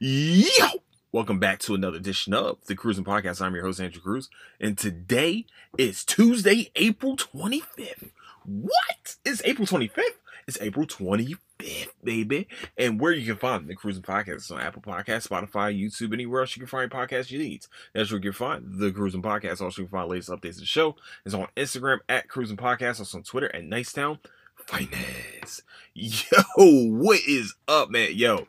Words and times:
Yo! 0.00 0.66
Welcome 1.12 1.38
back 1.38 1.58
to 1.60 1.74
another 1.74 1.98
edition 1.98 2.34
of 2.34 2.58
the 2.66 2.74
Crewsin 2.74 3.04
Podcast. 3.04 3.40
I'm 3.40 3.54
your 3.54 3.64
host, 3.64 3.80
Andrew 3.80 4.00
Crews, 4.00 4.28
and 4.60 4.76
today 4.76 5.46
is 5.78 6.04
Tuesday, 6.04 6.70
April 6.74 7.16
25th. 7.16 8.10
What? 8.44 9.16
It's 9.24 9.42
April 9.44 9.66
25th? 9.66 10.00
It's 10.46 10.58
April 10.60 10.86
25th, 10.86 11.88
baby. 12.02 12.48
And 12.76 13.00
where 13.00 13.12
you 13.12 13.26
can 13.26 13.36
find 13.36 13.68
the 13.68 13.76
Crewsin 13.76 14.02
Podcast 14.02 14.36
is 14.36 14.50
on 14.50 14.60
Apple 14.60 14.82
Podcasts, 14.82 15.28
Spotify, 15.28 15.78
YouTube, 15.78 16.12
anywhere 16.12 16.40
else 16.40 16.56
you 16.56 16.60
can 16.60 16.66
find 16.66 16.90
podcasts 16.90 17.30
you 17.30 17.38
need. 17.38 17.66
That's 17.92 18.10
where 18.10 18.18
you 18.18 18.30
can 18.30 18.32
find 18.32 18.78
the 18.78 18.90
Crewsin 18.90 19.22
Podcast. 19.22 19.60
Also, 19.60 19.82
you 19.82 19.88
can 19.88 19.98
find 19.98 20.10
latest 20.10 20.30
updates 20.30 20.54
of 20.54 20.60
the 20.60 20.66
show. 20.66 20.96
It's 21.24 21.34
on 21.34 21.48
Instagram 21.56 21.98
at 22.08 22.28
Crewsin 22.28 22.56
Podcast, 22.56 22.98
also 22.98 23.18
on 23.18 23.24
Twitter 23.24 23.54
at 23.54 23.64
Nicetown 23.64 24.18
Finest. 24.66 25.62
Yo, 25.94 26.42
what 26.56 27.20
is 27.26 27.54
up, 27.68 27.90
man? 27.90 28.10
Yo, 28.12 28.48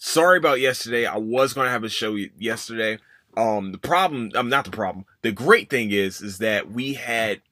sorry 0.00 0.38
about 0.38 0.60
yesterday. 0.60 1.06
I 1.06 1.18
was 1.18 1.52
gonna 1.52 1.70
have 1.70 1.84
a 1.84 1.88
show 1.88 2.16
yesterday. 2.38 2.98
Um, 3.36 3.70
the 3.70 3.78
problem, 3.78 4.32
I'm 4.34 4.40
um, 4.40 4.48
not 4.48 4.64
the 4.64 4.72
problem. 4.72 5.04
The 5.22 5.30
great 5.30 5.70
thing 5.70 5.92
is, 5.92 6.20
is 6.20 6.38
that 6.38 6.72
we 6.72 6.94
had 6.94 7.42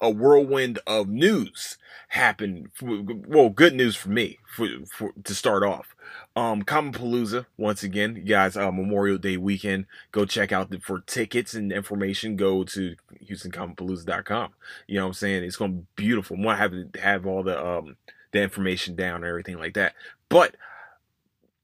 a 0.00 0.10
whirlwind 0.10 0.78
of 0.86 1.08
news 1.08 1.76
happen. 2.08 2.70
Well, 2.80 3.48
good 3.48 3.74
news 3.74 3.96
for 3.96 4.10
me 4.10 4.38
for, 4.46 4.68
for 4.92 5.12
to 5.24 5.34
start 5.34 5.64
off. 5.64 5.96
Um, 6.36 6.62
Comicpalooza 6.62 7.46
once 7.56 7.82
again, 7.82 8.16
you 8.16 8.22
guys. 8.22 8.56
Uh, 8.56 8.70
Memorial 8.70 9.18
Day 9.18 9.36
weekend. 9.36 9.86
Go 10.12 10.24
check 10.24 10.52
out 10.52 10.70
the, 10.70 10.78
for 10.78 11.00
tickets 11.00 11.54
and 11.54 11.72
information. 11.72 12.36
Go 12.36 12.64
to 12.64 12.94
HoustonComicpalooza.com. 13.28 14.52
You 14.86 14.96
know 14.96 15.04
what 15.04 15.08
I'm 15.08 15.14
saying? 15.14 15.42
It's 15.42 15.56
gonna 15.56 15.72
be 15.72 15.86
beautiful. 15.96 16.36
I 16.36 16.44
want 16.44 16.58
to 16.58 16.62
have 16.62 17.02
have 17.02 17.26
all 17.26 17.42
the 17.42 17.64
um 17.64 17.96
the 18.32 18.42
information 18.42 18.94
down 18.94 19.16
and 19.16 19.24
everything 19.24 19.58
like 19.58 19.74
that. 19.74 19.94
But 20.28 20.54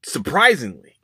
surprisingly, 0.03 0.97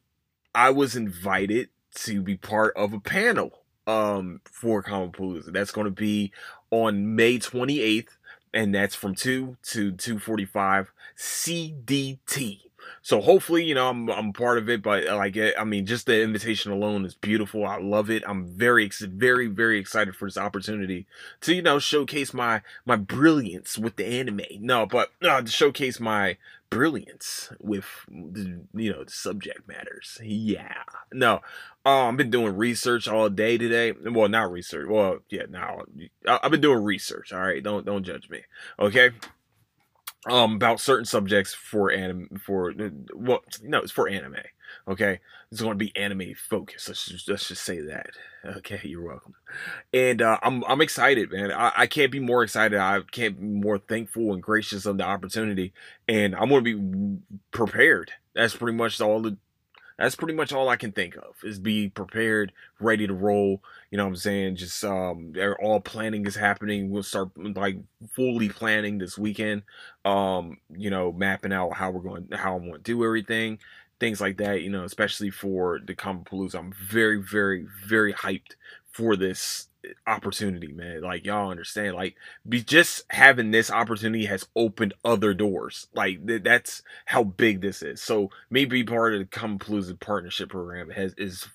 I 0.53 0.71
was 0.71 0.95
invited 0.95 1.69
to 1.95 2.21
be 2.21 2.37
part 2.37 2.75
of 2.75 2.93
a 2.93 2.99
panel 2.99 3.63
um 3.85 4.41
for 4.45 4.83
Comicpalooza. 4.83 5.51
That's 5.53 5.71
going 5.71 5.85
to 5.85 5.91
be 5.91 6.31
on 6.71 7.15
May 7.15 7.39
28th 7.39 8.09
and 8.53 8.73
that's 8.73 8.95
from 8.95 9.15
2 9.15 9.57
to 9.61 9.91
2:45 9.93 10.87
CDT. 11.17 12.66
So 13.01 13.21
hopefully, 13.21 13.63
you 13.63 13.75
know, 13.75 13.89
I'm 13.89 14.09
I'm 14.09 14.33
part 14.33 14.57
of 14.57 14.69
it, 14.69 14.81
but 14.81 15.07
uh, 15.07 15.15
like 15.15 15.37
I 15.37 15.63
mean, 15.63 15.85
just 15.85 16.05
the 16.05 16.21
invitation 16.21 16.71
alone 16.71 17.05
is 17.05 17.15
beautiful. 17.15 17.65
I 17.65 17.77
love 17.77 18.09
it. 18.09 18.23
I'm 18.27 18.47
very 18.47 18.89
very 19.01 19.47
very 19.47 19.79
excited 19.79 20.15
for 20.15 20.27
this 20.27 20.37
opportunity 20.37 21.07
to 21.41 21.53
you 21.53 21.61
know 21.61 21.79
showcase 21.79 22.33
my 22.33 22.61
my 22.85 22.95
brilliance 22.95 23.77
with 23.77 23.95
the 23.95 24.05
anime. 24.05 24.41
No, 24.59 24.85
but 24.85 25.11
uh, 25.21 25.41
to 25.41 25.47
showcase 25.47 25.99
my 25.99 26.37
brilliance 26.69 27.51
with 27.59 27.85
you 28.09 28.91
know 28.91 29.03
the 29.03 29.11
subject 29.11 29.67
matters. 29.67 30.17
Yeah. 30.21 30.83
No. 31.13 31.41
Uh, 31.85 32.09
I've 32.09 32.17
been 32.17 32.29
doing 32.29 32.57
research 32.57 33.07
all 33.07 33.29
day 33.29 33.57
today. 33.57 33.93
Well, 33.93 34.27
not 34.27 34.51
research. 34.51 34.87
Well, 34.89 35.19
yeah, 35.29 35.43
now 35.49 35.83
I've 36.27 36.51
been 36.51 36.61
doing 36.61 36.83
research. 36.83 37.31
All 37.31 37.39
right, 37.39 37.63
don't 37.63 37.85
don't 37.85 38.03
judge 38.03 38.29
me. 38.29 38.41
Okay 38.79 39.11
um 40.25 40.55
about 40.55 40.79
certain 40.79 41.05
subjects 41.05 41.53
for 41.53 41.91
anime 41.91 42.27
for 42.43 42.73
well 43.13 43.43
no 43.63 43.79
it's 43.79 43.91
for 43.91 44.09
anime 44.09 44.35
okay? 44.87 45.19
It's 45.51 45.61
going 45.61 45.77
to 45.77 45.85
be 45.85 45.95
anime 45.95 46.33
focus 46.49 46.87
let's 46.87 47.05
just, 47.05 47.29
let's 47.29 47.47
just 47.47 47.63
say 47.63 47.79
that 47.81 48.07
okay? 48.45 48.81
You're 48.83 49.05
welcome. 49.05 49.33
And 49.93 50.21
uh, 50.21 50.39
i'm 50.41 50.63
i'm 50.65 50.81
excited 50.81 51.31
man. 51.31 51.51
I, 51.51 51.71
I 51.77 51.87
can't 51.87 52.11
be 52.11 52.19
more 52.19 52.43
excited. 52.43 52.79
I 52.79 53.01
can't 53.11 53.39
be 53.39 53.45
more 53.45 53.77
thankful 53.77 54.33
and 54.33 54.41
gracious 54.41 54.85
of 54.85 54.97
the 54.97 55.03
opportunity 55.05 55.73
and 56.07 56.35
i'm 56.35 56.49
going 56.49 56.63
to 56.63 56.77
be 56.77 57.19
prepared. 57.51 58.11
That's 58.33 58.55
pretty 58.55 58.77
much 58.77 58.99
all 59.01 59.21
the 59.21 59.37
that's 59.97 60.15
pretty 60.15 60.33
much 60.33 60.53
all 60.53 60.69
I 60.69 60.75
can 60.75 60.91
think 60.91 61.15
of 61.15 61.35
is 61.43 61.59
be 61.59 61.89
prepared, 61.89 62.53
ready 62.79 63.07
to 63.07 63.13
roll. 63.13 63.61
You 63.89 63.97
know 63.97 64.05
what 64.05 64.11
I'm 64.11 64.15
saying? 64.17 64.55
Just 64.57 64.83
um 64.83 65.33
all 65.61 65.79
planning 65.79 66.25
is 66.25 66.35
happening. 66.35 66.89
We'll 66.89 67.03
start 67.03 67.29
like 67.37 67.77
fully 68.15 68.49
planning 68.49 68.97
this 68.99 69.17
weekend. 69.17 69.63
Um, 70.05 70.57
you 70.69 70.89
know, 70.89 71.11
mapping 71.11 71.53
out 71.53 71.73
how 71.73 71.91
we're 71.91 72.01
going 72.01 72.27
how 72.31 72.55
I'm 72.55 72.63
going 72.63 72.73
to 72.73 72.79
do 72.79 73.03
everything. 73.03 73.59
Things 73.99 74.21
like 74.21 74.37
that, 74.37 74.61
you 74.61 74.69
know, 74.69 74.83
especially 74.83 75.31
for 75.31 75.79
the 75.83 75.95
Comicpalooza. 75.95 76.55
I'm 76.55 76.71
very, 76.73 77.19
very, 77.19 77.65
very 77.87 78.13
hyped 78.13 78.55
for 78.91 79.15
this 79.15 79.67
opportunity, 80.05 80.71
man. 80.71 81.01
Like 81.01 81.25
y'all 81.25 81.51
understand, 81.51 81.95
like 81.95 82.15
be 82.47 82.61
just 82.61 83.03
having 83.09 83.51
this 83.51 83.71
opportunity 83.71 84.25
has 84.25 84.47
opened 84.55 84.93
other 85.03 85.33
doors. 85.33 85.87
Like 85.93 86.25
th- 86.25 86.43
that's 86.43 86.81
how 87.05 87.23
big 87.23 87.61
this 87.61 87.81
is. 87.81 88.01
So 88.01 88.29
maybe 88.49 88.83
part 88.83 89.13
of 89.13 89.19
the 89.19 89.25
Comicpalooza 89.25 89.99
partnership 89.99 90.49
program 90.49 90.89
has 90.89 91.13
is 91.17 91.47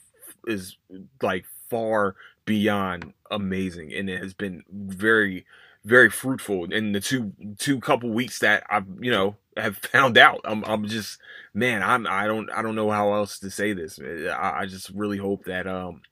is 0.47 0.77
like 1.23 1.45
far 1.71 2.17
beyond 2.45 3.13
amazing, 3.31 3.93
and 3.93 4.11
it 4.11 4.21
has 4.23 4.35
been 4.35 4.63
very 4.71 5.47
very 5.85 6.11
fruitful 6.11 6.65
in 6.73 6.93
the 6.93 7.01
two 7.01 7.33
two 7.59 7.81
couple 7.81 8.11
weeks 8.11 8.39
that 8.39 8.65
I've 8.71 8.87
you 9.01 9.11
know 9.11 9.37
have 9.57 9.77
found 9.93 10.19
out. 10.19 10.41
I'm 10.45 10.65
I'm 10.65 10.87
just 10.87 11.19
man, 11.55 11.83
I'm 11.83 12.07
I 12.07 12.27
don't 12.27 12.51
I 12.51 12.63
don't 12.63 12.77
know 12.77 12.91
how 12.91 13.13
else 13.15 13.39
to 13.41 13.51
say 13.51 13.73
this. 13.73 13.99
I, 14.01 14.61
I 14.61 14.67
just 14.67 14.91
really 14.91 15.19
hope 15.19 15.45
that 15.47 15.67
um 15.67 16.03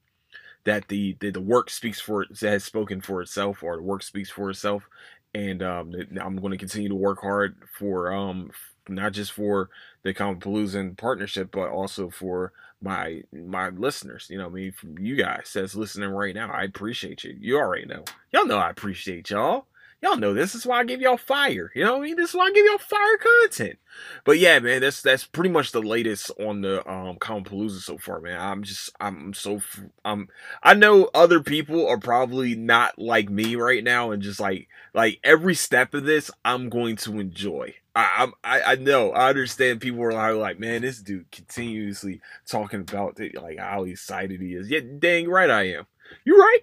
that 0.64 0.88
the, 0.88 1.16
the, 1.20 1.30
the 1.30 1.40
work 1.40 1.70
speaks 1.70 2.00
for 2.00 2.22
it 2.22 2.40
has 2.40 2.64
spoken 2.64 3.00
for 3.00 3.22
itself 3.22 3.62
or 3.62 3.76
the 3.76 3.82
work 3.82 4.02
speaks 4.02 4.30
for 4.30 4.50
itself. 4.50 4.88
And 5.32 5.62
um, 5.62 5.94
i'm 6.20 6.36
going 6.36 6.50
to 6.50 6.58
continue 6.58 6.88
to 6.88 6.94
work 6.94 7.20
hard 7.20 7.56
for 7.78 8.12
um, 8.12 8.50
not 8.88 9.12
just 9.12 9.32
for 9.32 9.70
the 10.02 10.12
Comicpalooza 10.12 10.96
partnership 10.96 11.50
but 11.52 11.70
also 11.70 12.10
for 12.10 12.52
my 12.82 13.22
my 13.30 13.68
listeners 13.68 14.26
you 14.30 14.38
know 14.38 14.46
I 14.46 14.48
mean 14.48 14.72
you 14.98 15.14
guys 15.14 15.52
that's 15.54 15.74
listening 15.74 16.08
right 16.10 16.34
now. 16.34 16.50
I 16.50 16.64
appreciate 16.64 17.22
you. 17.22 17.36
You 17.38 17.58
already 17.58 17.86
know. 17.86 18.04
Y'all 18.32 18.46
know 18.46 18.56
i 18.58 18.70
appreciate 18.70 19.30
y'all 19.30 19.66
y'all 20.02 20.16
know 20.16 20.34
this. 20.34 20.52
this 20.52 20.62
is 20.62 20.66
why 20.66 20.80
I 20.80 20.84
give 20.84 21.00
y'all 21.00 21.16
fire. 21.16 21.70
You 21.74 21.84
know 21.84 21.92
what 21.92 22.02
I 22.02 22.06
mean? 22.06 22.16
This 22.16 22.30
is 22.30 22.36
why 22.36 22.46
I 22.46 22.52
give 22.52 22.64
y'all 22.66 22.78
fire 22.78 23.18
content. 23.18 23.78
But 24.24 24.38
yeah, 24.38 24.58
man, 24.58 24.80
that's 24.80 25.02
that's 25.02 25.26
pretty 25.26 25.50
much 25.50 25.72
the 25.72 25.82
latest 25.82 26.30
on 26.40 26.62
the 26.62 26.88
um 26.90 27.16
Comicpalooza 27.16 27.80
so 27.80 27.98
far, 27.98 28.20
man. 28.20 28.40
I'm 28.40 28.62
just 28.62 28.90
I'm 29.00 29.34
so 29.34 29.60
I'm 30.04 30.28
I 30.62 30.74
know 30.74 31.10
other 31.14 31.40
people 31.40 31.86
are 31.88 31.98
probably 31.98 32.54
not 32.54 32.98
like 32.98 33.28
me 33.28 33.56
right 33.56 33.84
now 33.84 34.10
and 34.10 34.22
just 34.22 34.40
like 34.40 34.68
like 34.94 35.20
every 35.24 35.54
step 35.54 35.94
of 35.94 36.04
this 36.04 36.30
I'm 36.44 36.68
going 36.68 36.96
to 36.96 37.20
enjoy. 37.20 37.74
I, 37.94 38.28
I 38.44 38.62
I 38.62 38.74
know 38.76 39.10
I 39.10 39.28
understand 39.28 39.80
people 39.80 40.02
are 40.02 40.34
like, 40.34 40.60
man, 40.60 40.82
this 40.82 41.00
dude 41.00 41.30
continuously 41.32 42.20
talking 42.46 42.80
about 42.80 43.18
it, 43.20 43.34
like 43.34 43.58
how 43.58 43.84
excited 43.84 44.40
he 44.40 44.54
is. 44.54 44.70
Yeah, 44.70 44.80
dang 44.98 45.28
right 45.28 45.50
I 45.50 45.70
am. 45.70 45.86
You're 46.24 46.38
right. 46.38 46.60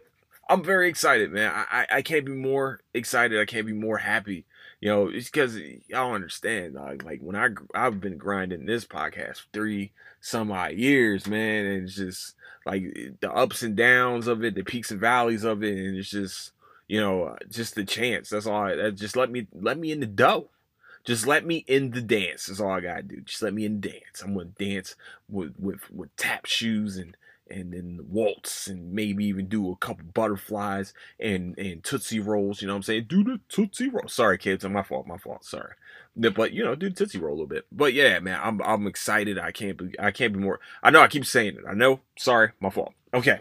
I'm 0.49 0.63
very 0.63 0.89
excited, 0.89 1.31
man. 1.31 1.51
I, 1.53 1.65
I, 1.81 1.87
I 1.97 2.01
can't 2.01 2.25
be 2.25 2.31
more 2.31 2.81
excited. 2.93 3.39
I 3.39 3.45
can't 3.45 3.67
be 3.67 3.73
more 3.73 3.97
happy. 3.97 4.45
You 4.79 4.89
know, 4.89 5.07
it's 5.07 5.29
because 5.29 5.57
y'all 5.87 6.13
understand. 6.13 6.75
Like, 6.75 7.03
like 7.03 7.19
when 7.21 7.35
I 7.35 7.49
I've 7.73 7.99
been 7.99 8.17
grinding 8.17 8.65
this 8.65 8.85
podcast 8.85 9.37
for 9.37 9.47
three 9.53 9.91
some 10.21 10.51
odd 10.51 10.73
years, 10.73 11.27
man, 11.27 11.65
and 11.65 11.83
it's 11.83 11.95
just 11.95 12.35
like 12.65 12.83
the 13.21 13.31
ups 13.31 13.63
and 13.63 13.75
downs 13.75 14.27
of 14.27 14.43
it, 14.43 14.55
the 14.55 14.63
peaks 14.63 14.91
and 14.91 14.99
valleys 14.99 15.43
of 15.43 15.63
it, 15.63 15.77
and 15.77 15.97
it's 15.97 16.09
just 16.09 16.51
you 16.87 16.99
know 16.99 17.23
uh, 17.23 17.35
just 17.49 17.75
the 17.75 17.83
chance. 17.83 18.29
That's 18.29 18.45
all. 18.45 18.63
I, 18.63 18.91
just 18.91 19.15
let 19.15 19.31
me 19.31 19.47
let 19.53 19.77
me 19.77 19.91
in 19.91 19.99
the 19.99 20.05
dough. 20.05 20.49
Just 21.03 21.25
let 21.25 21.45
me 21.45 21.63
in 21.67 21.91
the 21.91 22.01
dance. 22.01 22.45
That's 22.45 22.59
all 22.59 22.71
I 22.71 22.81
gotta 22.81 23.03
do. 23.03 23.21
Just 23.21 23.41
let 23.41 23.53
me 23.53 23.65
in 23.65 23.81
the 23.81 23.89
dance. 23.89 24.21
I'm 24.21 24.33
gonna 24.33 24.49
dance 24.59 24.95
with 25.29 25.55
with 25.57 25.89
with 25.89 26.15
tap 26.17 26.45
shoes 26.45 26.97
and 26.97 27.17
and 27.49 27.73
then 27.73 27.99
waltz 28.09 28.67
and 28.67 28.93
maybe 28.93 29.25
even 29.25 29.47
do 29.47 29.71
a 29.71 29.75
couple 29.75 30.05
butterflies 30.13 30.93
and 31.19 31.57
and 31.57 31.83
tootsie 31.83 32.19
rolls. 32.19 32.61
You 32.61 32.67
know 32.67 32.73
what 32.73 32.77
I'm 32.77 32.83
saying? 32.83 33.05
Do 33.09 33.23
the 33.23 33.39
tootsie 33.49 33.89
roll. 33.89 34.07
Sorry, 34.07 34.37
kids, 34.37 34.65
my 34.65 34.83
fault. 34.83 35.07
My 35.07 35.17
fault. 35.17 35.45
Sorry, 35.45 35.73
but 36.15 36.51
you 36.53 36.63
know, 36.63 36.75
do 36.75 36.89
the 36.89 36.95
tootsie 36.95 37.19
roll 37.19 37.31
a 37.31 37.35
little 37.35 37.47
bit. 37.47 37.65
But 37.71 37.93
yeah, 37.93 38.19
man, 38.19 38.39
I'm 38.41 38.61
I'm 38.61 38.87
excited. 38.87 39.37
I 39.37 39.51
can't 39.51 39.77
be 39.77 39.99
I 39.99 40.11
can't 40.11 40.33
be 40.33 40.39
more. 40.39 40.59
I 40.83 40.89
know 40.89 41.01
I 41.01 41.07
keep 41.07 41.25
saying 41.25 41.55
it. 41.57 41.63
I 41.67 41.73
know. 41.73 42.01
Sorry, 42.17 42.51
my 42.59 42.69
fault. 42.69 42.93
Okay, 43.13 43.39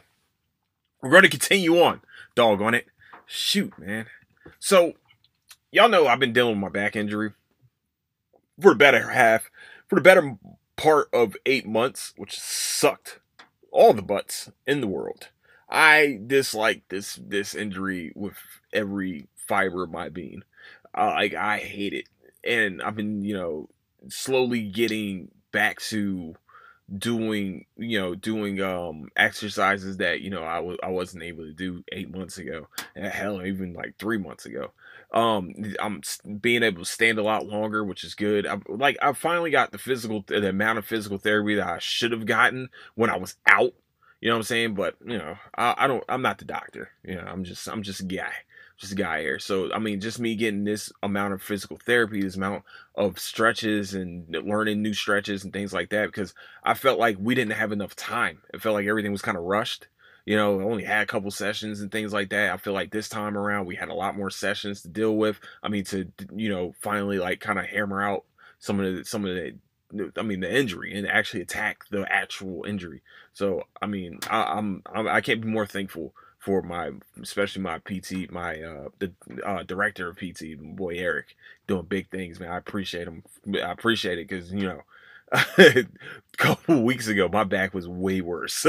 we're 1.01 1.11
going 1.11 1.23
to 1.23 1.29
continue 1.29 1.81
on. 1.83 2.01
Dog 2.35 2.61
on 2.61 2.75
it. 2.75 2.87
Shoot, 3.27 3.79
man. 3.79 4.07
So 4.59 4.95
y'all 5.71 5.89
know 5.89 6.07
I've 6.07 6.21
been 6.21 6.33
dealing 6.33 6.53
with 6.53 6.61
my 6.61 6.69
back 6.69 6.97
injury 6.97 7.33
for 8.61 8.71
the 8.71 8.77
better 8.77 9.11
half, 9.11 9.51
for 9.89 9.97
the 9.97 10.01
better 10.01 10.39
part 10.77 11.09
of 11.13 11.37
eight 11.47 11.67
months, 11.67 12.13
which 12.17 12.39
sucked 12.39 13.21
all 13.77 13.93
the 13.93 14.03
butts 14.03 14.51
in 14.67 14.81
the 14.81 14.87
world. 14.87 15.29
I 15.69 16.21
dislike 16.27 16.85
this 16.89 17.17
this 17.17 17.55
injury 17.55 18.13
with 18.15 18.37
every 18.73 19.29
fiber 19.37 19.85
of 19.85 19.91
my 19.91 20.09
being. 20.09 20.43
Uh, 20.97 21.13
like 21.15 21.35
I 21.35 21.59
hate 21.59 21.93
it, 21.93 22.09
and 22.43 22.81
I've 22.83 22.97
been 22.97 23.23
you 23.23 23.35
know 23.35 23.69
slowly 24.09 24.63
getting 24.63 25.31
back 25.53 25.81
to 25.81 26.35
doing 26.99 27.67
you 27.77 27.99
know 28.01 28.15
doing 28.15 28.63
um 28.63 29.09
exercises 29.17 29.97
that 29.97 30.21
you 30.21 30.31
know 30.31 30.43
I 30.43 30.61
was 30.61 30.79
I 30.83 30.89
wasn't 30.89 31.25
able 31.25 31.45
to 31.45 31.53
do 31.53 31.83
eight 31.93 32.15
months 32.15 32.39
ago 32.39 32.69
and 32.95 33.07
hell 33.07 33.45
even 33.45 33.75
like 33.75 33.97
three 33.99 34.19
months 34.19 34.47
ago 34.47 34.71
Um, 35.17 35.55
I'm 35.81 36.03
being 36.41 36.63
able 36.63 36.85
to 36.85 36.91
stand 36.91 37.19
a 37.19 37.23
lot 37.23 37.47
longer, 37.47 37.83
which 37.83 38.05
is 38.05 38.15
good. 38.15 38.47
I, 38.47 38.59
like 38.69 38.99
I 39.01 39.15
finally 39.15 39.51
got 39.51 39.73
the 39.73 39.79
physical, 39.79 40.23
the 40.27 40.51
amount 40.51 40.79
of 40.79 40.85
physical 40.85 41.17
therapy 41.17 41.55
that 41.55 41.67
I 41.67 41.79
should 41.79 42.13
have 42.13 42.27
gotten 42.27 42.69
when 42.97 43.09
I 43.09 43.17
was 43.17 43.37
out. 43.47 43.73
You 44.21 44.29
know 44.29 44.35
what 44.35 44.41
I'm 44.41 44.45
saying? 44.45 44.75
But 44.75 44.97
you 45.05 45.17
know, 45.17 45.37
I, 45.57 45.75
I 45.79 45.87
don't. 45.87 46.05
I'm 46.09 46.23
not 46.23 46.39
the 46.39 46.45
doctor. 46.45 46.91
You 47.03 47.15
know, 47.15 47.25
I'm 47.27 47.45
just. 47.45 47.67
I'm 47.67 47.83
just 47.83 48.01
a 48.01 48.05
guy 48.05 48.33
just 48.77 48.93
a 48.93 48.97
guy 48.97 49.23
here. 49.23 49.39
So 49.39 49.73
I 49.73 49.79
mean, 49.79 50.01
just 50.01 50.21
me 50.21 50.37
getting 50.37 50.65
this 50.65 50.93
amount 51.03 51.33
of 51.35 51.43
physical 51.43 51.79
therapy, 51.79 52.21
this 52.21 52.37
amount 52.37 52.65
of 52.95 53.19
stretches 53.19 53.95
and 53.95 54.27
learning 54.45 54.83
new 54.83 54.93
stretches 54.93 55.45
and 55.45 55.53
things 55.53 55.73
like 55.73 55.91
that, 55.91 56.07
because 56.07 56.35
I 56.63 56.75
felt 56.75 56.99
like 56.99 57.17
we 57.19 57.35
didn't 57.35 57.55
have 57.55 57.73
enough 57.73 57.97
time. 57.97 58.43
It 58.53 58.61
felt 58.61 58.75
like 58.75 58.87
everything 58.87 59.13
was 59.13 59.23
kind 59.23 59.39
of 59.39 59.45
rushed. 59.45 59.89
You 60.27 60.37
know, 60.37 60.61
only 60.61 60.85
had 60.85 61.05
a 61.05 61.07
couple 61.07 61.31
sessions 61.31 61.81
and 61.81 61.91
things 61.91 62.13
like 62.13 62.31
that. 62.31 62.53
I 62.53 62.57
feel 62.59 62.75
like 62.75 62.91
this 62.91 63.09
time 63.09 63.39
around 63.39 63.67
we 63.67 63.77
had 63.77 63.89
a 63.89 63.95
lot 63.95 64.17
more 64.17 64.31
sessions 64.31 64.83
to 64.83 64.89
deal 64.89 65.17
with. 65.17 65.41
I 65.63 65.69
mean, 65.69 65.85
to 65.87 66.11
you 66.35 66.51
know, 66.51 66.75
finally 66.83 67.19
like 67.19 67.41
kind 67.41 67.59
of 67.59 67.67
hammer 67.67 68.03
out 68.03 68.25
some 68.59 68.81
of 68.81 68.97
the 68.97 69.05
some 69.05 69.25
of 69.25 69.35
the 69.35 69.55
I 70.19 70.23
mean 70.23 70.41
the 70.41 70.55
injury 70.55 70.97
and 70.99 71.09
actually 71.09 71.43
attack 71.43 71.85
the 71.91 72.05
actual 72.13 72.65
injury. 72.67 73.03
So 73.33 73.65
I 73.81 73.87
mean 73.87 74.19
I, 74.29 74.43
I'm, 74.59 74.83
I'm 74.93 75.09
I 75.09 75.21
can't 75.21 75.41
be 75.41 75.49
more 75.49 75.67
thankful 75.67 76.13
for 76.39 76.63
my 76.63 76.91
especially 77.23 77.63
my 77.63 77.79
PT, 77.79 78.31
my 78.31 78.61
uh 78.61 78.89
the 78.99 79.13
uh, 79.45 79.63
director 79.63 80.09
of 80.09 80.17
PT, 80.19 80.59
boy 80.59 80.97
Eric, 80.97 81.37
doing 81.67 81.87
big 81.87 82.11
things, 82.11 82.41
man. 82.41 82.51
I 82.51 82.59
appreciate 82.59 83.07
him. 83.07 83.23
I 83.55 83.71
appreciate 83.71 84.19
it 84.19 84.29
because 84.29 84.53
you 84.53 84.67
know. 84.67 84.83
A 85.33 85.85
couple 86.37 86.83
weeks 86.83 87.09
ago, 87.09 87.29
my 87.29 87.45
back 87.45 87.75
was 87.75 87.89
way 87.89 88.21
worse, 88.21 88.67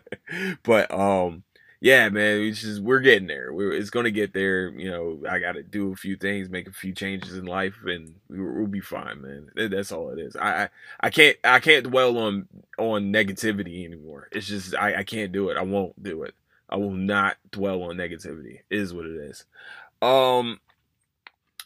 but 0.62 0.90
um, 0.90 1.42
yeah, 1.80 2.08
man, 2.08 2.40
it's 2.40 2.62
just 2.62 2.80
we're 2.80 3.00
getting 3.00 3.28
there. 3.28 3.52
We're, 3.52 3.72
it's 3.72 3.90
gonna 3.90 4.10
get 4.10 4.32
there. 4.32 4.70
You 4.70 4.90
know, 4.90 5.22
I 5.28 5.38
got 5.38 5.52
to 5.52 5.62
do 5.62 5.92
a 5.92 5.96
few 5.96 6.16
things, 6.16 6.48
make 6.48 6.68
a 6.68 6.72
few 6.72 6.92
changes 6.92 7.36
in 7.36 7.44
life, 7.44 7.76
and 7.84 8.14
we'll 8.28 8.66
be 8.66 8.80
fine, 8.80 9.20
man. 9.22 9.70
That's 9.70 9.92
all 9.92 10.10
it 10.10 10.18
is. 10.18 10.36
I, 10.36 10.64
I, 10.64 10.68
I 11.00 11.10
can't 11.10 11.36
I 11.44 11.60
can't 11.60 11.84
dwell 11.84 12.18
on 12.18 12.48
on 12.78 13.12
negativity 13.12 13.84
anymore. 13.84 14.28
It's 14.32 14.46
just 14.46 14.74
I, 14.74 14.96
I 14.96 15.02
can't 15.04 15.32
do 15.32 15.50
it. 15.50 15.56
I 15.56 15.62
won't 15.62 16.02
do 16.02 16.22
it. 16.22 16.34
I 16.68 16.76
will 16.76 16.90
not 16.90 17.36
dwell 17.50 17.82
on 17.84 17.96
negativity. 17.96 18.60
It 18.70 18.78
is 18.78 18.92
what 18.92 19.06
it 19.06 19.16
is. 19.16 19.44
Um 20.02 20.60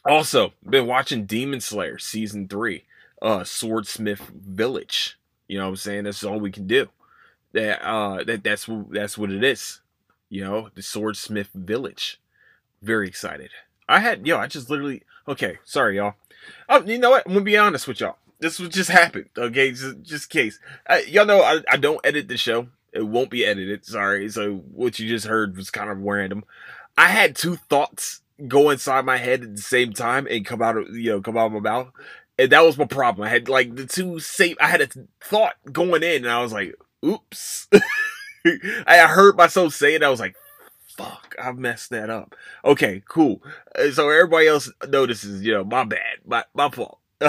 also 0.05 0.53
been 0.67 0.87
watching 0.87 1.25
Demon 1.25 1.61
Slayer 1.61 1.97
season 1.99 2.47
three, 2.47 2.83
uh 3.21 3.43
Swordsmith 3.43 4.31
Village. 4.33 5.17
You 5.47 5.57
know 5.57 5.65
what 5.65 5.69
I'm 5.71 5.75
saying? 5.77 6.03
That's 6.05 6.23
all 6.23 6.39
we 6.39 6.51
can 6.51 6.67
do. 6.67 6.89
That 7.53 7.85
uh 7.85 8.23
that 8.23 8.43
that's 8.43 8.67
what 8.67 8.91
that's 8.91 9.17
what 9.17 9.31
it 9.31 9.43
is. 9.43 9.81
You 10.29 10.43
know, 10.43 10.69
the 10.73 10.81
Swordsmith 10.81 11.49
Village. 11.53 12.19
Very 12.81 13.07
excited. 13.07 13.51
I 13.87 13.99
had 13.99 14.25
yo, 14.25 14.37
I 14.37 14.47
just 14.47 14.69
literally 14.69 15.03
okay, 15.27 15.59
sorry 15.63 15.97
y'all. 15.97 16.15
Oh, 16.69 16.81
you 16.83 16.97
know 16.97 17.11
what? 17.11 17.23
I'm 17.25 17.33
gonna 17.33 17.45
be 17.45 17.57
honest 17.57 17.87
with 17.87 17.99
y'all. 17.99 18.17
This 18.39 18.59
was 18.59 18.69
just 18.69 18.89
happened. 18.89 19.29
Okay, 19.37 19.71
just, 19.71 20.01
just 20.01 20.29
case. 20.29 20.59
Y'all 21.07 21.25
know 21.25 21.41
I, 21.41 21.61
I 21.69 21.77
don't 21.77 22.01
edit 22.03 22.27
the 22.27 22.37
show. 22.37 22.67
It 22.91 23.05
won't 23.05 23.29
be 23.29 23.45
edited. 23.45 23.85
Sorry. 23.85 24.27
So 24.29 24.55
what 24.73 24.97
you 24.99 25.07
just 25.07 25.27
heard 25.27 25.55
was 25.55 25.69
kind 25.69 25.89
of 25.89 25.99
random. 25.99 26.43
I 26.97 27.07
had 27.07 27.35
two 27.35 27.55
thoughts 27.55 28.21
go 28.47 28.69
inside 28.69 29.05
my 29.05 29.17
head 29.17 29.43
at 29.43 29.55
the 29.55 29.61
same 29.61 29.93
time 29.93 30.27
and 30.29 30.45
come 30.45 30.61
out 30.61 30.77
of 30.77 30.95
you 30.95 31.11
know 31.11 31.21
come 31.21 31.37
out 31.37 31.47
of 31.47 31.51
my 31.53 31.59
mouth, 31.59 31.91
and 32.37 32.51
that 32.51 32.63
was 32.63 32.77
my 32.77 32.85
problem. 32.85 33.25
I 33.27 33.29
had 33.29 33.49
like 33.49 33.75
the 33.75 33.85
two 33.85 34.19
same. 34.19 34.55
I 34.59 34.67
had 34.67 34.81
a 34.81 34.87
thought 35.23 35.55
going 35.71 36.03
in, 36.03 36.23
and 36.23 36.31
I 36.31 36.41
was 36.41 36.53
like, 36.53 36.75
"Oops." 37.05 37.67
I 38.87 38.97
heard 39.07 39.37
myself 39.37 39.73
say 39.73 39.95
it. 39.95 40.03
I 40.03 40.09
was 40.09 40.19
like, 40.19 40.35
"Fuck, 40.97 41.35
I 41.41 41.51
messed 41.51 41.89
that 41.91 42.09
up." 42.09 42.35
Okay, 42.65 43.03
cool. 43.07 43.41
Uh, 43.77 43.91
so 43.91 44.09
everybody 44.09 44.47
else 44.47 44.71
notices, 44.87 45.43
you 45.43 45.53
know, 45.53 45.63
my 45.63 45.83
bad, 45.83 46.19
my 46.25 46.43
my 46.53 46.69
fault. 46.69 46.99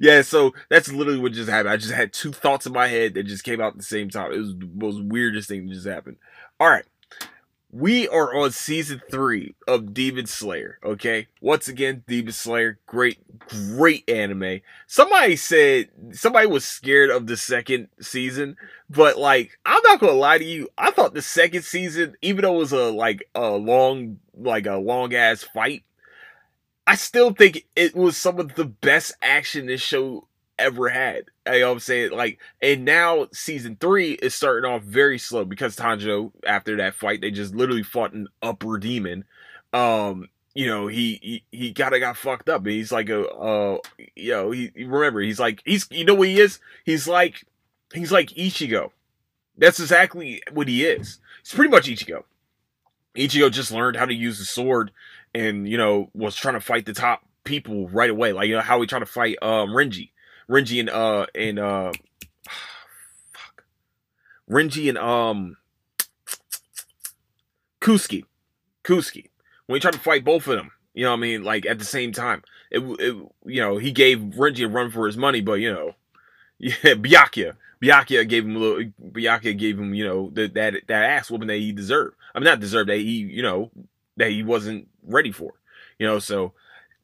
yeah, 0.00 0.22
so 0.22 0.52
that's 0.70 0.90
literally 0.92 1.18
what 1.18 1.32
just 1.32 1.50
happened. 1.50 1.70
I 1.70 1.76
just 1.76 1.92
had 1.92 2.12
two 2.12 2.32
thoughts 2.32 2.66
in 2.66 2.72
my 2.72 2.86
head 2.88 3.14
that 3.14 3.24
just 3.24 3.44
came 3.44 3.60
out 3.60 3.72
at 3.72 3.78
the 3.78 3.84
same 3.84 4.08
time. 4.08 4.32
It 4.32 4.38
was 4.38 4.54
the 4.56 4.70
most 4.74 5.02
weirdest 5.02 5.48
thing 5.48 5.66
that 5.66 5.74
just 5.74 5.86
happened. 5.86 6.16
All 6.60 6.68
right. 6.68 6.84
We 7.78 8.08
are 8.08 8.34
on 8.34 8.50
season 8.50 9.00
three 9.08 9.54
of 9.68 9.94
Demon 9.94 10.26
Slayer. 10.26 10.80
Okay. 10.82 11.28
Once 11.40 11.68
again, 11.68 12.02
Demon 12.08 12.32
Slayer. 12.32 12.80
Great, 12.86 13.18
great 13.76 14.10
anime. 14.10 14.62
Somebody 14.88 15.36
said 15.36 15.88
somebody 16.10 16.48
was 16.48 16.64
scared 16.64 17.10
of 17.10 17.28
the 17.28 17.36
second 17.36 17.86
season, 18.00 18.56
but 18.90 19.16
like, 19.16 19.60
I'm 19.64 19.80
not 19.84 20.00
gonna 20.00 20.12
lie 20.12 20.38
to 20.38 20.44
you. 20.44 20.68
I 20.76 20.90
thought 20.90 21.14
the 21.14 21.22
second 21.22 21.62
season, 21.62 22.16
even 22.20 22.42
though 22.42 22.56
it 22.56 22.58
was 22.58 22.72
a 22.72 22.90
like 22.90 23.22
a 23.36 23.50
long, 23.50 24.18
like 24.34 24.66
a 24.66 24.76
long 24.76 25.14
ass 25.14 25.44
fight, 25.44 25.84
I 26.84 26.96
still 26.96 27.32
think 27.32 27.64
it 27.76 27.94
was 27.94 28.16
some 28.16 28.40
of 28.40 28.56
the 28.56 28.64
best 28.64 29.12
action 29.22 29.66
this 29.66 29.80
show 29.80 30.26
ever 30.58 30.88
had. 30.88 31.24
You 31.46 31.60
know 31.60 31.68
what 31.68 31.72
I'm 31.74 31.80
saying? 31.80 32.12
Like, 32.12 32.38
and 32.60 32.84
now 32.84 33.28
season 33.32 33.76
three 33.80 34.12
is 34.12 34.34
starting 34.34 34.70
off 34.70 34.82
very 34.82 35.18
slow 35.18 35.44
because 35.44 35.76
Tanjiro, 35.76 36.32
after 36.46 36.76
that 36.76 36.94
fight, 36.94 37.20
they 37.20 37.30
just 37.30 37.54
literally 37.54 37.82
fought 37.82 38.12
an 38.12 38.28
upper 38.42 38.78
demon. 38.78 39.24
Um, 39.72 40.28
you 40.54 40.66
know, 40.66 40.88
he 40.88 41.20
he, 41.22 41.44
he 41.56 41.72
kinda 41.72 42.00
got 42.00 42.16
fucked 42.16 42.48
up. 42.48 42.66
He's 42.66 42.90
like 42.90 43.08
a 43.08 43.28
uh 43.28 43.78
you 44.16 44.32
know, 44.32 44.50
he 44.50 44.72
remember 44.76 45.20
he's 45.20 45.38
like 45.38 45.62
he's 45.64 45.86
you 45.90 46.04
know 46.04 46.14
what 46.14 46.28
he 46.28 46.40
is? 46.40 46.58
He's 46.84 47.06
like 47.06 47.44
he's 47.94 48.10
like 48.10 48.30
Ichigo. 48.30 48.90
That's 49.56 49.78
exactly 49.78 50.42
what 50.52 50.68
he 50.68 50.84
is. 50.84 51.20
He's 51.44 51.54
pretty 51.54 51.70
much 51.70 51.86
Ichigo. 51.86 52.24
Ichigo 53.14 53.50
just 53.50 53.72
learned 53.72 53.96
how 53.96 54.06
to 54.06 54.14
use 54.14 54.38
the 54.38 54.44
sword 54.44 54.90
and 55.32 55.68
you 55.68 55.78
know 55.78 56.10
was 56.12 56.34
trying 56.34 56.54
to 56.54 56.60
fight 56.60 56.86
the 56.86 56.92
top 56.92 57.22
people 57.44 57.88
right 57.88 58.10
away. 58.10 58.32
Like 58.32 58.48
you 58.48 58.56
know 58.56 58.60
how 58.60 58.80
he 58.80 58.86
tried 58.88 59.00
to 59.00 59.06
fight 59.06 59.38
um 59.42 59.70
Renji, 59.70 60.10
Renji 60.48 60.80
and 60.80 60.90
uh 60.90 61.26
and 61.34 61.58
uh 61.58 61.92
fuck, 63.32 63.64
Renji 64.50 64.88
and 64.88 64.98
um 64.98 65.56
Kusuke, 67.80 68.24
Kusuke. 68.84 69.30
When 69.66 69.76
he 69.76 69.80
tried 69.80 69.92
to 69.92 69.98
fight 69.98 70.24
both 70.24 70.46
of 70.46 70.56
them, 70.56 70.72
you 70.94 71.04
know 71.04 71.10
what 71.10 71.18
I 71.18 71.20
mean, 71.20 71.44
like 71.44 71.66
at 71.66 71.78
the 71.78 71.84
same 71.84 72.12
time. 72.12 72.42
It, 72.70 72.80
it 72.80 73.14
you 73.44 73.60
know 73.60 73.78
he 73.78 73.92
gave 73.92 74.18
Renji 74.18 74.64
a 74.64 74.68
run 74.68 74.90
for 74.90 75.06
his 75.06 75.16
money, 75.16 75.40
but 75.40 75.54
you 75.54 75.72
know, 75.72 75.94
yeah, 76.58 76.72
Byakuya. 76.94 77.56
Byakuya 77.82 78.28
gave 78.28 78.44
him 78.44 78.56
a 78.56 78.58
little. 78.58 78.92
Byakuya 79.02 79.56
gave 79.56 79.78
him, 79.78 79.94
you 79.94 80.04
know, 80.04 80.30
the, 80.32 80.48
that 80.48 80.74
that 80.88 81.02
ass 81.04 81.30
whooping 81.30 81.48
that 81.48 81.56
he 81.56 81.72
deserved. 81.72 82.16
I 82.34 82.38
mean, 82.38 82.44
not 82.44 82.60
deserved 82.60 82.88
that 82.88 82.98
he, 82.98 83.18
you 83.18 83.42
know, 83.42 83.70
that 84.16 84.30
he 84.30 84.42
wasn't 84.42 84.88
ready 85.02 85.32
for. 85.32 85.54
You 85.98 86.06
know, 86.06 86.18
so 86.18 86.52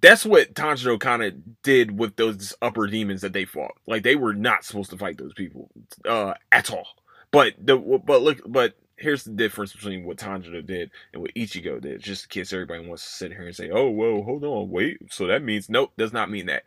that's 0.00 0.24
what 0.24 0.54
Tanjiro 0.54 0.98
kind 1.00 1.22
of 1.22 1.62
did 1.62 1.98
with 1.98 2.16
those 2.16 2.54
upper 2.60 2.86
demons 2.86 3.22
that 3.22 3.32
they 3.32 3.44
fought. 3.44 3.76
Like 3.86 4.02
they 4.02 4.16
were 4.16 4.34
not 4.34 4.64
supposed 4.64 4.90
to 4.90 4.98
fight 4.98 5.18
those 5.18 5.34
people 5.34 5.70
uh, 6.04 6.34
at 6.52 6.70
all. 6.70 6.86
But 7.30 7.54
the 7.58 7.76
but 7.76 8.22
look, 8.22 8.40
but 8.46 8.74
here's 8.96 9.24
the 9.24 9.32
difference 9.32 9.72
between 9.72 10.04
what 10.04 10.18
Tanjiro 10.18 10.64
did 10.64 10.90
and 11.12 11.22
what 11.22 11.34
Ichigo 11.34 11.80
did. 11.80 12.00
Just 12.00 12.24
in 12.24 12.28
case 12.28 12.52
everybody 12.52 12.86
wants 12.86 13.02
to 13.04 13.10
sit 13.10 13.32
here 13.32 13.46
and 13.46 13.56
say, 13.56 13.70
"Oh, 13.70 13.88
whoa, 13.88 14.22
hold 14.22 14.44
on, 14.44 14.70
wait." 14.70 14.98
So 15.10 15.26
that 15.26 15.42
means 15.42 15.68
nope, 15.68 15.92
does 15.96 16.12
not 16.12 16.30
mean 16.30 16.46
that. 16.46 16.64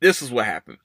This 0.00 0.22
is 0.22 0.30
what 0.30 0.46
happened. 0.46 0.78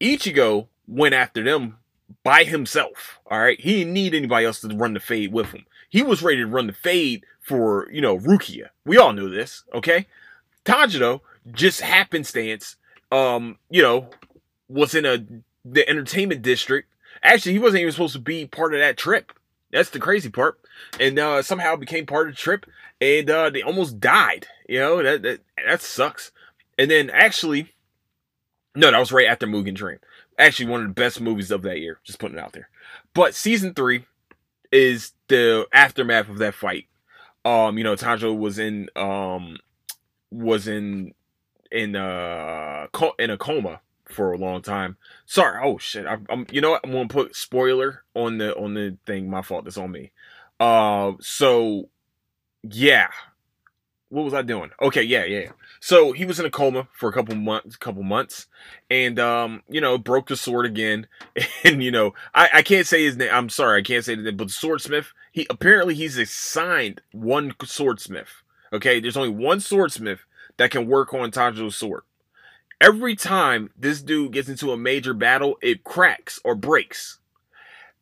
Ichigo 0.00 0.68
went 0.86 1.14
after 1.14 1.42
them 1.42 1.78
by 2.22 2.44
himself. 2.44 3.20
All 3.30 3.38
right, 3.38 3.60
he 3.60 3.78
didn't 3.78 3.92
need 3.92 4.14
anybody 4.14 4.46
else 4.46 4.60
to 4.60 4.68
run 4.68 4.94
the 4.94 5.00
fade 5.00 5.32
with 5.32 5.48
him. 5.48 5.64
He 5.88 6.02
was 6.02 6.22
ready 6.22 6.38
to 6.38 6.46
run 6.46 6.66
the 6.66 6.72
fade 6.72 7.24
for, 7.40 7.90
you 7.90 8.00
know, 8.00 8.18
Rukia. 8.18 8.68
We 8.84 8.98
all 8.98 9.12
knew 9.12 9.30
this, 9.30 9.64
okay? 9.74 10.06
Tanjiro, 10.64 11.20
just 11.52 11.80
happenstance, 11.80 12.76
um, 13.10 13.58
you 13.70 13.82
know, 13.82 14.10
was 14.68 14.94
in 14.94 15.06
a 15.06 15.24
the 15.64 15.88
entertainment 15.88 16.42
district. 16.42 16.88
Actually, 17.22 17.52
he 17.52 17.58
wasn't 17.58 17.80
even 17.80 17.92
supposed 17.92 18.12
to 18.12 18.18
be 18.18 18.46
part 18.46 18.74
of 18.74 18.80
that 18.80 18.96
trip. 18.96 19.32
That's 19.72 19.90
the 19.90 19.98
crazy 19.98 20.30
part. 20.30 20.58
And 21.00 21.18
uh, 21.18 21.42
somehow 21.42 21.76
became 21.76 22.06
part 22.06 22.28
of 22.28 22.34
the 22.34 22.40
trip, 22.40 22.66
and 23.00 23.28
uh, 23.28 23.50
they 23.50 23.62
almost 23.62 24.00
died. 24.00 24.46
You 24.68 24.80
know 24.80 25.02
that 25.02 25.22
that 25.22 25.40
that 25.66 25.82
sucks. 25.82 26.32
And 26.78 26.90
then 26.90 27.10
actually, 27.10 27.72
no, 28.74 28.90
that 28.90 28.98
was 28.98 29.12
right 29.12 29.26
after 29.26 29.46
Mugen 29.46 29.74
Dream. 29.74 29.98
Actually, 30.38 30.70
one 30.70 30.82
of 30.82 30.88
the 30.88 30.94
best 30.94 31.20
movies 31.20 31.50
of 31.50 31.62
that 31.62 31.80
year. 31.80 31.98
Just 32.04 32.20
putting 32.20 32.38
it 32.38 32.40
out 32.42 32.52
there. 32.52 32.68
But 33.14 33.34
season 33.34 33.74
three 33.74 34.04
is 34.70 35.12
the 35.28 35.66
aftermath 35.72 36.28
of 36.28 36.38
that 36.38 36.54
fight. 36.54 36.86
Um, 37.44 37.78
you 37.78 37.84
know, 37.84 37.96
Tanjiro 37.96 38.36
was 38.36 38.58
in 38.58 38.88
um 38.94 39.58
was 40.30 40.68
in 40.68 41.14
in 41.70 41.96
uh 41.96 42.86
in 43.18 43.30
a 43.30 43.38
coma 43.38 43.80
for 44.04 44.32
a 44.32 44.38
long 44.38 44.62
time. 44.62 44.96
Sorry. 45.26 45.60
Oh 45.62 45.78
shit. 45.78 46.06
I, 46.06 46.18
am 46.30 46.46
You 46.50 46.60
know 46.60 46.70
what? 46.70 46.80
I'm 46.84 46.92
gonna 46.92 47.08
put 47.08 47.36
spoiler 47.36 48.04
on 48.14 48.38
the 48.38 48.56
on 48.56 48.74
the 48.74 48.96
thing. 49.06 49.30
My 49.30 49.42
fault. 49.42 49.64
That's 49.64 49.78
on 49.78 49.90
me. 49.92 50.12
Uh. 50.58 51.12
So 51.20 51.88
yeah. 52.62 53.08
What 54.10 54.24
was 54.24 54.32
I 54.32 54.40
doing? 54.40 54.70
Okay. 54.80 55.02
Yeah. 55.02 55.24
Yeah. 55.24 55.52
So 55.80 56.12
he 56.12 56.24
was 56.24 56.40
in 56.40 56.46
a 56.46 56.50
coma 56.50 56.88
for 56.92 57.08
a 57.08 57.12
couple 57.12 57.34
months, 57.36 57.76
couple 57.76 58.02
months, 58.02 58.46
and 58.90 59.18
um, 59.18 59.62
you 59.68 59.80
know, 59.80 59.98
broke 59.98 60.28
the 60.28 60.36
sword 60.36 60.66
again. 60.66 61.06
And 61.64 61.82
you 61.82 61.90
know, 61.90 62.14
I, 62.34 62.48
I 62.54 62.62
can't 62.62 62.86
say 62.86 63.02
his 63.04 63.16
name. 63.16 63.30
I'm 63.32 63.48
sorry, 63.48 63.80
I 63.80 63.82
can't 63.82 64.04
say 64.04 64.14
the 64.14 64.22
name. 64.22 64.36
But 64.36 64.50
swordsmith, 64.50 65.12
he 65.32 65.46
apparently 65.50 65.94
he's 65.94 66.16
assigned 66.16 67.02
one 67.12 67.52
swordsmith. 67.64 68.42
Okay, 68.72 69.00
there's 69.00 69.16
only 69.16 69.28
one 69.30 69.60
swordsmith 69.60 70.20
that 70.56 70.70
can 70.70 70.86
work 70.86 71.14
on 71.14 71.30
Tanjiro's 71.30 71.76
sword. 71.76 72.02
Every 72.80 73.16
time 73.16 73.70
this 73.76 74.02
dude 74.02 74.32
gets 74.32 74.48
into 74.48 74.70
a 74.70 74.76
major 74.76 75.14
battle, 75.14 75.58
it 75.60 75.84
cracks 75.84 76.38
or 76.44 76.54
breaks. 76.54 77.18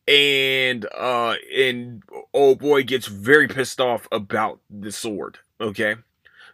And 0.09 0.87
uh 0.97 1.35
and 1.57 2.03
old 2.33 2.61
boy 2.61 2.85
gets 2.85 3.07
very 3.07 3.49
pissed 3.49 3.81
off 3.81 4.07
about 4.13 4.61
the 4.71 4.93
sword. 4.93 5.39
Okay. 5.61 5.97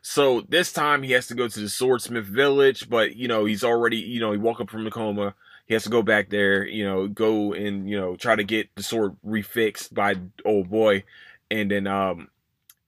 So 0.00 0.40
this 0.49 0.73
time 0.73 1.02
he 1.02 1.12
has 1.12 1.26
to 1.28 1.35
go 1.35 1.49
to 1.49 1.61
the 1.61 1.69
swordsmith 1.69 2.25
village, 2.25 2.88
but 2.88 3.16
you 3.16 3.28
know, 3.28 3.45
he's 3.45 3.62
already, 3.64 3.99
you 3.99 4.21
know, 4.21 4.33
he 4.33 4.38
woke 4.38 4.61
up 4.61 4.71
from 4.71 4.85
the 4.85 4.90
coma. 4.90 5.35
He 5.66 5.75
has 5.75 5.85
to 5.85 5.90
go 5.90 6.02
back 6.02 6.31
there, 6.31 6.66
you 6.66 6.85
know, 6.85 7.09
go 7.09 7.52
and, 7.52 7.88
you 7.88 7.99
know, 7.99 8.16
try 8.16 8.37
to 8.37 8.45
get 8.45 8.75
the 8.75 8.83
sword 8.83 9.16
refixed 9.26 9.92
by 9.95 10.16
old 10.45 10.71
boy. 10.71 11.04
And 11.50 11.71
then 11.71 11.87
um 11.87 12.28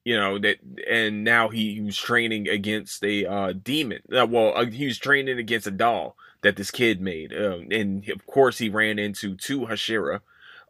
you 0.05 0.17
know 0.19 0.39
that 0.39 0.59
and 0.89 1.25
now 1.25 1.49
he, 1.49 1.75
he 1.75 1.81
was 1.81 1.97
training 1.97 2.49
against 2.49 3.03
a 3.03 3.27
uh, 3.27 3.53
demon 3.53 4.01
uh, 4.17 4.27
well 4.27 4.53
uh, 4.57 4.67
he 4.67 4.87
was 4.87 4.99
training 4.99 5.39
against 5.39 5.67
a 5.67 5.71
doll 5.73 6.17
that 6.43 6.57
this 6.57 6.71
kid 6.71 7.01
made 7.01 7.33
uh, 7.33 7.59
and 7.71 8.09
of 8.11 8.27
course 8.27 8.59
he 8.59 8.69
ran 8.69 8.99
into 8.99 9.35
two 9.37 9.61
hashira 9.61 10.21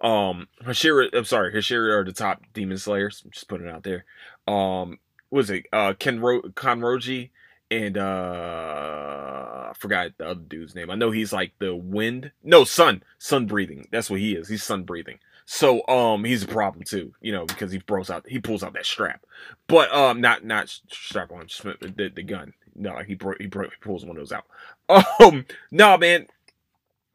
um 0.00 0.48
hashira 0.64 1.08
i'm 1.14 1.24
sorry 1.24 1.52
hashira 1.52 1.98
are 1.98 2.04
the 2.04 2.12
top 2.12 2.42
demon 2.52 2.78
slayers 2.78 3.22
I'm 3.24 3.30
just 3.32 3.48
putting 3.48 3.66
it 3.66 3.72
out 3.72 3.82
there 3.82 4.04
um 4.46 4.98
was 5.30 5.50
it 5.50 5.66
uh 5.72 5.94
Kenro- 5.94 6.52
Kanroji 6.54 7.30
and 7.70 7.98
uh 7.98 9.64
I 9.74 9.76
forgot 9.76 10.12
the 10.18 10.28
other 10.28 10.40
dude's 10.40 10.74
name. 10.76 10.88
I 10.88 10.94
know 10.94 11.10
he's 11.10 11.32
like 11.32 11.52
the 11.58 11.74
wind. 11.74 12.30
No, 12.44 12.62
sun. 12.62 13.02
Sun 13.18 13.46
breathing. 13.46 13.88
That's 13.90 14.08
what 14.08 14.20
he 14.20 14.34
is. 14.36 14.48
He's 14.48 14.62
sun 14.62 14.84
breathing. 14.84 15.18
So 15.46 15.86
um 15.88 16.24
he's 16.24 16.42
a 16.42 16.48
problem 16.48 16.84
too, 16.84 17.12
you 17.20 17.32
know, 17.32 17.44
because 17.44 17.70
he 17.70 17.78
pulls 17.78 18.10
out 18.10 18.26
he 18.28 18.38
pulls 18.38 18.62
out 18.62 18.74
that 18.74 18.86
strap. 18.86 19.24
But 19.66 19.92
um 19.94 20.20
not 20.20 20.44
not 20.44 20.68
strap 20.88 21.30
on 21.32 21.46
the, 21.80 22.10
the 22.14 22.22
gun. 22.22 22.54
No, 22.74 22.98
he 22.98 23.14
bro- 23.14 23.36
he, 23.38 23.46
bro- 23.46 23.64
he 23.64 23.76
pulls 23.80 24.04
one 24.04 24.16
of 24.16 24.28
those 24.28 24.32
out. 24.32 24.46
Um 25.20 25.46
no 25.70 25.96
man. 25.98 26.26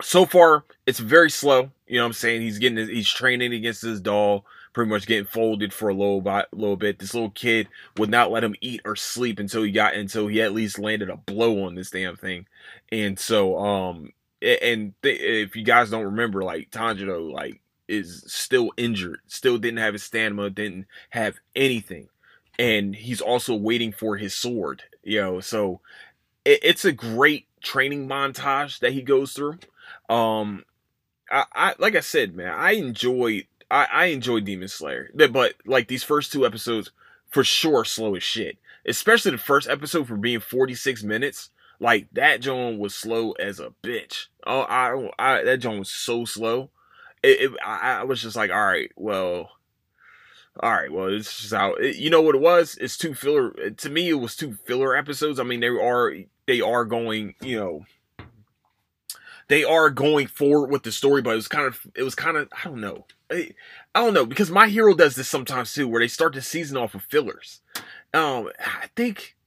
So 0.02 0.26
far 0.26 0.64
it's 0.86 1.00
very 1.00 1.30
slow. 1.30 1.72
You 1.88 1.96
know 1.96 2.04
what 2.04 2.08
I'm 2.08 2.14
saying? 2.14 2.42
He's 2.42 2.60
getting 2.60 2.88
he's 2.88 3.10
training 3.10 3.54
against 3.54 3.82
this 3.82 4.00
doll, 4.00 4.46
pretty 4.74 4.90
much 4.92 5.08
getting 5.08 5.26
folded 5.26 5.74
for 5.74 5.90
a 5.90 5.94
little 5.94 6.22
bit 6.22 6.46
little 6.54 6.78
bit. 6.78 7.00
This 7.00 7.16
little 7.16 7.32
kid 7.32 7.68
would 7.98 8.10
not 8.12 8.32
let 8.32 8.44
him 8.44 8.56
eat 8.62 8.82
or 8.86 8.96
sleep 8.96 9.40
until 9.40 9.64
he 9.64 9.72
got 9.72 9.96
until 9.96 10.28
he 10.28 10.42
at 10.42 10.54
least 10.54 10.78
landed 10.80 11.10
a 11.10 11.18
blow 11.18 11.66
on 11.66 11.74
this 11.76 11.90
damn 11.90 12.16
thing. 12.16 12.46
And 12.92 13.18
so 13.20 13.58
um 13.58 14.14
and 14.42 14.94
th- 15.02 15.20
if 15.20 15.56
you 15.56 15.64
guys 15.64 15.90
don't 15.90 16.06
remember, 16.06 16.44
like 16.44 16.70
Tanjiro, 16.72 17.32
like 17.32 17.60
is 17.90 18.24
still 18.28 18.72
injured, 18.78 19.20
still 19.28 19.58
didn't 19.58 19.80
have 19.80 19.94
his 19.94 20.04
stamina, 20.04 20.52
didn't 20.52 20.86
have 21.10 21.40
anything. 21.56 22.08
And 22.58 22.96
he's 22.96 23.22
also 23.22 23.56
waiting 23.56 23.92
for 23.92 24.18
his 24.18 24.36
sword, 24.36 24.84
you 25.04 25.20
know. 25.20 25.40
So 25.40 25.82
it, 26.46 26.60
it's 26.62 26.86
a 26.86 26.92
great 26.92 27.48
training 27.62 28.08
montage 28.08 28.80
that 28.80 28.94
he 28.94 29.02
goes 29.02 29.34
through. 29.34 29.60
Um, 30.10 30.66
I, 31.32 31.46
I 31.54 31.76
like 31.80 31.96
I 31.96 32.02
said, 32.02 32.36
man, 32.36 32.54
I 32.54 32.72
enjoyed 32.72 33.46
I, 33.72 33.88
I 33.92 34.06
enjoyed 34.06 34.46
Demon 34.46 34.68
Slayer, 34.68 35.12
but, 35.14 35.56
like 35.66 35.88
these 35.88 36.04
first 36.04 36.32
two 36.32 36.46
episodes, 36.46 36.92
for 37.30 37.44
sure, 37.44 37.86
slow 37.86 38.16
as 38.16 38.24
shit. 38.24 38.58
Especially 38.86 39.32
the 39.32 39.38
first 39.38 39.70
episode 39.70 40.08
for 40.08 40.18
being 40.18 40.40
46 40.40 41.04
minutes. 41.04 41.50
Like 41.80 42.08
that 42.14 42.42
John 42.42 42.78
was 42.78 42.94
slow 42.94 43.32
as 43.34 43.60
a 43.60 43.72
bitch. 43.84 44.26
Oh, 44.46 44.62
I, 44.62 45.12
I 45.18 45.44
that 45.44 45.60
John 45.60 45.80
was 45.80 45.90
so 45.90 46.26
slow 46.26 46.72
it, 47.24 47.42
it 47.42 47.52
I, 47.66 48.04
was 48.04 48.22
just 48.22 48.36
like, 48.36 48.52
all 48.52 48.66
right, 48.66 48.92
well, 48.96 49.52
all 50.62 50.72
right, 50.72 50.92
well, 50.92 51.08
it's 51.08 51.42
just 51.42 51.54
how 51.54 51.74
it, 51.74 51.96
you 51.98 52.10
know 52.10 52.22
what 52.22 52.36
it 52.36 52.42
was. 52.42 52.78
It's 52.82 52.98
two 52.98 53.14
filler. 53.14 53.52
To 53.72 53.90
me, 53.90 54.10
it 54.10 54.16
was 54.16 54.36
two 54.36 54.58
filler 54.66 54.96
episodes. 54.96 55.40
I 55.40 55.44
mean, 55.44 55.60
they 55.60 55.68
are 55.68 56.14
they 56.48 56.62
are 56.62 56.86
going, 56.86 57.36
you 57.42 57.58
know, 57.58 57.86
they 59.48 59.64
are 59.64 59.90
going 59.90 60.28
forward 60.28 60.70
with 60.70 60.84
the 60.84 60.92
story, 60.92 61.22
but 61.22 61.32
it 61.32 61.36
was 61.36 61.48
kind 61.48 61.66
of 61.66 61.80
it 61.96 62.04
was 62.04 62.16
kind 62.16 62.38
of 62.38 62.50
I 62.52 62.68
don't 62.68 62.82
know. 62.82 63.06
I, 63.32 63.52
I 63.96 64.04
don't 64.04 64.14
know 64.14 64.26
because 64.26 64.50
my 64.50 64.68
hero 64.68 64.94
does 64.94 65.16
this 65.16 65.28
sometimes 65.28 65.74
too, 65.74 65.88
where 65.88 66.02
they 66.02 66.08
start 66.08 66.34
the 66.34 66.42
season 66.42 66.78
off 66.78 66.94
with 66.94 67.04
fillers. 67.04 67.62
Um, 68.14 68.50
I 68.60 68.88
think. 68.96 69.36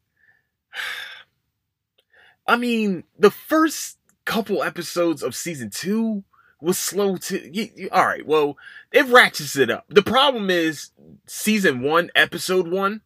I 2.44 2.56
mean, 2.56 3.04
the 3.16 3.30
first 3.30 3.98
couple 4.24 4.64
episodes 4.64 5.22
of 5.22 5.36
season 5.36 5.70
two 5.70 6.24
was 6.62 6.78
slow 6.78 7.16
to. 7.16 7.54
You, 7.54 7.68
you, 7.74 7.88
all 7.92 8.06
right, 8.06 8.26
well, 8.26 8.56
it 8.92 9.06
ratchets 9.06 9.56
it 9.56 9.70
up. 9.70 9.84
The 9.88 10.02
problem 10.02 10.48
is 10.50 10.90
season 11.26 11.82
one, 11.82 12.10
episode 12.14 12.68
one, 12.68 13.02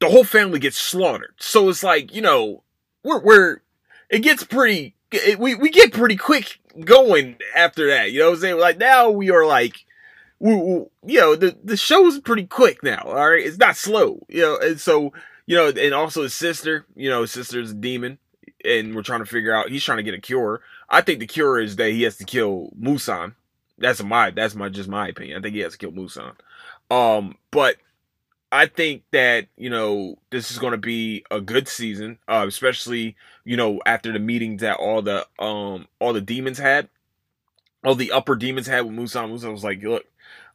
the 0.00 0.08
whole 0.08 0.24
family 0.24 0.58
gets 0.58 0.78
slaughtered. 0.78 1.34
So 1.38 1.68
it's 1.68 1.82
like 1.82 2.14
you 2.14 2.22
know, 2.22 2.62
we're 3.02 3.20
we're 3.20 3.62
it 4.08 4.20
gets 4.20 4.44
pretty. 4.44 4.94
It, 5.10 5.38
we 5.38 5.54
we 5.54 5.70
get 5.70 5.92
pretty 5.92 6.16
quick 6.16 6.60
going 6.84 7.36
after 7.54 7.88
that. 7.88 8.12
You 8.12 8.20
know 8.20 8.26
what 8.26 8.36
I'm 8.36 8.40
saying? 8.40 8.58
Like 8.58 8.78
now 8.78 9.10
we 9.10 9.30
are 9.30 9.46
like. 9.46 9.84
We, 10.40 10.56
we, 10.56 10.84
you 11.06 11.20
know 11.20 11.36
the 11.36 11.56
the 11.62 11.76
show's 11.76 12.18
pretty 12.18 12.46
quick 12.46 12.82
now. 12.82 13.02
All 13.06 13.30
right, 13.30 13.46
it's 13.46 13.56
not 13.56 13.76
slow. 13.76 14.26
You 14.28 14.42
know, 14.42 14.58
and 14.58 14.80
so 14.80 15.12
you 15.46 15.56
know, 15.56 15.68
and 15.68 15.94
also 15.94 16.22
his 16.22 16.34
sister. 16.34 16.86
You 16.94 17.08
know, 17.08 17.22
his 17.22 17.30
sister's 17.30 17.70
a 17.70 17.74
demon, 17.74 18.18
and 18.64 18.94
we're 18.94 19.02
trying 19.02 19.20
to 19.20 19.26
figure 19.26 19.54
out. 19.54 19.70
He's 19.70 19.84
trying 19.84 19.98
to 19.98 20.02
get 20.02 20.14
a 20.14 20.20
cure. 20.20 20.60
I 20.88 21.00
think 21.00 21.20
the 21.20 21.26
cure 21.26 21.60
is 21.60 21.76
that 21.76 21.90
he 21.90 22.02
has 22.02 22.16
to 22.18 22.24
kill 22.24 22.70
Muzan. 22.78 23.34
That's 23.78 24.02
my 24.02 24.30
that's 24.30 24.54
my 24.54 24.68
just 24.68 24.88
my 24.88 25.08
opinion. 25.08 25.38
I 25.38 25.42
think 25.42 25.54
he 25.54 25.60
has 25.62 25.72
to 25.72 25.78
kill 25.78 25.92
Muzan. 25.92 26.34
Um, 26.90 27.36
but 27.50 27.76
I 28.52 28.66
think 28.66 29.02
that 29.10 29.48
you 29.56 29.70
know 29.70 30.18
this 30.30 30.50
is 30.50 30.58
going 30.58 30.72
to 30.72 30.78
be 30.78 31.24
a 31.30 31.40
good 31.40 31.66
season, 31.66 32.18
uh, 32.28 32.44
especially 32.46 33.16
you 33.44 33.56
know 33.56 33.80
after 33.84 34.12
the 34.12 34.18
meetings 34.18 34.60
that 34.60 34.76
all 34.76 35.02
the 35.02 35.26
um 35.38 35.88
all 35.98 36.12
the 36.12 36.20
demons 36.20 36.58
had, 36.58 36.88
all 37.84 37.94
the 37.94 38.12
upper 38.12 38.36
demons 38.36 38.66
had 38.66 38.84
with 38.84 38.94
Muzan. 38.94 39.32
Muzan 39.32 39.52
was 39.52 39.64
like, 39.64 39.82
look, 39.82 40.04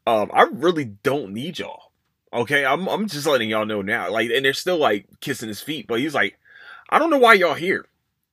um, 0.08 0.32
I 0.34 0.44
really 0.44 0.86
don't 0.86 1.34
need 1.34 1.60
y'all. 1.60 1.92
Okay, 2.32 2.64
I'm 2.64 2.88
I'm 2.88 3.08
just 3.08 3.28
letting 3.28 3.50
y'all 3.50 3.66
know 3.66 3.82
now. 3.82 4.10
Like, 4.10 4.30
and 4.30 4.46
they're 4.46 4.54
still 4.54 4.78
like 4.78 5.08
kissing 5.20 5.50
his 5.50 5.62
feet, 5.62 5.88
but 5.88 6.00
he's 6.00 6.16
like, 6.16 6.40
I 6.90 7.00
don't 7.00 7.10
know 7.10 7.18
why 7.18 7.34
y'all 7.34 7.56
here 7.56 7.86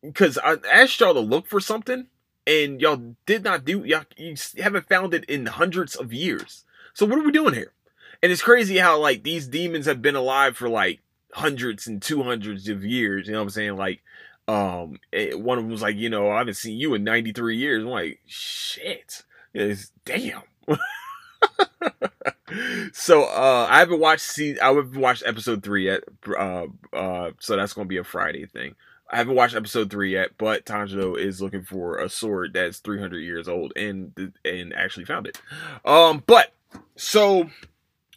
because 0.03 0.39
I 0.39 0.57
asked 0.73 1.01
y'all 1.01 1.15
to 1.15 1.21
look 1.21 1.47
for 1.47 1.61
something 1.61 2.07
and 2.47 2.81
y'all 2.81 3.15
did 3.27 3.43
not 3.45 3.65
do 3.65 3.85
y'all 3.85 4.05
you 4.17 4.37
haven't 4.59 4.89
found 4.89 5.15
it 5.15 5.25
in 5.25 5.47
hundreds 5.47 5.97
of 5.97 6.13
years. 6.13 6.65
So 6.95 7.07
what 7.07 7.19
are 7.19 7.25
we 7.25 7.33
doing 7.33 7.55
here? 7.55 7.73
And 8.23 8.33
it's 8.33 8.43
crazy 8.43 8.79
how 8.79 8.99
like 8.99 9.23
these 9.23 9.47
demons 9.49 9.87
have 9.87 10.01
been 10.01 10.17
alive 10.17 10.57
for 10.57 10.69
like 10.69 11.01
hundreds 11.33 11.87
and 11.87 12.01
two 12.01 12.23
hundreds 12.23 12.69
of 12.69 12.85
years. 12.85 13.27
You 13.27 13.35
know 13.35 13.41
what 13.41 13.45
I'm 13.45 13.51
saying? 13.51 13.77
Like, 13.77 14.03
um, 14.49 14.99
eh, 15.13 15.35
one 15.35 15.59
of 15.59 15.65
them 15.65 15.71
was 15.71 15.83
like, 15.83 15.97
you 15.97 16.09
know, 16.09 16.31
I 16.31 16.39
haven't 16.39 16.55
seen 16.55 16.79
you 16.79 16.95
in 16.95 17.05
93 17.05 17.57
years. 17.57 17.83
I'm 17.83 17.91
like, 17.91 18.21
shit, 18.27 19.25
it's, 19.53 19.91
damn. 20.05 20.43
so 22.93 23.25
uh 23.25 23.67
I 23.69 23.81
haven't 23.81 24.01
watched 24.01 24.23
see 24.23 24.59
I 24.59 24.73
haven't 24.73 24.97
watched 24.97 25.25
episode 25.27 25.63
three 25.63 25.87
yet. 25.87 26.03
Uh 26.27 26.67
uh 26.93 27.31
so 27.39 27.57
that's 27.57 27.73
gonna 27.73 27.87
be 27.87 27.99
a 27.99 28.05
Friday 28.05 28.47
thing. 28.47 28.75
I 29.11 29.17
haven't 29.17 29.37
watched 29.37 29.55
episode 29.55 29.91
three 29.91 30.13
yet, 30.13 30.31
but 30.39 30.65
Tanjiro 30.65 31.19
is 31.19 31.41
looking 31.41 31.63
for 31.63 31.99
a 31.99 32.09
sword 32.09 32.55
that's 32.55 32.79
300 32.79 33.19
years 33.19 33.49
old 33.49 33.73
and 33.77 34.33
and 34.45 34.75
actually 34.75 35.05
found 35.05 35.27
it. 35.27 35.41
Um, 35.85 36.23
but 36.27 36.53
so 36.97 37.51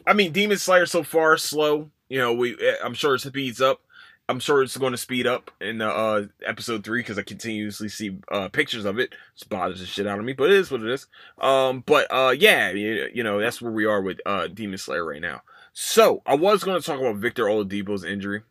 I 0.08 0.14
mean, 0.14 0.32
Demon 0.32 0.58
Slayer 0.58 0.86
so 0.86 1.04
far 1.04 1.38
slow. 1.38 1.92
You 2.10 2.20
know, 2.20 2.34
we 2.34 2.54
eh, 2.54 2.76
I'm 2.84 2.94
sure 2.94 3.16
it 3.16 3.20
speeds 3.22 3.62
up. 3.62 3.82
I'm 4.28 4.40
sure 4.40 4.62
it's 4.62 4.78
going 4.78 4.92
to 4.92 4.98
speed 4.98 5.26
up 5.26 5.50
in 5.60 5.82
uh, 5.82 6.28
episode 6.46 6.84
three 6.84 7.00
because 7.00 7.18
I 7.18 7.24
continuously 7.24 7.90
see 7.90 8.18
uh, 8.32 8.48
pictures 8.50 8.86
of 8.86 9.00
it. 9.00 9.14
It 9.42 9.50
bothers 9.50 9.80
the 9.80 9.88
shit 9.88 10.06
out 10.06 10.20
of 10.20 10.26
me, 10.26 10.34
but 10.34 10.52
it 10.52 10.58
is 10.58 10.70
what 10.70 10.82
it 10.82 10.90
is. 10.90 11.08
Um, 11.40 11.84
but 11.84 12.06
uh, 12.12 12.36
yeah, 12.38 12.70
you, 12.70 13.10
you 13.12 13.24
know 13.24 13.40
that's 13.40 13.62
where 13.62 13.72
we 13.72 13.86
are 13.86 14.02
with 14.02 14.20
uh, 14.26 14.48
Demon 14.48 14.78
Slayer 14.78 15.04
right 15.04 15.22
now. 15.22 15.42
So 15.74 16.22
I 16.26 16.36
was 16.36 16.64
going 16.64 16.80
to 16.80 16.86
talk 16.86 17.00
about 17.00 17.16
Victor 17.16 17.46
Oladipo's 17.46 18.04
injury. 18.04 18.42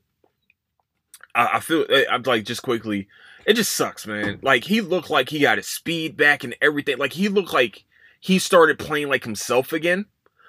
I, 1.38 1.56
I 1.56 1.60
feel 1.60 1.86
eh, 1.88 2.04
I'm 2.10 2.22
like 2.24 2.44
just 2.44 2.62
quickly. 2.62 3.08
It 3.46 3.54
just 3.54 3.74
sucks, 3.74 4.06
man. 4.06 4.40
Like 4.42 4.64
he 4.64 4.80
looked 4.80 5.08
like 5.08 5.30
he 5.30 5.38
got 5.38 5.56
his 5.56 5.68
speed 5.68 6.16
back 6.16 6.44
and 6.44 6.54
everything. 6.60 6.98
Like 6.98 7.14
he 7.14 7.28
looked 7.28 7.54
like 7.54 7.84
he 8.20 8.38
started 8.38 8.78
playing 8.78 9.08
like 9.08 9.24
himself 9.24 9.72
again. 9.72 10.06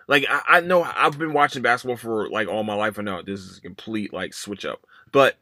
Like 0.08 0.26
I, 0.28 0.42
I 0.48 0.60
know 0.62 0.84
I've 0.84 1.18
been 1.18 1.32
watching 1.32 1.62
basketball 1.62 1.96
for 1.96 2.30
like 2.30 2.48
all 2.48 2.64
my 2.64 2.74
life. 2.74 2.98
I 2.98 3.04
know 3.04 3.22
this 3.22 3.42
is 3.42 3.60
a 3.60 3.62
complete 3.62 4.12
like 4.12 4.34
switch 4.34 4.66
up, 4.66 4.82
but 5.12 5.38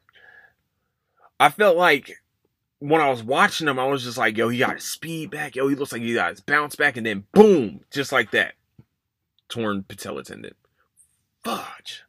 I 1.39 1.49
felt 1.49 1.77
like 1.77 2.21
when 2.79 3.01
I 3.01 3.09
was 3.09 3.23
watching 3.23 3.67
him, 3.67 3.79
I 3.79 3.87
was 3.87 4.03
just 4.03 4.17
like, 4.17 4.37
yo, 4.37 4.49
he 4.49 4.59
got 4.59 4.75
his 4.75 4.83
speed 4.83 5.31
back. 5.31 5.55
Yo, 5.55 5.67
he 5.67 5.75
looks 5.75 5.93
like 5.93 6.01
he 6.01 6.13
got 6.13 6.31
his 6.31 6.41
bounce 6.41 6.75
back, 6.75 6.97
and 6.97 7.05
then 7.05 7.23
boom, 7.31 7.79
just 7.89 8.11
like 8.11 8.31
that, 8.31 8.53
torn 9.47 9.83
patella 9.83 10.23
tendon. 10.23 10.53
Fudge. 11.43 12.03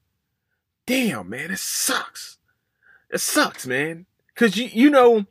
Damn, 0.84 1.30
man, 1.30 1.52
it 1.52 1.58
sucks. 1.58 2.37
It 3.10 3.20
sucks, 3.20 3.66
man. 3.66 4.06
Cause 4.34 4.56
you 4.56 4.66
you 4.72 4.90
know, 4.90 5.26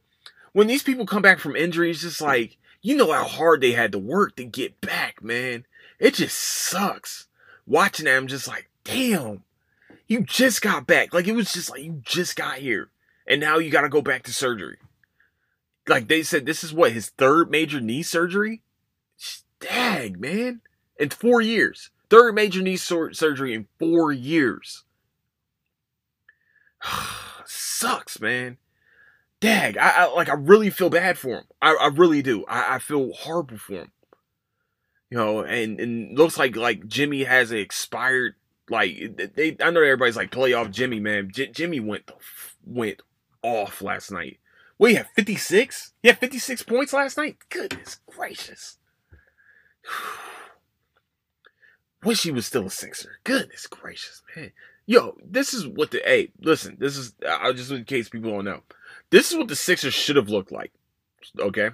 when 0.54 0.68
these 0.68 0.84
people 0.84 1.06
come 1.06 1.22
back 1.22 1.40
from 1.40 1.56
injuries, 1.56 2.02
just 2.02 2.22
like 2.22 2.58
you 2.82 2.96
know 2.96 3.12
how 3.12 3.24
hard 3.24 3.62
they 3.62 3.72
had 3.72 3.92
to 3.92 4.00
work 4.00 4.36
to 4.36 4.44
get 4.44 4.82
back, 4.82 5.24
man. 5.24 5.66
It 6.00 6.16
just 6.16 6.38
sucks. 6.38 7.28
Watching 7.66 8.06
them 8.06 8.28
just 8.28 8.48
like, 8.48 8.70
damn, 8.84 9.44
You 10.08 10.22
just 10.22 10.62
got 10.62 10.88
back. 10.88 11.14
Like 11.14 11.28
it 11.28 11.34
was 11.34 11.52
just 11.52 11.70
like 11.70 11.84
you 11.84 12.02
just 12.04 12.36
got 12.36 12.58
here. 12.58 12.90
And 13.28 13.42
now 13.42 13.58
you 13.58 13.70
gotta 13.70 13.90
go 13.90 14.02
back 14.02 14.24
to 14.24 14.34
surgery. 14.34 14.78
Like 15.88 16.08
they 16.08 16.24
said, 16.24 16.46
this 16.46 16.64
is 16.64 16.74
what, 16.74 16.92
his 16.92 17.10
third 17.10 17.52
major 17.52 17.82
knee 17.82 18.04
surgery? 18.04 18.62
Dag, 19.60 20.20
man. 20.20 20.62
In 20.98 21.10
four 21.10 21.42
years. 21.42 21.90
Third 22.10 22.36
major 22.36 22.62
knee 22.62 22.78
sur- 22.78 23.14
surgery 23.14 23.54
in 23.54 23.68
four 23.80 24.12
years. 24.12 24.84
Sucks, 27.78 28.20
man. 28.20 28.58
Dag, 29.40 29.78
I, 29.78 29.90
I, 29.90 30.06
like 30.06 30.30
I 30.30 30.34
really 30.34 30.72
feel 30.72 30.90
bad 30.90 31.16
for 31.16 31.38
him. 31.38 31.44
I, 31.62 31.78
I 31.80 31.90
really 31.94 32.24
do. 32.24 32.44
I, 32.48 32.76
I 32.76 32.80
feel 32.80 33.14
horrible 33.14 33.60
for 33.60 33.74
him. 33.74 33.92
You 35.12 35.20
know, 35.20 35.44
and, 35.44 35.80
and 35.80 36.18
looks 36.18 36.40
like 36.40 36.56
like 36.56 36.88
Jimmy 36.88 37.24
has 37.26 37.52
an 37.52 37.60
expired 37.60 38.34
like 38.68 39.32
they. 39.36 39.58
I 39.62 39.70
know 39.70 39.84
everybody's 39.84 40.18
like 40.18 40.32
playoff 40.32 40.72
Jimmy, 40.72 41.00
man. 41.00 41.30
J- 41.32 41.52
Jimmy 41.52 41.80
went 41.80 42.08
the, 42.08 42.16
went 42.66 43.04
off 43.44 43.84
last 43.84 44.12
night. 44.12 44.40
What, 44.78 44.90
you 44.90 44.98
have 44.98 45.10
56? 45.16 45.94
He 46.02 46.08
had 46.08 46.18
56 46.18 46.64
points 46.64 46.94
last 46.94 47.16
night? 47.16 47.38
Goodness 47.50 48.00
gracious. 48.08 48.80
Wish 52.04 52.24
he 52.24 52.32
was 52.32 52.48
still 52.48 52.66
a 52.66 52.72
Sixer. 52.72 53.20
Goodness 53.24 53.68
gracious, 53.68 54.24
man. 54.36 54.52
Yo, 54.90 55.18
this 55.24 55.54
is 55.54 55.68
what 55.68 55.92
the 55.92 56.02
hey, 56.06 56.32
listen, 56.40 56.78
this 56.80 56.98
is 56.98 57.14
I 57.28 57.52
just 57.52 57.70
in 57.72 57.84
case 57.84 58.08
people 58.08 58.32
don't 58.32 58.46
know. 58.46 58.64
This 59.10 59.32
is 59.32 59.38
what 59.38 59.50
the 59.50 59.56
Sixers 59.56 59.94
should 59.94 60.16
have 60.16 60.30
looked 60.30 60.52
like. 60.52 60.72
Okay? 61.38 61.72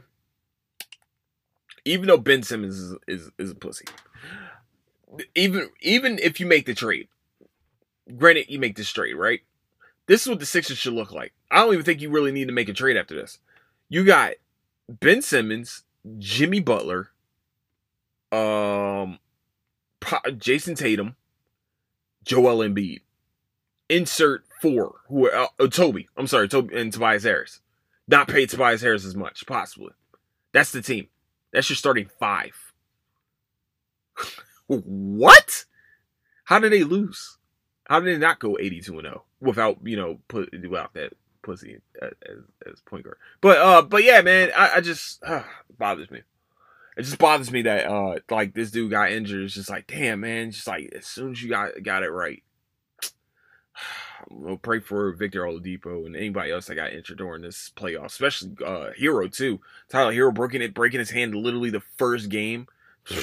Even 1.86 2.08
though 2.08 2.18
Ben 2.18 2.42
Simmons 2.42 2.80
is, 2.80 2.96
is, 3.08 3.32
is 3.38 3.52
a 3.52 3.56
pussy. 3.56 3.86
Even 5.36 5.70
even 5.82 6.18
if 6.20 6.40
you 6.40 6.48
make 6.48 6.66
the 6.66 6.74
trade, 6.74 7.08
granted 8.18 8.50
you 8.50 8.58
make 8.58 8.76
this 8.76 8.90
trade, 8.90 9.14
right? 9.14 9.42
This 10.08 10.24
is 10.24 10.30
what 10.30 10.40
the 10.40 10.46
Sixers 10.48 10.80
should 10.80 10.94
look 10.94 11.12
like. 11.12 11.34
I 11.52 11.58
don't 11.58 11.74
even 11.74 11.86
think 11.86 12.02
you 12.02 12.10
really 12.10 12.32
need 12.32 12.48
to 12.48 12.54
make 12.54 12.68
a 12.68 12.74
trade 12.74 12.98
after 12.98 13.16
this. 13.16 13.38
You 13.90 14.04
got 14.04 14.34
Ben 14.90 15.22
Simmons, 15.22 15.84
Jimmy 16.18 16.62
Butler, 16.62 17.12
um, 18.32 19.20
Jayson 20.02 20.76
Tatum, 20.76 21.16
Joel 22.24 22.68
Embiid. 22.68 23.02
Insert 23.90 24.44
four 24.62 24.96
who 25.08 25.30
uh, 25.30 25.48
Toby. 25.70 26.08
I'm 26.18 26.28
sorry, 26.28 26.48
Toby 26.48 26.76
and 26.76 26.92
Tobias 26.92 27.24
Harris. 27.24 27.60
Not 28.08 28.28
pay 28.28 28.46
Tobias 28.46 28.82
Harris 28.82 29.06
as 29.06 29.16
much, 29.16 29.46
possibly. 29.46 29.92
That's 30.52 30.72
the 30.72 30.82
team. 30.82 31.08
That's 31.52 31.70
your 31.70 31.76
starting 31.76 32.10
five. 32.20 32.74
what? 34.68 35.66
How 36.46 36.60
did 36.60 36.72
they 36.72 36.84
lose? 36.84 37.38
How 37.86 38.00
did 38.00 38.16
they 38.16 38.20
not 38.20 38.40
go 38.40 38.58
82 38.60 38.94
and 38.94 39.06
0 39.06 39.24
without 39.40 39.78
you 39.84 39.96
know 39.96 40.20
put 40.28 40.52
without 40.52 40.94
that 40.94 41.14
pussy 41.42 41.80
as, 42.02 42.12
as 42.66 42.80
point 42.82 43.04
guard? 43.04 43.18
But 43.42 43.58
uh, 43.58 43.82
but 43.82 44.04
yeah, 44.04 44.22
man, 44.22 44.52
I, 44.56 44.76
I 44.76 44.82
just 44.82 45.24
uh, 45.24 45.44
bothers 45.78 46.10
me. 46.10 46.22
It 46.96 47.04
just 47.04 47.18
bothers 47.18 47.52
me 47.52 47.64
that 47.64 47.90
uh, 47.90 48.20
like 48.30 48.54
this 48.54 48.72
dude 48.72 48.92
got 48.92 49.12
injured. 49.12 49.46
It's 49.46 49.56
just 49.56 49.70
like, 49.70 49.88
damn, 49.88 50.20
man. 50.20 50.52
Just 50.52 50.68
like 50.68 50.92
as 50.96 51.06
soon 51.06 51.32
as 51.32 51.42
you 51.42 51.50
got 51.50 51.82
got 51.82 52.04
it 52.04 52.12
right, 52.12 52.44
we'll 54.30 54.58
pray 54.58 54.80
for 54.80 55.12
Victor 55.14 55.42
Oladipo 55.44 56.06
and 56.06 56.16
anybody 56.16 56.52
else 56.52 56.68
that 56.68 56.76
got 56.76 56.94
injured 56.94 57.18
during 57.18 57.42
this 57.42 57.72
playoff, 57.76 58.06
especially 58.06 58.52
uh, 58.66 58.90
Herro 59.00 59.32
too. 59.32 59.60
Tyler 59.90 60.14
Herro 60.14 60.34
breaking 60.34 60.62
it, 60.62 60.74
breaking 60.74 61.00
his 61.00 61.12
hand 61.12 61.34
literally 61.36 61.70
the 61.70 61.84
first 61.98 62.30
game. 62.30 62.68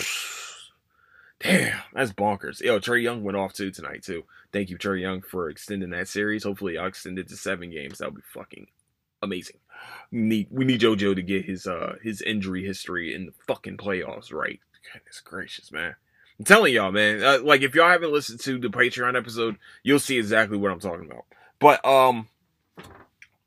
Damn, 1.41 1.81
that's 1.95 2.13
bonkers. 2.13 2.61
Yo, 2.61 2.79
Trae 2.79 3.03
Young 3.03 3.25
went 3.25 3.37
off 3.37 3.55
too 3.55 3.71
tonight 3.71 4.03
too. 4.03 4.25
Thank 4.53 4.69
you, 4.69 4.77
Trae 4.77 5.01
Young, 5.01 5.23
for 5.23 5.49
extending 5.49 5.91
that 5.91 6.09
series. 6.09 6.45
Hopefully, 6.45 6.77
I'll 6.77 6.89
extend 6.89 7.19
it 7.19 7.29
to 7.29 7.37
seven 7.37 7.71
games. 7.71 7.99
That 7.99 8.09
would 8.09 8.17
be 8.17 8.23
fucking 8.35 8.67
amazing. 9.23 9.57
We 10.11 10.19
need 10.19 10.49
we 10.51 10.65
need 10.65 10.81
JoJo 10.81 11.15
to 11.15 11.23
get 11.23 11.45
his 11.45 11.67
uh 11.67 11.97
his 12.03 12.23
injury 12.23 12.65
history 12.65 13.15
in 13.15 13.27
the 13.27 13.33
fucking 13.47 13.77
playoffs 13.77 14.33
right. 14.33 14.61
Goodness 14.93 15.21
gracious, 15.21 15.71
man. 15.71 15.95
I'm 16.39 16.45
telling 16.45 16.73
y'all, 16.73 16.91
man. 16.91 17.23
Uh, 17.23 17.39
like 17.43 17.63
if 17.63 17.75
y'all 17.75 17.91
haven't 17.91 18.13
listened 18.13 18.41
to 18.41 18.59
the 18.59 18.69
Patreon 18.69 19.17
episode, 19.17 19.57
you'll 19.83 19.99
see 19.99 20.19
exactly 20.19 20.57
what 20.57 20.73
I'm 20.73 20.81
talking 20.81 21.07
about. 21.11 21.27
But 21.59 21.85
um, 21.85 22.29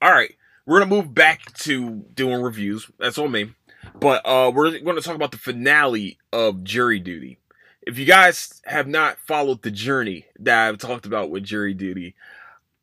all 0.02 0.12
right, 0.12 0.36
we're 0.66 0.80
gonna 0.80 0.96
move 0.96 1.14
back 1.14 1.54
to 1.60 2.06
doing 2.14 2.42
reviews. 2.42 2.90
That's 3.00 3.18
on 3.18 3.32
me. 3.32 3.52
But 4.00 4.26
uh, 4.26 4.50
we're 4.54 4.80
going 4.80 4.96
to 4.96 5.02
talk 5.02 5.16
about 5.16 5.32
the 5.32 5.38
finale 5.38 6.18
of 6.32 6.64
Jury 6.64 7.00
Duty 7.00 7.38
if 7.86 7.98
you 7.98 8.06
guys 8.06 8.62
have 8.66 8.88
not 8.88 9.20
followed 9.20 9.62
the 9.62 9.72
journey 9.72 10.26
that 10.40 10.68
I've 10.68 10.78
talked 10.78 11.06
about 11.06 11.30
with 11.30 11.44
jury 11.44 11.74
duty, 11.74 12.16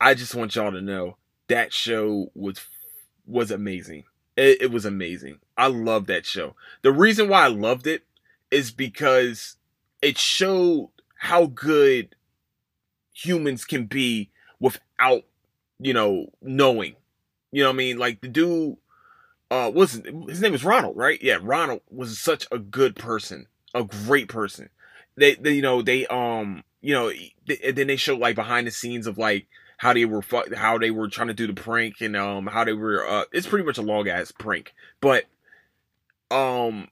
I 0.01 0.15
just 0.15 0.35
want 0.35 0.55
y'all 0.55 0.73
to 0.73 0.81
know 0.81 1.17
that 1.49 1.73
show 1.73 2.31
was 2.35 2.61
was 3.31 3.51
amazing. 3.51 4.05
It, 4.37 4.63
it 4.63 4.71
was 4.71 4.85
amazing. 4.85 5.39
I 5.57 5.69
love 5.69 6.07
that 6.07 6.27
show. 6.27 6.55
The 6.83 6.93
reason 6.93 7.29
why 7.29 7.45
I 7.45 7.49
loved 7.49 7.87
it 7.87 8.05
is 8.51 8.71
because 8.71 9.57
it 10.03 10.19
showed 10.19 10.91
how 11.17 11.47
good 11.47 12.15
humans 13.13 13.65
can 13.65 13.87
be 13.87 14.31
without, 14.59 15.25
you 15.79 15.93
know, 15.93 16.27
knowing. 16.41 16.97
You 17.53 17.63
know 17.63 17.69
what 17.69 17.75
I 17.75 17.77
mean? 17.77 17.99
Like 17.99 18.21
the 18.21 18.29
dude 18.29 18.77
uh 19.51 19.71
was 19.75 19.95
his 20.29 20.41
name 20.41 20.53
was 20.53 20.65
Ronald, 20.65 20.97
right? 20.97 21.21
Yeah, 21.23 21.39
Ronald 21.43 21.81
was 21.91 22.19
such 22.19 22.47
a 22.53 22.59
good 22.59 22.97
person, 22.97 23.47
a 23.75 23.85
great 23.85 24.29
person 24.29 24.71
they, 25.21 25.35
they 25.35 25.53
you 25.53 25.63
know 25.63 25.83
they 25.83 26.07
um 26.07 26.65
you 26.81 26.95
know 26.95 27.13
they, 27.47 27.73
then 27.73 27.87
they 27.87 27.97
show 27.97 28.17
like 28.17 28.35
behind 28.35 28.67
the 28.67 28.71
scenes 28.71 29.07
of 29.07 29.19
like 29.19 29.47
how 29.81 29.95
they 29.95 30.05
were 30.05 30.21
fu- 30.21 30.55
how 30.55 30.77
they 30.77 30.91
were 30.91 31.09
trying 31.09 31.29
to 31.29 31.35
do 31.35 31.47
the 31.47 31.55
prank 31.55 32.03
and 32.03 32.15
um 32.15 32.47
how 32.47 32.65
they 32.65 32.73
were 32.75 33.07
uh 33.09 33.25
it's 33.33 33.47
pretty 33.47 33.65
much 33.65 33.79
a 33.79 33.83
long 33.83 34.07
ass 34.09 34.31
prank. 34.31 34.75
But 35.01 35.25
um 36.31 36.89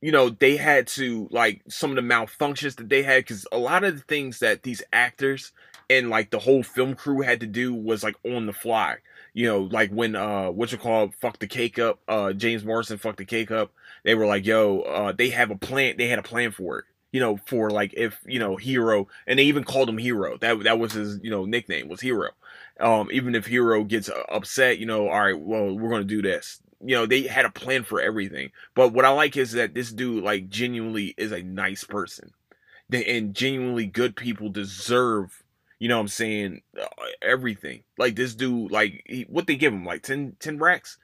you 0.00 0.10
know 0.10 0.30
they 0.30 0.56
had 0.56 0.86
to 0.86 1.28
like 1.30 1.60
some 1.68 1.90
of 1.90 1.96
the 1.96 2.02
malfunctions 2.02 2.76
that 2.76 2.88
they 2.88 3.02
had 3.02 3.24
because 3.24 3.46
a 3.52 3.58
lot 3.58 3.84
of 3.84 3.94
the 3.94 4.02
things 4.04 4.38
that 4.38 4.62
these 4.62 4.82
actors 4.90 5.52
and 5.90 6.08
like 6.08 6.30
the 6.30 6.38
whole 6.38 6.62
film 6.62 6.94
crew 6.94 7.20
had 7.20 7.40
to 7.40 7.46
do 7.46 7.74
was 7.74 8.02
like 8.02 8.16
on 8.24 8.46
the 8.46 8.54
fly. 8.54 8.96
You 9.34 9.46
know 9.46 9.60
like 9.60 9.90
when 9.90 10.16
uh 10.16 10.50
what 10.50 10.72
you 10.72 10.78
call 10.78 11.12
fuck 11.20 11.38
the 11.40 11.46
cake 11.46 11.78
up 11.78 12.00
uh 12.08 12.32
James 12.32 12.64
Marsden 12.64 12.96
fucked 12.96 13.18
the 13.18 13.26
cake 13.26 13.50
up 13.50 13.70
they 14.02 14.14
were 14.14 14.24
like 14.24 14.46
yo 14.46 14.80
uh 14.80 15.12
they 15.12 15.28
have 15.28 15.50
a 15.50 15.58
plan 15.58 15.96
they 15.98 16.08
had 16.08 16.18
a 16.18 16.22
plan 16.22 16.52
for 16.52 16.78
it 16.78 16.84
you 17.14 17.20
know, 17.20 17.36
for 17.46 17.70
like 17.70 17.94
if 17.96 18.20
you 18.26 18.40
know 18.40 18.56
Hero, 18.56 19.06
and 19.28 19.38
they 19.38 19.44
even 19.44 19.62
called 19.62 19.88
him 19.88 19.98
Hero. 19.98 20.36
That 20.36 20.64
that 20.64 20.80
was 20.80 20.94
his 20.94 21.20
you 21.22 21.30
know 21.30 21.44
nickname 21.44 21.86
was 21.86 22.00
Hero. 22.00 22.30
Um, 22.80 23.08
even 23.12 23.36
if 23.36 23.46
Hero 23.46 23.84
gets 23.84 24.08
uh, 24.08 24.24
upset, 24.28 24.80
you 24.80 24.86
know, 24.86 25.06
all 25.06 25.20
right, 25.20 25.38
well 25.38 25.78
we're 25.78 25.90
gonna 25.90 26.02
do 26.02 26.22
this. 26.22 26.60
You 26.84 26.96
know, 26.96 27.06
they 27.06 27.22
had 27.22 27.44
a 27.44 27.50
plan 27.50 27.84
for 27.84 28.00
everything. 28.00 28.50
But 28.74 28.92
what 28.92 29.04
I 29.04 29.10
like 29.10 29.36
is 29.36 29.52
that 29.52 29.74
this 29.74 29.92
dude 29.92 30.24
like 30.24 30.48
genuinely 30.48 31.14
is 31.16 31.30
a 31.30 31.40
nice 31.40 31.84
person, 31.84 32.32
and 32.92 33.32
genuinely 33.32 33.86
good 33.86 34.16
people 34.16 34.48
deserve. 34.48 35.44
You 35.78 35.86
know 35.86 36.00
I'm 36.00 36.08
saying? 36.08 36.62
Uh, 36.76 36.86
everything. 37.22 37.84
Like 37.96 38.16
this 38.16 38.34
dude, 38.34 38.72
like 38.72 39.04
he, 39.06 39.22
what 39.28 39.46
they 39.46 39.54
give 39.54 39.72
him, 39.72 39.84
like 39.84 40.02
10, 40.02 40.34
10 40.40 40.58
racks 40.58 40.98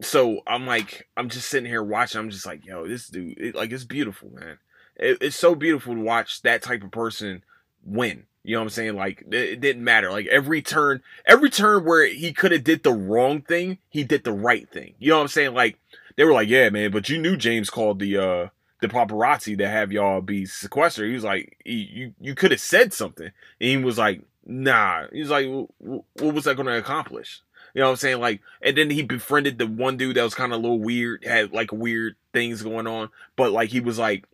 so 0.00 0.40
I'm 0.44 0.66
like, 0.66 1.06
I'm 1.16 1.28
just 1.28 1.48
sitting 1.48 1.70
here 1.70 1.82
watching. 1.82 2.18
I'm 2.18 2.30
just 2.30 2.44
like, 2.44 2.66
yo, 2.66 2.88
this 2.88 3.06
dude, 3.06 3.38
it, 3.38 3.54
like, 3.54 3.70
it's 3.70 3.84
beautiful, 3.84 4.28
man 4.34 4.58
it, 4.96 5.18
it's 5.20 5.36
so 5.36 5.54
beautiful 5.54 5.94
to 5.94 6.00
watch 6.00 6.42
that 6.42 6.62
type 6.62 6.82
of 6.82 6.90
person 6.90 7.42
win. 7.84 8.24
You 8.42 8.54
know 8.54 8.60
what 8.60 8.64
I'm 8.64 8.70
saying? 8.70 8.96
Like 8.96 9.24
it, 9.30 9.60
didn't 9.60 9.84
matter. 9.84 10.10
Like 10.10 10.26
every 10.26 10.60
turn, 10.60 11.02
every 11.24 11.48
turn 11.50 11.84
where 11.84 12.06
he 12.06 12.32
could 12.32 12.52
have 12.52 12.64
did 12.64 12.82
the 12.82 12.92
wrong 12.92 13.40
thing, 13.40 13.78
he 13.88 14.04
did 14.04 14.24
the 14.24 14.32
right 14.32 14.68
thing. 14.68 14.94
You 14.98 15.10
know 15.10 15.16
what 15.16 15.22
I'm 15.22 15.28
saying? 15.28 15.54
Like 15.54 15.78
they 16.16 16.24
were 16.24 16.32
like, 16.32 16.48
"Yeah, 16.48 16.68
man," 16.68 16.90
but 16.90 17.08
you 17.08 17.18
knew 17.18 17.36
James 17.36 17.70
called 17.70 17.98
the 17.98 18.18
uh 18.18 18.48
the 18.80 18.88
paparazzi 18.88 19.56
to 19.56 19.68
have 19.68 19.92
y'all 19.92 20.20
be 20.20 20.44
sequestered. 20.44 21.08
He 21.08 21.14
was 21.14 21.24
like, 21.24 21.56
"You 21.64 22.12
you 22.20 22.34
could 22.34 22.50
have 22.50 22.60
said 22.60 22.92
something," 22.92 23.26
and 23.26 23.68
he 23.68 23.78
was 23.78 23.96
like, 23.96 24.20
"Nah." 24.44 25.06
He 25.10 25.20
was 25.20 25.30
like, 25.30 25.46
"What 25.78 26.34
was 26.34 26.44
that 26.44 26.56
going 26.56 26.66
to 26.66 26.76
accomplish?" 26.76 27.40
You 27.74 27.80
know 27.80 27.86
what 27.86 27.92
I'm 27.92 27.96
saying? 27.96 28.20
Like, 28.20 28.40
and 28.62 28.76
then 28.76 28.90
he 28.90 29.02
befriended 29.02 29.58
the 29.58 29.66
one 29.66 29.96
dude 29.96 30.16
that 30.16 30.22
was 30.22 30.34
kind 30.34 30.52
of 30.52 30.58
a 30.58 30.62
little 30.62 30.78
weird, 30.78 31.24
had 31.24 31.52
like 31.52 31.72
weird 31.72 32.14
things 32.32 32.62
going 32.62 32.86
on, 32.86 33.08
but 33.36 33.52
like 33.52 33.70
he 33.70 33.80
was 33.80 33.98
like 33.98 34.26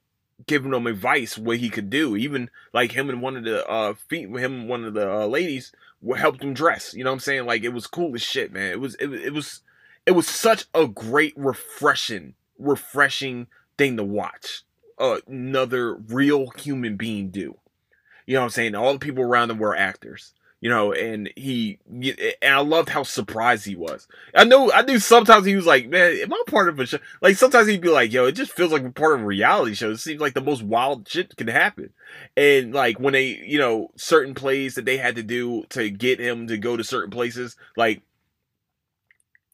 giving 0.47 0.73
him 0.73 0.87
advice 0.87 1.37
what 1.39 1.59
he 1.59 1.71
could 1.71 1.91
do. 1.91 2.17
Even 2.17 2.51
like 2.73 2.93
him 2.93 3.09
and 3.11 3.23
one 3.23 3.37
of 3.37 3.45
the 3.45 3.67
uh 3.69 3.95
feet, 3.95 4.29
him 4.29 4.69
one 4.69 4.85
of 4.85 4.95
the 4.95 5.11
uh, 5.11 5.27
ladies 5.27 5.73
helped 6.17 6.43
him 6.43 6.55
dress. 6.55 6.95
You 6.95 7.05
know 7.05 7.11
what 7.11 7.15
I'm 7.15 7.21
saying? 7.21 7.47
Like 7.47 7.63
it 7.63 7.71
was 7.71 7.87
cool 7.87 8.15
as 8.15 8.23
shit, 8.23 8.53
man. 8.53 8.71
It 8.71 8.81
was 8.81 8.95
it, 8.97 9.09
it 9.13 9.33
was 9.33 9.63
it 10.07 10.13
was 10.13 10.27
such 10.27 10.67
a 10.75 10.87
great 10.87 11.35
refreshing 11.37 12.35
refreshing 12.59 13.47
thing 13.79 13.97
to 13.97 14.05
watch. 14.05 14.63
Uh, 14.99 15.19
another 15.27 15.95
real 15.95 16.51
human 16.59 16.97
being 16.97 17.31
do. 17.31 17.57
You 18.27 18.35
know 18.35 18.41
what 18.41 18.45
I'm 18.45 18.51
saying? 18.51 18.75
All 18.75 18.93
the 18.93 18.99
people 18.99 19.25
around 19.25 19.49
them 19.49 19.59
were 19.59 19.75
actors. 19.75 20.35
You 20.61 20.69
know, 20.69 20.93
and 20.93 21.31
he, 21.37 21.79
and 21.89 22.55
I 22.55 22.61
loved 22.61 22.91
how 22.91 23.03
surprised 23.03 23.65
he 23.65 23.77
was. 23.77 24.07
I 24.35 24.45
know, 24.45 24.71
I 24.71 24.83
knew 24.83 24.99
sometimes 24.99 25.47
he 25.47 25.57
was 25.57 25.65
like, 25.65 25.89
man, 25.89 26.19
am 26.21 26.33
I 26.33 26.43
part 26.47 26.69
of 26.69 26.79
a 26.79 26.87
show? 26.87 26.99
Like 27.23 27.37
sometimes 27.37 27.67
he'd 27.67 27.81
be 27.81 27.89
like, 27.89 28.13
yo, 28.13 28.27
it 28.27 28.33
just 28.33 28.53
feels 28.53 28.71
like 28.71 28.83
we're 28.83 28.91
part 28.91 29.15
of 29.15 29.23
a 29.23 29.27
reality 29.27 29.75
show. 29.75 29.91
It 29.91 29.97
seems 29.99 30.21
like 30.21 30.35
the 30.35 30.43
most 30.43 30.63
wild 30.63 31.09
shit 31.09 31.35
can 31.37 31.49
happen. 31.49 31.95
And 32.37 32.75
like 32.75 33.01
when 33.01 33.15
they, 33.15 33.43
you 33.47 33.59
know, 33.59 33.91
certain 33.97 34.35
plays 34.35 34.75
that 34.75 34.85
they 34.85 34.99
had 34.99 35.17
to 35.17 35.23
do 35.23 35.65
to 35.71 35.89
get 35.89 36.21
him 36.21 36.47
to 36.49 36.59
go 36.59 36.77
to 36.77 36.85
certain 36.85 37.11
places, 37.11 37.57
like 37.75 38.03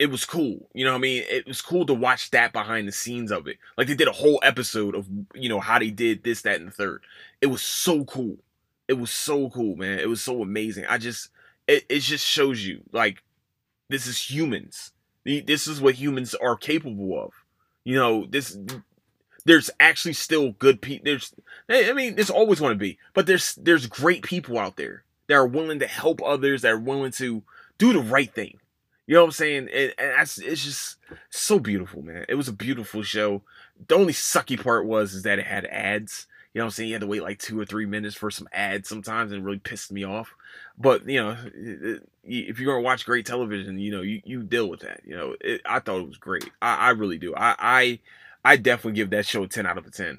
it 0.01 0.11
was 0.11 0.25
cool. 0.25 0.69
You 0.75 0.85
know 0.85 0.91
what 0.91 0.99
I 0.99 1.03
mean? 1.03 1.23
It 1.29 1.47
was 1.47 1.63
cool 1.63 1.87
to 1.87 1.95
watch 1.95 2.33
that 2.33 2.53
behind 2.53 2.89
the 2.89 2.93
scenes 2.93 3.31
of 3.31 3.47
it. 3.47 3.59
Like 3.79 3.87
they 3.87 3.95
did 3.95 4.09
a 4.09 4.13
whole 4.13 4.41
episode 4.43 4.97
of, 4.97 5.07
you 5.35 5.49
know, 5.49 5.61
how 5.61 5.79
they 5.79 5.91
did 5.91 6.25
this, 6.25 6.43
that, 6.43 6.59
and 6.59 6.67
the 6.67 6.73
third. 6.73 7.03
It 7.41 7.47
was 7.47 7.63
so 7.63 8.05
cool 8.05 8.39
it 8.89 8.95
was 8.95 9.11
so 9.11 9.51
cool, 9.51 9.77
man. 9.77 9.99
It 9.99 10.09
was 10.09 10.23
so 10.23 10.43
amazing. 10.43 10.87
I 10.87 10.99
just 10.99 11.31
it, 11.67 11.85
it 11.89 12.01
just 12.01 12.25
shows 12.25 12.65
you 12.65 12.83
like 12.93 13.23
this 13.89 14.07
is 14.07 14.31
humans. 14.31 14.93
This 15.25 15.67
is 15.67 15.81
what 15.81 15.97
humans 15.97 16.35
are 16.35 16.57
capable 16.57 17.21
of. 17.21 17.33
You 17.85 17.97
know, 17.97 18.27
this 18.27 18.57
there's 19.45 19.71
actually 19.81 20.13
still 20.15 20.53
good 20.53 20.81
people. 20.81 21.05
There's 21.05 21.35
I 21.69 21.93
mean, 21.93 22.15
there's 22.15 22.31
always 22.31 22.61
going 22.61 22.73
to 22.73 22.79
be, 22.79 22.99
but 23.15 23.27
there's 23.27 23.55
there's 23.57 23.87
great 23.87 24.23
people 24.23 24.59
out 24.59 24.77
there 24.77 25.05
that 25.27 25.35
are 25.35 25.47
willing 25.47 25.81
to 25.81 25.87
help 25.87 26.23
others, 26.23 26.63
that 26.63 26.73
are 26.73 26.79
willing 26.79 27.13
to 27.13 27.43
do 27.79 27.93
the 27.93 28.01
right 28.01 28.33
thing. 28.33 28.59
You 29.07 29.15
know 29.15 29.21
what 29.21 29.29
I'm 29.29 29.33
saying? 29.33 29.69
And, 29.73 29.95
and 29.99 30.11
that's 30.19 30.39
it's 30.39 30.65
just 30.65 30.97
so 31.31 31.59
beautiful, 31.59 32.03
man. 32.03 32.25
It 32.29 32.35
was 32.35 32.49
a 32.49 32.53
beautiful 32.53 33.03
show. 33.03 33.43
The 33.89 33.95
only 33.95 34.13
sucky 34.13 34.61
part 34.61 34.87
was 34.87 35.15
is 35.15 35.23
that 35.23 35.39
it 35.39 35.47
had 35.47 35.65
ads 35.67 36.27
you 36.57 36.61
know 36.61 36.65
what 36.65 36.69
I'm 36.69 36.71
saying? 36.71 36.89
You 36.89 36.95
had 36.95 37.03
to 37.03 37.07
wait 37.07 37.23
like 37.23 37.39
two 37.39 37.61
or 37.61 37.67
three 37.67 37.85
minutes 37.85 38.17
for 38.17 38.31
some 38.31 38.49
ads 38.51 38.89
sometimes 38.89 39.31
and 39.31 39.43
it 39.43 39.45
really 39.45 39.59
pissed 39.59 39.93
me 39.93 40.05
off. 40.05 40.35
But, 40.79 41.07
you 41.07 41.23
know, 41.23 41.37
if 42.25 42.59
you're 42.59 42.73
going 42.73 42.83
to 42.83 42.87
watch 42.87 43.05
great 43.05 43.27
television, 43.27 43.79
you 43.79 43.91
know, 43.91 44.01
you, 44.01 44.23
you 44.25 44.43
deal 44.43 44.71
with 44.71 44.81
that. 44.81 45.03
You 45.05 45.15
know, 45.19 45.37
it, 45.43 45.61
I 45.67 45.81
thought 45.81 46.01
it 46.01 46.09
was 46.09 46.17
great. 46.17 46.49
I, 46.63 46.77
I 46.77 46.91
really 46.93 47.19
do. 47.19 47.35
I, 47.35 47.57
I, 47.59 48.01
I 48.43 48.57
definitely 48.57 48.95
give 48.95 49.11
that 49.11 49.27
show 49.27 49.43
a 49.43 49.49
10 49.49 49.67
out 49.67 49.77
of 49.77 49.87
a 49.87 49.91
10. 49.91 50.19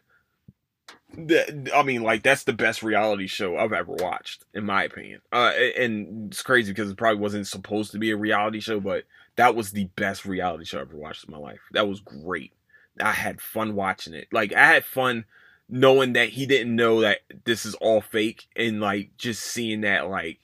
I 1.73 1.81
mean, 1.81 2.03
like 2.03 2.21
that's 2.21 2.43
the 2.43 2.53
best 2.53 2.83
reality 2.83 3.25
show 3.25 3.57
I've 3.57 3.73
ever 3.73 3.93
watched, 3.93 4.45
in 4.53 4.63
my 4.63 4.83
opinion. 4.83 5.21
Uh, 5.33 5.53
and 5.75 6.31
it's 6.31 6.43
crazy 6.43 6.71
because 6.71 6.91
it 6.91 6.97
probably 6.97 7.19
wasn't 7.19 7.47
supposed 7.47 7.93
to 7.93 7.97
be 7.97 8.11
a 8.11 8.15
reality 8.15 8.59
show, 8.59 8.79
but 8.79 9.05
that 9.37 9.55
was 9.55 9.71
the 9.71 9.85
best 9.95 10.23
reality 10.23 10.65
show 10.65 10.81
I've 10.81 10.89
ever 10.89 10.97
watched 10.97 11.27
in 11.27 11.31
my 11.31 11.39
life. 11.39 11.61
That 11.71 11.87
was 11.87 11.99
great. 11.99 12.53
I 13.01 13.13
had 13.13 13.41
fun 13.41 13.73
watching 13.73 14.13
it. 14.13 14.27
Like 14.31 14.53
I 14.53 14.67
had 14.67 14.85
fun 14.85 15.25
knowing 15.69 16.13
that 16.13 16.29
he 16.29 16.45
didn't 16.45 16.75
know 16.75 17.01
that 17.01 17.19
this 17.45 17.65
is 17.65 17.75
all 17.75 18.01
fake 18.01 18.47
and 18.55 18.79
like 18.79 19.11
just 19.17 19.43
seeing 19.43 19.81
that 19.81 20.09
like 20.09 20.39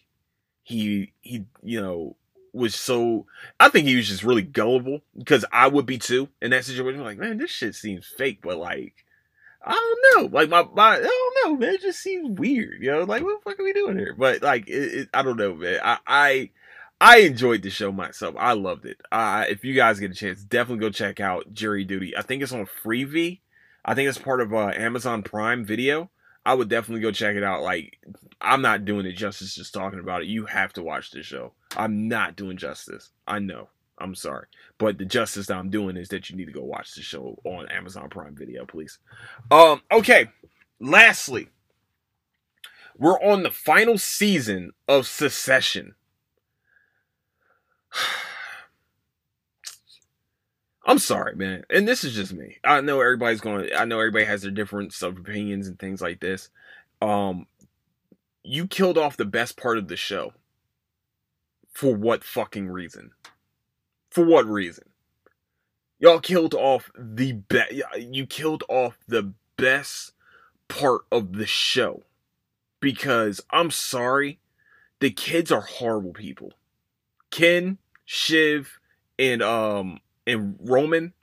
he 0.63 1.13
he 1.21 1.45
you 1.61 1.81
know 1.81 2.15
was 2.51 2.75
so 2.75 3.25
I 3.59 3.69
think 3.69 3.87
he 3.87 3.95
was 3.95 4.07
just 4.07 4.23
really 4.23 4.41
gullible 4.41 5.01
because 5.17 5.45
I 5.51 5.67
would 5.67 5.85
be 5.85 5.97
too 5.97 6.29
in 6.41 6.51
that 6.51 6.65
situation. 6.65 7.03
Like 7.03 7.17
man 7.17 7.37
this 7.37 7.51
shit 7.51 7.75
seems 7.75 8.05
fake 8.05 8.39
but 8.41 8.57
like 8.57 9.05
I 9.65 9.71
don't 9.71 10.31
know. 10.31 10.37
Like 10.37 10.49
my, 10.49 10.67
my 10.73 10.97
I 10.97 10.99
don't 10.99 11.37
know 11.45 11.57
man. 11.57 11.75
It 11.75 11.81
just 11.81 11.99
seems 11.99 12.37
weird 12.37 12.81
you 12.81 12.91
know 12.91 13.03
like 13.03 13.23
what 13.23 13.43
the 13.43 13.49
fuck 13.49 13.59
are 13.59 13.63
we 13.63 13.73
doing 13.73 13.97
here? 13.97 14.15
But 14.17 14.41
like 14.43 14.67
it, 14.67 14.93
it, 14.93 15.09
I 15.13 15.21
don't 15.23 15.37
know 15.37 15.55
man. 15.55 15.79
I 15.83 15.97
I 16.05 16.49
I 16.99 17.17
enjoyed 17.19 17.63
the 17.63 17.69
show 17.69 17.91
myself. 17.91 18.35
I 18.37 18.53
loved 18.53 18.85
it. 18.85 19.01
Uh, 19.11 19.45
if 19.49 19.65
you 19.65 19.73
guys 19.73 19.99
get 19.99 20.11
a 20.11 20.15
chance 20.15 20.43
definitely 20.43 20.85
go 20.85 20.89
check 20.89 21.19
out 21.19 21.53
Jury 21.53 21.85
Duty. 21.85 22.15
I 22.15 22.21
think 22.21 22.43
it's 22.43 22.53
on 22.53 22.67
Freevee 22.83 23.39
I 23.85 23.95
think 23.95 24.09
it's 24.09 24.17
part 24.17 24.41
of 24.41 24.53
uh, 24.53 24.71
Amazon 24.75 25.23
Prime 25.23 25.65
Video. 25.65 26.09
I 26.45 26.53
would 26.53 26.69
definitely 26.69 27.01
go 27.01 27.11
check 27.11 27.35
it 27.35 27.43
out. 27.43 27.63
Like, 27.63 27.97
I'm 28.41 28.61
not 28.61 28.85
doing 28.85 29.05
it 29.05 29.13
justice 29.13 29.55
just 29.55 29.73
talking 29.73 29.99
about 29.99 30.23
it. 30.23 30.27
You 30.27 30.45
have 30.45 30.73
to 30.73 30.83
watch 30.83 31.11
this 31.11 31.25
show. 31.25 31.53
I'm 31.77 32.07
not 32.07 32.35
doing 32.35 32.57
justice. 32.57 33.11
I 33.27 33.39
know. 33.39 33.69
I'm 33.97 34.15
sorry. 34.15 34.47
But 34.77 34.97
the 34.97 35.05
justice 35.05 35.47
that 35.47 35.57
I'm 35.57 35.69
doing 35.69 35.95
is 35.95 36.09
that 36.09 36.29
you 36.29 36.35
need 36.35 36.45
to 36.45 36.51
go 36.51 36.63
watch 36.63 36.93
the 36.95 37.01
show 37.01 37.37
on 37.45 37.69
Amazon 37.69 38.09
Prime 38.09 38.35
Video, 38.35 38.65
please. 38.65 38.99
Um, 39.51 39.81
okay. 39.91 40.27
Lastly, 40.79 41.47
we're 42.97 43.21
on 43.21 43.43
the 43.43 43.51
final 43.51 43.97
season 43.97 44.71
of 44.87 45.07
Succession. 45.07 45.95
I'm 50.85 50.99
sorry, 50.99 51.35
man. 51.35 51.63
And 51.69 51.87
this 51.87 52.03
is 52.03 52.13
just 52.13 52.33
me. 52.33 52.57
I 52.63 52.81
know 52.81 52.99
everybody's 52.99 53.41
going 53.41 53.69
I 53.75 53.85
know 53.85 53.99
everybody 53.99 54.25
has 54.25 54.41
their 54.41 54.51
different 54.51 54.93
sub 54.93 55.17
opinions 55.17 55.67
and 55.67 55.79
things 55.79 56.01
like 56.01 56.19
this. 56.19 56.49
Um 57.01 57.47
you 58.43 58.67
killed 58.67 58.97
off 58.97 59.15
the 59.15 59.25
best 59.25 59.57
part 59.57 59.77
of 59.77 59.87
the 59.87 59.95
show. 59.95 60.33
For 61.73 61.95
what 61.95 62.23
fucking 62.23 62.67
reason? 62.69 63.11
For 64.11 64.25
what 64.25 64.45
reason? 64.45 64.89
Y'all 65.99 66.19
killed 66.19 66.53
off 66.53 66.91
the 66.97 67.31
best 67.33 67.73
you 67.97 68.25
killed 68.25 68.63
off 68.67 68.97
the 69.07 69.33
best 69.57 70.11
part 70.67 71.01
of 71.11 71.33
the 71.33 71.47
show. 71.47 72.03
Because 72.81 73.39
I'm 73.49 73.71
sorry, 73.71 74.39
the 74.99 75.11
kids 75.11 75.49
are 75.49 75.61
horrible 75.61 76.11
people. 76.11 76.51
Ken, 77.31 77.77
Shiv, 78.03 78.79
and 79.17 79.41
um 79.41 80.01
and 80.25 80.57
Roman, 80.61 81.13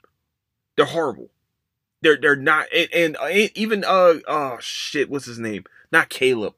they're 0.75 0.85
horrible. 0.85 1.29
They're 2.01 2.17
they're 2.17 2.35
not 2.35 2.67
and, 2.75 2.89
and, 2.93 3.17
uh, 3.17 3.47
even 3.55 3.83
uh 3.83 4.15
oh 4.27 4.57
shit, 4.59 5.09
what's 5.09 5.25
his 5.25 5.39
name? 5.39 5.65
Not 5.91 6.09
Caleb. 6.09 6.55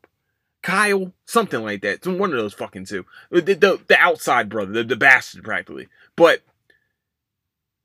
Kyle, 0.62 1.12
something 1.25 1.62
like 1.62 1.82
that. 1.82 2.06
One 2.08 2.32
of 2.32 2.38
those 2.38 2.53
fucking 2.53 2.86
two. 2.86 3.06
The, 3.29 3.41
the, 3.41 3.82
the 3.86 3.97
outside 3.99 4.47
brother, 4.47 4.71
the, 4.71 4.84
the 4.86 4.95
bastard 4.95 5.43
practically. 5.43 5.89
But 6.15 6.41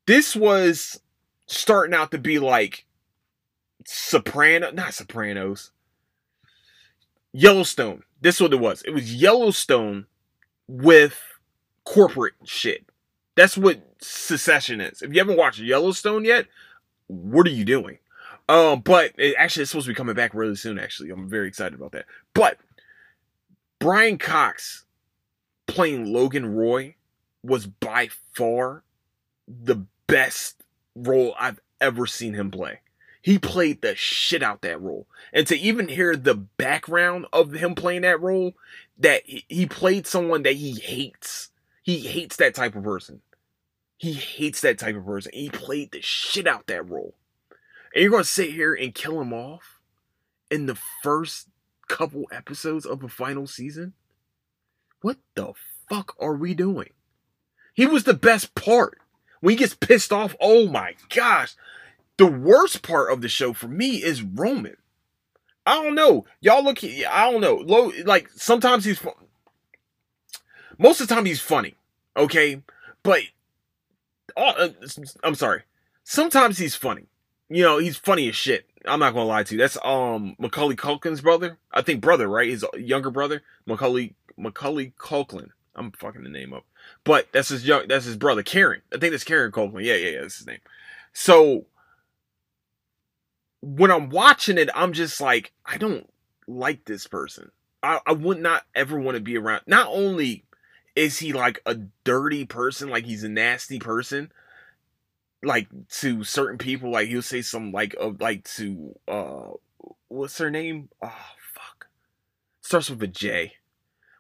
this 0.07 0.37
was 0.37 1.01
starting 1.47 1.93
out 1.93 2.13
to 2.13 2.19
be 2.19 2.39
like 2.39 2.87
Soprano, 3.85 4.71
not 4.71 4.95
Sopranos. 4.95 5.73
Yellowstone. 7.33 8.05
This 8.21 8.37
is 8.37 8.43
what 8.43 8.53
it 8.53 8.61
was. 8.61 8.83
It 8.83 8.91
was 8.91 9.15
Yellowstone 9.15 10.07
with 10.69 11.21
corporate 11.85 12.35
shit. 12.45 12.87
That's 13.35 13.57
what 13.57 13.81
Succession 14.01 14.81
is. 14.81 15.03
If 15.03 15.13
you 15.13 15.19
haven't 15.19 15.37
watched 15.37 15.61
Yellowstone 15.61 16.25
yet, 16.25 16.47
what 17.07 17.47
are 17.47 17.51
you 17.51 17.65
doing? 17.65 17.99
Um, 18.49 18.81
but 18.81 19.13
it 19.19 19.35
actually 19.37 19.63
it's 19.63 19.73
supposed 19.73 19.87
to 19.87 19.93
be 19.93 19.97
coming 19.97 20.15
back 20.15 20.35
really 20.35 20.57
soon. 20.57 20.79
Actually, 20.79 21.11
I'm 21.11 21.29
very 21.29 21.49
excited 21.49 21.75
about 21.75 21.93
that. 21.93 22.07
But 22.33 22.59
Brian 23.79 24.19
Cox 24.19 24.85
playing 25.67 26.13
Logan 26.13 26.55
Roy 26.55 26.95
was 27.43 27.67
by 27.67 28.09
far 28.35 28.83
the 29.47 29.85
best 30.07 30.63
role 30.95 31.35
I've 31.39 31.61
ever 31.81 32.07
seen 32.07 32.35
him 32.35 32.51
play. 32.51 32.81
He 33.21 33.39
played 33.39 33.83
the 33.83 33.95
shit 33.95 34.43
out 34.43 34.63
that 34.63 34.81
role. 34.81 35.07
And 35.33 35.47
to 35.49 35.57
even 35.57 35.89
hear 35.89 36.17
the 36.17 36.35
background 36.35 37.27
of 37.33 37.53
him 37.53 37.75
playing 37.75 38.03
that 38.03 38.21
role, 38.21 38.55
that 38.99 39.23
he 39.27 39.67
played 39.67 40.07
someone 40.07 40.43
that 40.45 40.55
he 40.55 40.73
hates. 40.73 41.51
He 41.83 41.99
hates 41.99 42.37
that 42.37 42.55
type 42.55 42.75
of 42.75 42.85
person. 42.85 43.21
He 43.99 44.15
hates 44.15 44.63
that 44.63 44.79
type 44.79 44.97
of 44.97 45.05
person. 45.05 45.33
He 45.35 45.51
played 45.51 45.93
the 45.93 46.01
shit 46.01 46.47
out 46.47 46.67
that 46.69 46.89
role. 46.89 47.15
And 47.95 48.03
you're 48.03 48.11
gonna 48.11 48.25
sit 48.25 48.53
here 48.53 48.75
and 48.75 48.95
kill 48.95 49.21
him 49.21 49.33
off 49.33 49.81
in 50.51 50.67
the 50.67 50.79
first 51.03 51.49
couple 51.89 52.25
episodes 52.31 52.87
of 52.87 53.01
the 53.01 53.09
final 53.09 53.47
season? 53.47 53.95
What 55.01 55.17
the 55.35 55.55
fuck 55.89 56.15
are 56.21 56.35
we 56.35 56.55
doing? 56.55 56.91
He 57.75 57.87
was 57.87 58.05
the 58.05 58.15
best 58.15 58.55
part. 58.55 58.99
When 59.41 59.53
he 59.53 59.57
gets 59.57 59.75
pissed 59.75 60.13
off, 60.13 60.37
oh 60.41 60.69
my 60.69 60.95
gosh. 61.15 61.55
The 62.17 62.27
worst 62.27 62.83
part 62.83 63.13
of 63.13 63.21
the 63.21 63.29
show 63.29 63.53
for 63.53 63.69
me 63.69 64.03
is 64.03 64.23
Roman. 64.23 64.77
I 65.65 65.83
don't 65.83 65.95
know. 65.95 66.25
Y'all 66.41 66.65
look, 66.65 66.83
I 66.83 67.31
don't 67.31 67.41
know. 67.41 67.93
Like, 68.05 68.31
sometimes 68.35 68.85
he's, 68.85 69.01
most 70.79 71.01
of 71.01 71.07
the 71.07 71.15
time 71.15 71.25
he's 71.25 71.41
funny. 71.41 71.77
Okay. 72.17 72.63
But 73.05 73.21
uh, 74.37 74.69
I'm 75.25 75.35
sorry. 75.35 75.63
Sometimes 76.05 76.59
he's 76.59 76.75
funny. 76.75 77.07
You 77.49 77.63
know, 77.63 77.79
he's 77.79 77.97
funny 77.97 78.29
as 78.29 78.37
shit. 78.37 78.69
I'm 78.87 79.01
not 79.01 79.15
gonna 79.15 79.27
lie 79.27 79.43
to 79.43 79.55
you. 79.55 79.59
That's 79.59 79.79
um 79.83 80.37
Macaulay 80.39 80.77
Culkin's 80.77 81.21
brother. 81.21 81.59
I 81.73 81.83
think 81.83 82.01
brother, 82.01 82.29
right? 82.29 82.49
His 82.49 82.65
younger 82.77 83.11
brother, 83.11 83.43
Macaulay 83.67 84.15
Macaulay 84.37 84.93
Culkin. 84.99 85.49
I'm 85.75 85.93
fucking 85.93 86.23
the 86.23 86.29
name 86.29 86.53
up, 86.53 86.65
but 87.05 87.29
that's 87.33 87.49
his 87.49 87.67
young. 87.67 87.89
That's 87.89 88.05
his 88.05 88.17
brother, 88.17 88.43
Kieran. 88.43 88.83
I 88.93 88.99
think 88.99 89.13
that's 89.13 89.25
Kieran 89.25 89.53
Culkin. 89.53 89.85
Yeah, 89.85 89.95
yeah, 89.95 90.11
yeah. 90.11 90.21
That's 90.23 90.39
his 90.39 90.47
name. 90.47 90.61
So 91.13 91.67
when 93.61 93.91
I'm 93.91 94.09
watching 94.11 94.59
it, 94.59 94.71
I'm 94.75 94.93
just 94.93 95.21
like, 95.21 95.53
I 95.65 95.79
don't 95.79 96.09
like 96.47 96.85
this 96.85 97.07
person. 97.07 97.51
I, 97.83 98.01
I 98.07 98.13
would 98.13 98.41
not 98.41 98.65
ever 98.75 98.99
want 98.99 99.17
to 99.17 99.23
be 99.23 99.37
around. 99.37 99.63
Not 99.67 99.89
only 99.89 100.45
is 100.99 101.17
he 101.17 101.33
like 101.33 101.63
a 101.65 101.77
dirty 102.03 102.45
person? 102.45 102.91
Like 102.91 103.05
he's 103.05 103.23
a 103.23 103.29
nasty 103.29 103.79
person? 103.79 104.33
Like 105.45 105.69
to 106.01 106.25
certain 106.25 106.59
people 106.59 106.91
like 106.91 107.07
he'll 107.09 107.23
say 107.23 107.41
some 107.41 107.71
like 107.71 107.95
of 107.95 108.21
like 108.21 108.43
to 108.57 108.99
uh 109.07 109.51
what's 110.09 110.39
her 110.39 110.51
name? 110.51 110.89
Oh 111.01 111.15
fuck. 111.55 111.87
Starts 112.61 112.91
with 112.91 113.03
a 113.05 113.07
j. 113.07 113.55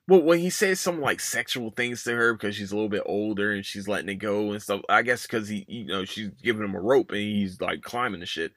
Well, 0.06 0.22
when 0.22 0.38
he 0.38 0.50
says 0.50 0.78
some 0.78 1.00
like 1.00 1.18
sexual 1.18 1.72
things 1.72 2.04
to 2.04 2.14
her 2.14 2.32
because 2.32 2.54
she's 2.54 2.70
a 2.70 2.76
little 2.76 2.88
bit 2.88 3.02
older 3.04 3.50
and 3.50 3.66
she's 3.66 3.88
letting 3.88 4.08
it 4.08 4.14
go 4.14 4.52
and 4.52 4.62
stuff, 4.62 4.82
I 4.88 5.02
guess 5.02 5.22
because 5.22 5.48
he, 5.48 5.66
you 5.68 5.86
know, 5.86 6.04
she's 6.04 6.30
giving 6.42 6.62
him 6.62 6.76
a 6.76 6.80
rope 6.80 7.10
and 7.10 7.20
he's 7.20 7.60
like 7.60 7.82
climbing 7.82 8.20
the 8.20 8.26
shit. 8.26 8.52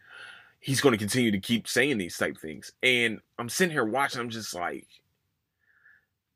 He's 0.60 0.80
going 0.80 0.94
to 0.94 1.00
continue 1.00 1.32
to 1.32 1.40
keep 1.40 1.68
saying 1.68 1.98
these 1.98 2.16
type 2.16 2.38
things, 2.38 2.72
and 2.84 3.20
I'm 3.40 3.50
sitting 3.50 3.74
here 3.74 3.84
watching. 3.84 4.22
I'm 4.22 4.30
just 4.30 4.54
like, 4.54 4.88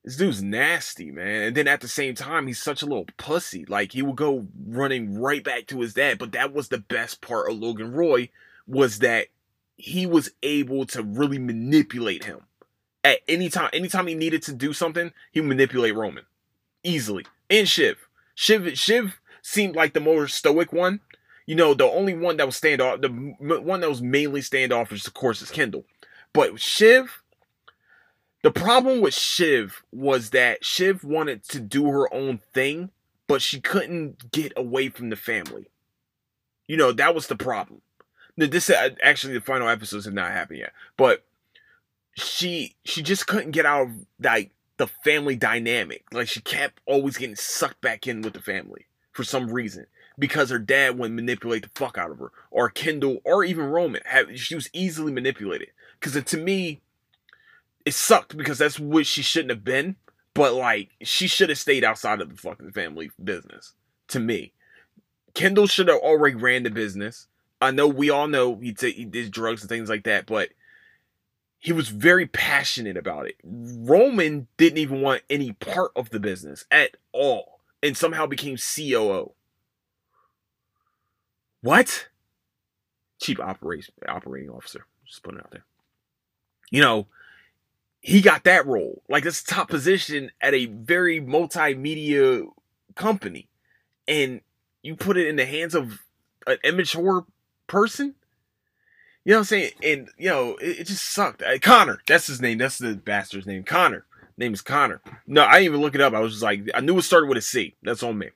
this 0.05 0.17
dude's 0.17 0.43
nasty, 0.43 1.09
man. 1.09 1.41
And 1.41 1.57
then 1.57 1.67
at 1.67 1.81
the 1.81 1.87
same 1.87 2.13
time, 2.13 2.45
he's 2.45 2.61
such 2.61 2.83
a 2.83 2.85
little 2.85 3.07
pussy. 3.17 3.65
Like 3.65 3.91
he 3.91 4.03
will 4.03 4.13
go 4.13 4.47
running 4.67 5.19
right 5.19 5.43
back 5.43 5.65
to 5.67 5.81
his 5.81 5.95
dad. 5.95 6.19
But 6.19 6.31
that 6.33 6.53
was 6.53 6.67
the 6.67 6.77
best 6.77 7.21
part 7.21 7.49
of 7.49 7.57
Logan 7.57 7.91
Roy 7.91 8.29
was 8.67 8.99
that 8.99 9.27
he 9.77 10.05
was 10.05 10.29
able 10.43 10.85
to 10.85 11.01
really 11.01 11.39
manipulate 11.39 12.23
him 12.23 12.41
at 13.03 13.19
any 13.27 13.49
time. 13.49 13.71
Anytime 13.73 14.05
he 14.05 14.13
needed 14.13 14.43
to 14.43 14.53
do 14.53 14.73
something, 14.73 15.11
he 15.31 15.41
would 15.41 15.49
manipulate 15.49 15.95
Roman 15.95 16.25
easily. 16.83 17.25
And 17.49 17.67
Shiv, 17.67 18.07
Shiv, 18.35 18.77
Shiv 18.77 19.19
seemed 19.41 19.75
like 19.75 19.93
the 19.93 19.99
more 19.99 20.27
stoic 20.27 20.71
one. 20.71 20.99
You 21.47 21.55
know, 21.55 21.73
the 21.73 21.85
only 21.85 22.13
one 22.13 22.37
that 22.37 22.45
was 22.45 22.61
standoff, 22.61 23.01
the 23.01 23.59
one 23.59 23.81
that 23.81 23.89
was 23.89 24.03
mainly 24.03 24.41
standoffish, 24.41 25.05
of 25.07 25.15
course, 25.15 25.41
is 25.41 25.49
Kendall. 25.49 25.85
But 26.31 26.59
Shiv, 26.59 27.23
the 28.45 28.51
problem 28.51 29.01
with 29.01 29.15
Shiv 29.15 29.81
was 29.91 30.29
that 30.29 30.63
Shiv 30.63 31.03
wanted 31.03 31.43
to 31.45 31.59
do 31.59 31.87
her 31.89 32.13
own 32.13 32.41
thing, 32.53 32.91
but 33.25 33.41
she 33.41 33.59
couldn't 33.59 34.29
get 34.31 34.53
away 34.55 34.89
from 34.89 35.09
the 35.09 35.15
family. 35.15 35.71
You 36.67 36.77
know, 36.77 36.91
that 36.91 37.15
was 37.15 37.25
the 37.25 37.35
problem. 37.35 37.81
This 38.37 38.69
uh, 38.69 38.89
actually 39.01 39.33
the 39.33 39.41
final 39.41 39.67
episodes 39.67 40.05
have 40.05 40.13
not 40.13 40.29
happened 40.31 40.59
yet, 40.59 40.73
but 40.95 41.25
she 42.15 42.75
she 42.85 43.01
just 43.01 43.25
couldn't 43.25 43.49
get 43.49 43.65
out 43.65 43.87
of 43.87 44.05
like 44.21 44.51
the 44.77 44.85
family 44.85 45.35
dynamic. 45.35 46.03
Like 46.11 46.27
she 46.27 46.39
kept 46.39 46.81
always 46.85 47.17
getting 47.17 47.35
sucked 47.35 47.81
back 47.81 48.05
in 48.05 48.21
with 48.21 48.33
the 48.33 48.41
family 48.41 48.85
for 49.11 49.23
some 49.23 49.49
reason 49.49 49.87
because 50.19 50.51
her 50.51 50.59
dad 50.59 50.99
would 50.99 51.13
manipulate 51.13 51.63
the 51.63 51.69
fuck 51.73 51.97
out 51.97 52.11
of 52.11 52.19
her, 52.19 52.31
or 52.51 52.69
Kendall, 52.69 53.21
or 53.23 53.43
even 53.43 53.65
Roman. 53.65 54.03
She 54.35 54.53
was 54.53 54.69
easily 54.71 55.11
manipulated. 55.11 55.69
Because 55.99 56.23
to 56.23 56.37
me, 56.37 56.81
it 57.85 57.93
sucked 57.93 58.35
because 58.35 58.57
that's 58.57 58.79
what 58.79 59.05
she 59.05 59.21
shouldn't 59.21 59.51
have 59.51 59.63
been. 59.63 59.95
But 60.33 60.53
like, 60.53 60.89
she 61.01 61.27
should 61.27 61.49
have 61.49 61.57
stayed 61.57 61.83
outside 61.83 62.19
of 62.19 62.29
the 62.29 62.35
fucking 62.35 62.71
family 62.71 63.11
business. 63.23 63.73
To 64.09 64.19
me, 64.19 64.51
Kendall 65.33 65.67
should 65.67 65.87
have 65.87 65.99
already 65.99 66.35
ran 66.35 66.63
the 66.63 66.69
business. 66.69 67.27
I 67.61 67.71
know 67.71 67.87
we 67.87 68.09
all 68.09 68.27
know 68.27 68.57
he 68.57 68.73
t- 68.73 68.91
he 68.91 69.05
did 69.05 69.31
drugs 69.31 69.61
and 69.61 69.69
things 69.69 69.89
like 69.89 70.03
that, 70.03 70.25
but 70.25 70.49
he 71.59 71.71
was 71.71 71.89
very 71.89 72.27
passionate 72.27 72.97
about 72.97 73.27
it. 73.27 73.35
Roman 73.43 74.47
didn't 74.57 74.77
even 74.77 75.01
want 75.01 75.23
any 75.29 75.53
part 75.53 75.91
of 75.95 76.09
the 76.09 76.19
business 76.19 76.65
at 76.69 76.97
all, 77.11 77.61
and 77.81 77.97
somehow 77.97 78.25
became 78.25 78.57
COO. 78.57 79.31
What? 81.61 82.09
Chief 83.21 83.39
operation 83.39 83.93
operating 84.07 84.49
officer. 84.49 84.85
Just 85.07 85.23
putting 85.23 85.39
it 85.39 85.45
out 85.45 85.51
there. 85.51 85.65
You 86.69 86.81
know, 86.81 87.07
he 88.05 88.21
got 88.21 88.43
that 88.43 88.67
role. 88.67 89.01
Like 89.09 89.25
it's 89.25 89.41
top 89.41 89.67
position 89.67 90.29
at 90.39 90.53
a 90.53 90.67
very 90.67 91.19
multimedia 91.19 92.45
company. 92.93 93.49
And 94.07 94.41
you 94.83 94.95
put 94.95 95.17
it 95.17 95.27
in 95.27 95.37
the 95.37 95.45
hands 95.45 95.73
of 95.73 96.03
an 96.45 96.57
immature 96.63 97.25
person. 97.65 98.13
You 99.23 99.31
know 99.31 99.37
what 99.37 99.39
I'm 99.39 99.45
saying? 99.45 99.71
And 99.81 100.09
you 100.19 100.29
know, 100.29 100.55
it, 100.57 100.81
it 100.81 100.83
just 100.87 101.13
sucked. 101.13 101.41
Uh, 101.41 101.57
Connor, 101.57 101.99
that's 102.05 102.27
his 102.27 102.39
name. 102.39 102.59
That's 102.59 102.77
the 102.77 102.93
bastard's 102.93 103.47
name. 103.47 103.63
Connor. 103.63 104.05
Name 104.37 104.53
is 104.53 104.61
Connor. 104.61 105.01
No, 105.25 105.43
I 105.43 105.53
didn't 105.53 105.65
even 105.65 105.81
look 105.81 105.95
it 105.95 106.01
up. 106.01 106.13
I 106.13 106.19
was 106.19 106.33
just 106.33 106.43
like, 106.43 106.69
I 106.75 106.81
knew 106.81 106.99
it 106.99 107.01
started 107.01 107.27
with 107.27 107.39
a 107.39 107.41
C. 107.41 107.73
That's 107.81 108.03
on 108.03 108.19
me. 108.19 108.29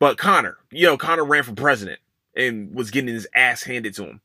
But 0.00 0.18
Connor, 0.18 0.56
you 0.72 0.86
know, 0.86 0.96
Connor 0.96 1.24
ran 1.24 1.44
for 1.44 1.52
president 1.52 2.00
and 2.34 2.74
was 2.74 2.90
getting 2.90 3.14
his 3.14 3.28
ass 3.36 3.62
handed 3.62 3.94
to 3.94 4.04
him. 4.04 4.20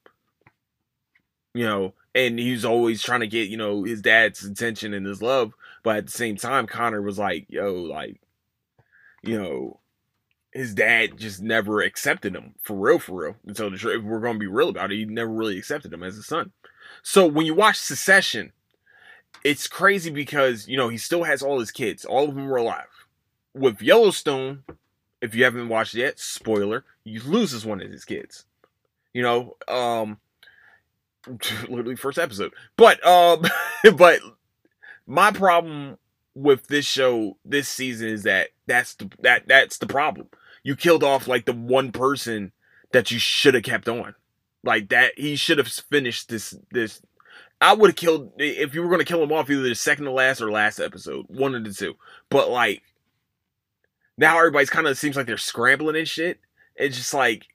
You 1.54 1.66
know, 1.66 1.94
and 2.18 2.40
he 2.40 2.52
was 2.52 2.66
always 2.66 3.02
trying 3.02 3.20
to 3.20 3.28
get 3.28 3.50
you 3.50 3.58
know 3.58 3.84
his 3.84 4.02
dad's 4.02 4.44
attention 4.44 4.94
and 4.94 5.06
his 5.06 5.22
love 5.22 5.54
but 5.84 5.98
at 5.98 6.06
the 6.06 6.12
same 6.12 6.36
time 6.36 6.68
connor 6.68 7.02
was 7.02 7.20
like 7.20 7.46
yo 7.50 7.74
like 7.74 8.20
you 9.22 9.40
know 9.40 9.80
his 10.58 10.74
dad 10.74 11.18
just 11.18 11.42
never 11.42 11.82
accepted 11.82 12.36
him 12.36 12.56
for 12.62 12.76
real 12.76 12.98
for 12.98 13.22
real. 13.22 13.36
And 13.46 13.56
so 13.56 13.68
if 13.68 13.84
we're 14.04 14.20
going 14.20 14.34
to 14.34 14.40
be 14.40 14.48
real 14.48 14.70
about 14.70 14.92
it 14.92 14.96
he 14.96 15.06
never 15.06 15.32
really 15.32 15.58
accepted 15.58 15.94
him 15.94 16.02
as 16.02 16.18
a 16.18 16.24
son. 16.24 16.52
So 17.04 17.28
when 17.28 17.46
you 17.46 17.54
watch 17.54 17.78
succession 17.78 18.52
it's 19.44 19.68
crazy 19.68 20.10
because 20.10 20.68
you 20.68 20.78
know 20.78 20.90
he 20.90 20.98
still 20.98 21.24
has 21.24 21.44
all 21.44 21.60
his 21.60 21.72
kids 21.72 22.06
all 22.06 22.28
of 22.28 22.36
them 22.36 22.48
were 22.48 22.58
alive. 22.58 22.88
With 23.54 23.82
yellowstone 23.82 24.64
if 25.22 25.36
you 25.36 25.44
haven't 25.44 25.70
watched 25.70 25.94
it 25.94 26.00
yet 26.00 26.20
spoiler 26.20 26.84
he 27.04 27.20
loses 27.20 27.66
one 27.66 27.82
of 27.82 27.92
his 27.92 28.06
kids. 28.06 28.46
You 29.14 29.22
know 29.22 29.58
um 29.68 30.18
literally 31.70 31.96
first 31.96 32.18
episode. 32.18 32.54
But 32.76 33.06
um 33.06 33.44
but 33.96 34.20
my 35.06 35.32
problem 35.32 35.98
with 36.36 36.68
this 36.68 36.86
show 36.86 37.38
this 37.44 37.68
season 37.68 38.10
is 38.10 38.24
that 38.24 38.50
that's 38.68 38.96
the 38.96 39.10
that 39.20 39.48
that's 39.48 39.78
the 39.78 39.88
problem. 39.88 40.28
You 40.64 40.76
killed 40.76 41.04
off 41.04 41.28
like 41.28 41.46
the 41.46 41.54
one 41.54 41.92
person 41.92 42.52
that 42.92 43.12
you 43.12 43.20
should 43.20 43.54
have 43.54 43.64
kept 43.64 43.90
on. 43.90 44.16
Like 44.64 44.90
that 44.90 45.14
he 45.18 45.36
should 45.36 45.58
have 45.58 45.68
finished 45.68 46.30
this 46.30 46.56
this 46.72 47.02
I 47.60 47.74
would 47.74 47.90
have 47.90 47.96
killed 47.96 48.34
if 48.38 48.76
you 48.76 48.82
were 48.82 48.90
going 48.90 49.00
to 49.00 49.06
kill 49.06 49.24
him 49.24 49.32
off 49.32 49.50
either 49.50 49.62
the 49.64 49.76
second 49.76 50.06
to 50.06 50.12
last 50.12 50.42
or 50.42 50.52
last 50.52 50.80
episode, 50.80 51.26
one 51.28 51.56
of 51.56 51.64
the 51.64 51.74
two. 51.74 51.96
But 52.30 52.50
like 52.50 52.84
now 54.18 54.38
everybody's 54.38 54.70
kind 54.70 54.88
of 54.88 54.98
seems 54.98 55.16
like 55.16 55.26
they're 55.26 55.38
scrambling 55.38 55.96
and 55.96 56.08
shit. 56.08 56.40
It's 56.76 56.98
just 56.98 57.14
like 57.14 57.48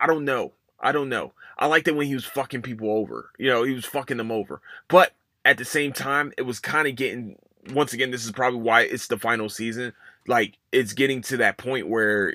I 0.00 0.06
don't 0.06 0.24
know. 0.24 0.52
I 0.84 0.92
don't 0.92 1.08
know. 1.08 1.32
I 1.58 1.66
liked 1.66 1.88
it 1.88 1.96
when 1.96 2.06
he 2.06 2.14
was 2.14 2.26
fucking 2.26 2.62
people 2.62 2.90
over. 2.90 3.30
You 3.38 3.48
know, 3.48 3.62
he 3.64 3.72
was 3.72 3.86
fucking 3.86 4.18
them 4.18 4.30
over. 4.30 4.60
But 4.88 5.12
at 5.44 5.56
the 5.58 5.64
same 5.64 5.92
time, 5.92 6.32
it 6.36 6.42
was 6.42 6.60
kind 6.60 6.86
of 6.86 6.94
getting. 6.94 7.36
Once 7.72 7.94
again, 7.94 8.10
this 8.10 8.24
is 8.24 8.32
probably 8.32 8.60
why 8.60 8.82
it's 8.82 9.06
the 9.06 9.18
final 9.18 9.48
season. 9.48 9.94
Like, 10.26 10.58
it's 10.70 10.92
getting 10.92 11.22
to 11.22 11.38
that 11.38 11.56
point 11.56 11.88
where 11.88 12.34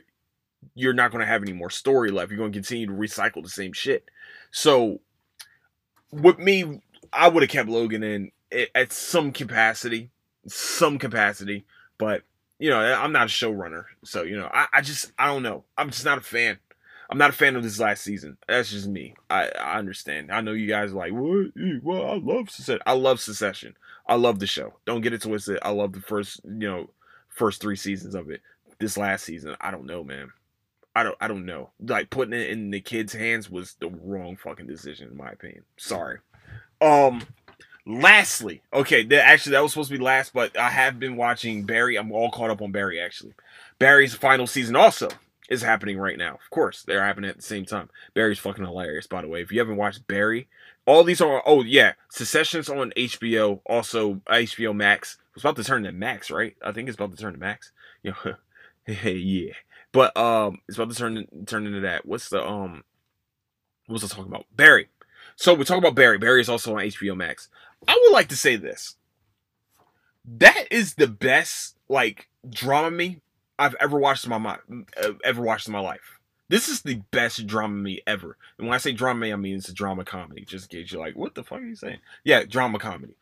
you're 0.74 0.94
not 0.94 1.12
going 1.12 1.22
to 1.22 1.28
have 1.28 1.44
any 1.44 1.54
more 1.54 1.70
story 1.70 2.10
left. 2.10 2.32
You're 2.32 2.40
going 2.40 2.52
to 2.52 2.58
continue 2.58 2.88
to 2.88 2.94
recycle 2.94 3.44
the 3.44 3.50
same 3.50 3.72
shit. 3.72 4.10
So, 4.52 5.00
with 6.12 6.40
me, 6.40 6.82
I 7.14 7.30
would 7.30 7.44
have 7.44 7.52
kept 7.52 7.70
Logan 7.70 8.04
in 8.04 8.32
eh, 8.52 8.66
at 8.74 8.92
some 8.92 9.32
capacity, 9.32 10.10
some 10.48 10.98
capacity. 10.98 11.66
But 12.00 12.24
you 12.58 12.70
know, 12.70 12.80
I'm 12.80 13.12
not 13.12 13.28
a 13.28 13.30
showrunner, 13.30 13.86
so 14.04 14.24
you 14.24 14.38
know, 14.38 14.50
I, 14.52 14.68
I 14.74 14.82
just 14.82 15.12
I 15.20 15.28
don't 15.28 15.44
know. 15.44 15.64
I'm 15.78 15.92
just 15.92 16.06
not 16.06 16.18
a 16.18 16.22
fan. 16.22 16.58
I'm 17.10 17.18
not 17.18 17.32
a 17.32 17.34
fan 17.34 17.56
of 17.56 17.64
this 17.64 17.80
last 17.80 18.04
season. 18.04 18.38
That's 18.48 18.70
just 18.70 18.88
me. 18.88 19.16
I, 19.30 19.50
I 19.60 19.80
understand. 19.80 20.32
I 20.32 20.42
know 20.42 20.52
you 20.52 20.68
guys 20.68 20.92
are 20.92 20.96
like, 20.96 21.12
what? 21.12 21.48
Well, 21.82 22.06
I 22.06 22.18
love 22.18 22.52
Succession. 22.52 22.82
I 22.86 22.94
love 22.94 23.20
Succession. 23.20 23.76
I 24.08 24.16
love 24.16 24.40
the 24.40 24.46
show. 24.46 24.74
Don't 24.86 25.02
get 25.02 25.14
it 25.14 25.22
twisted. 25.24 25.58
I 25.64 25.72
love 25.72 25.94
the 25.94 26.02
first, 26.02 26.42
you 26.44 26.70
know, 26.70 26.90
first 27.30 27.62
three 27.62 27.76
seasons 27.76 28.14
of 28.14 28.30
it. 28.30 28.42
This 28.80 28.96
last 28.96 29.26
season, 29.26 29.58
I 29.60 29.72
don't 29.72 29.86
know, 29.86 30.04
man. 30.04 30.32
I 30.96 31.04
don't. 31.04 31.18
I 31.20 31.28
don't 31.28 31.46
know. 31.46 31.72
Like 31.80 32.10
putting 32.10 32.34
it 32.34 32.50
in 32.50 32.70
the 32.70 32.80
kids' 32.80 33.14
hands 33.14 33.50
was 33.50 33.76
the 33.80 33.90
wrong 33.90 34.38
fucking 34.38 34.68
decision, 34.68 35.10
in 35.10 35.18
my 35.18 35.30
opinion. 35.30 35.64
Sorry. 35.78 36.20
Um. 36.80 37.24
Lastly, 37.86 38.62
okay, 38.72 39.08
actually 39.18 39.54
that 39.54 39.64
was 39.64 39.72
supposed 39.72 39.90
to 39.90 39.98
be 39.98 40.04
last, 40.04 40.32
but 40.32 40.56
I 40.56 40.70
have 40.70 41.00
been 41.00 41.16
watching 41.16 41.64
Barry. 41.64 41.96
I'm 41.96 42.12
all 42.12 42.30
caught 42.30 42.52
up 42.52 42.62
on 42.62 42.72
Barry 42.72 43.02
actually. 43.02 43.34
Barry's 43.80 44.14
final 44.14 44.46
season 44.46 44.76
also 44.76 45.10
is 45.50 45.62
happening 45.62 45.98
right 45.98 46.18
now. 46.18 46.36
Of 46.36 46.50
course, 46.52 46.84
they're 46.84 47.04
happening 47.04 47.30
at 47.30 47.36
the 47.36 47.42
same 47.42 47.66
time. 47.66 47.90
Barry's 48.14 48.40
fucking 48.40 48.64
hilarious, 48.64 49.08
by 49.08 49.22
the 49.22 49.28
way. 49.28 49.42
If 49.42 49.52
you 49.52 49.60
haven't 49.60 49.78
watched 49.78 50.08
Barry, 50.08 50.48
all 50.86 51.04
these 51.04 51.22
are 51.22 51.44
oh 51.46 51.64
yeah, 51.64 51.94
Succession's 52.10 52.70
on 52.70 52.92
HBO, 52.96 53.62
also 53.66 54.16
HBO 54.30 54.76
Max. 54.76 55.18
It's 55.34 55.44
about 55.44 55.56
to 55.58 55.64
turn 55.64 55.84
to 55.84 55.92
Max, 55.92 56.32
right? 56.32 56.56
I 56.64 56.72
think 56.72 56.88
it's 56.88 56.96
about 56.96 57.12
to 57.12 57.18
turn 57.18 57.34
to 57.34 57.40
Max. 57.40 57.72
You 58.02 58.14
know, 58.24 58.38
yeah. 58.88 59.52
But 59.92 60.16
um, 60.16 60.60
it's 60.70 60.78
about 60.78 60.90
to 60.90 60.96
turn 60.96 61.28
turn 61.46 61.68
into 61.68 61.82
that. 61.82 62.06
What's 62.06 62.30
the 62.30 62.42
um, 62.42 62.86
what 63.88 64.02
was 64.02 64.06
I 64.06 64.08
talking 64.08 64.32
about? 64.32 64.46
Barry. 64.56 64.88
So 65.36 65.54
we're 65.54 65.66
talking 65.66 65.84
about 65.84 65.96
Barry. 65.96 66.18
Barry 66.18 66.40
is 66.40 66.48
also 66.48 66.78
on 66.78 66.84
HBO 66.86 67.18
Max. 67.18 67.50
I 67.88 68.00
would 68.02 68.14
like 68.14 68.30
to 68.30 68.38
say 68.38 68.56
this. 68.56 68.96
That 70.24 70.66
is 70.72 70.94
the 70.94 71.08
best 71.08 71.76
like 71.90 72.30
dramedy 72.48 73.20
I've 73.60 73.76
ever 73.80 74.00
watched 74.00 74.26
in 74.26 74.42
my 74.42 74.58
uh, 75.04 75.12
ever 75.24 75.42
watched 75.42 75.68
in 75.68 75.74
my 75.74 75.80
life. 75.80 76.20
This 76.48 76.68
is 76.68 76.82
the 76.82 76.96
best 77.12 77.46
dramedy 77.46 78.00
ever. 78.08 78.38
And 78.58 78.68
when 78.68 78.74
I 78.74 78.80
say 78.80 78.94
dramedy, 78.94 79.32
I 79.32 79.36
mean 79.36 79.58
it's 79.58 79.70
a 79.70 79.74
drama 79.74 80.04
comedy. 80.06 80.46
Just 80.46 80.74
in 80.74 80.80
case 80.80 80.92
you're 80.92 81.02
like, 81.02 81.16
what 81.16 81.36
the 81.36 81.44
fuck 81.44 81.60
are 81.60 81.66
you 81.66 81.76
saying? 81.76 82.00
Yeah, 82.24 82.44
drama 82.46 82.80
comedy. 82.80 83.14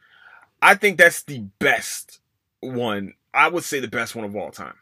I 0.62 0.76
think 0.76 0.97
that's 0.97 1.23
the 1.23 1.39
best 1.60 2.19
one. 2.62 3.13
I 3.34 3.50
would 3.50 3.63
say 3.63 3.80
the 3.80 3.88
best 3.88 4.15
one 4.15 4.26
of 4.26 4.36
all 4.36 4.52
time. 4.52 4.76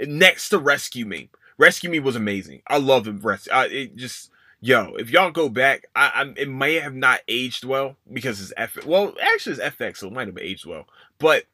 Next 0.00 0.48
to 0.50 0.58
Rescue 0.58 1.04
Me. 1.04 1.28
Rescue 1.58 1.90
Me 1.90 2.00
was 2.00 2.16
amazing. 2.16 2.62
I 2.66 2.78
love 2.78 3.04
the 3.04 3.12
rest. 3.12 3.48
I, 3.52 3.66
it 3.66 3.96
just 3.96 4.30
yo, 4.60 4.94
if 4.96 5.10
y'all 5.10 5.30
go 5.30 5.48
back, 5.48 5.86
I, 5.94 6.10
I 6.14 6.32
it 6.36 6.48
may 6.48 6.74
have 6.74 6.94
not 6.94 7.20
aged 7.28 7.64
well 7.64 7.96
because 8.12 8.40
it's 8.40 8.52
F. 8.56 8.84
Well, 8.84 9.14
actually, 9.20 9.56
it's 9.56 9.76
FX, 9.76 9.98
so 9.98 10.08
it 10.08 10.12
might 10.12 10.28
have 10.28 10.38
aged 10.38 10.66
well. 10.66 10.86
But 11.18 11.44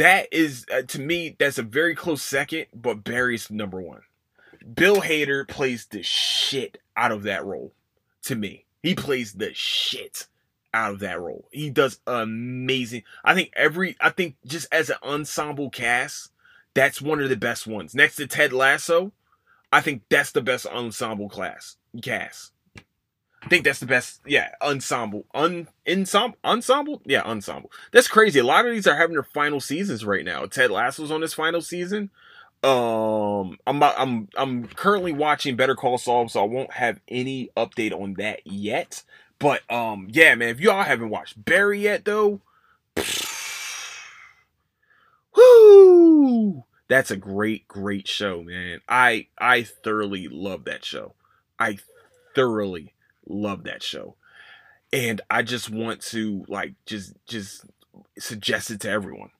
that 0.00 0.28
is 0.32 0.64
uh, 0.72 0.82
to 0.82 0.98
me 0.98 1.36
that's 1.38 1.58
a 1.58 1.62
very 1.62 1.94
close 1.94 2.22
second, 2.22 2.66
but 2.74 3.04
Barry's 3.04 3.50
number 3.50 3.80
one. 3.80 4.00
Bill 4.74 4.96
Hader 4.96 5.46
plays 5.46 5.86
the 5.86 6.02
shit 6.02 6.78
out 6.96 7.12
of 7.12 7.22
that 7.24 7.44
role. 7.44 7.72
To 8.24 8.34
me, 8.34 8.64
he 8.82 8.94
plays 8.94 9.34
the 9.34 9.52
shit 9.54 10.26
out 10.72 10.92
of 10.92 11.00
that 11.00 11.20
role. 11.20 11.48
He 11.50 11.68
does 11.68 12.00
amazing. 12.06 13.02
I 13.24 13.34
think 13.34 13.52
every 13.54 13.96
I 14.00 14.10
think 14.10 14.36
just 14.46 14.68
as 14.72 14.88
an 14.88 14.96
ensemble 15.02 15.68
cast, 15.68 16.30
that's 16.72 17.02
one 17.02 17.20
of 17.20 17.28
the 17.28 17.36
best 17.36 17.66
ones. 17.66 17.94
Next 17.94 18.16
to 18.16 18.26
Ted 18.26 18.54
Lasso, 18.54 19.12
I 19.70 19.82
think 19.82 20.02
that's 20.08 20.32
the 20.32 20.42
best 20.42 20.66
ensemble 20.66 21.28
class 21.28 21.76
cast. 22.02 22.52
I 23.42 23.48
think 23.48 23.64
that's 23.64 23.80
the 23.80 23.86
best. 23.86 24.20
Yeah, 24.26 24.50
ensemble, 24.60 25.24
un 25.32 25.68
ensemble, 25.88 26.36
ensemble. 26.44 27.00
Yeah, 27.06 27.22
ensemble. 27.22 27.70
That's 27.90 28.08
crazy. 28.08 28.38
A 28.38 28.44
lot 28.44 28.66
of 28.66 28.72
these 28.72 28.86
are 28.86 28.96
having 28.96 29.14
their 29.14 29.22
final 29.22 29.60
seasons 29.60 30.04
right 30.04 30.24
now. 30.24 30.44
Ted 30.44 30.70
Lasso's 30.70 31.10
on 31.10 31.22
his 31.22 31.32
final 31.32 31.62
season. 31.62 32.10
Um, 32.62 33.56
I'm 33.66 33.82
I'm 33.82 34.28
I'm 34.36 34.66
currently 34.66 35.12
watching 35.12 35.56
Better 35.56 35.74
Call 35.74 35.96
Saul, 35.96 36.28
so 36.28 36.42
I 36.42 36.46
won't 36.46 36.74
have 36.74 37.00
any 37.08 37.50
update 37.56 37.98
on 37.98 38.14
that 38.14 38.46
yet. 38.46 39.02
But 39.38 39.62
um, 39.70 40.08
yeah, 40.10 40.34
man, 40.34 40.50
if 40.50 40.60
y'all 40.60 40.82
haven't 40.82 41.08
watched 41.08 41.42
Barry 41.42 41.80
yet, 41.80 42.04
though, 42.04 42.42
whoo, 45.34 46.64
that's 46.88 47.10
a 47.10 47.16
great, 47.16 47.66
great 47.66 48.06
show, 48.06 48.42
man. 48.42 48.82
I 48.86 49.28
I 49.38 49.62
thoroughly 49.62 50.28
love 50.28 50.64
that 50.64 50.84
show. 50.84 51.14
I 51.58 51.78
thoroughly 52.34 52.92
love 53.30 53.64
that 53.64 53.82
show, 53.82 54.16
and 54.92 55.20
I 55.30 55.42
just 55.42 55.70
want 55.70 56.00
to 56.02 56.44
like 56.48 56.74
just 56.86 57.14
just 57.26 57.64
suggest 58.18 58.70
it 58.70 58.80
to 58.80 58.90
everyone. 58.90 59.30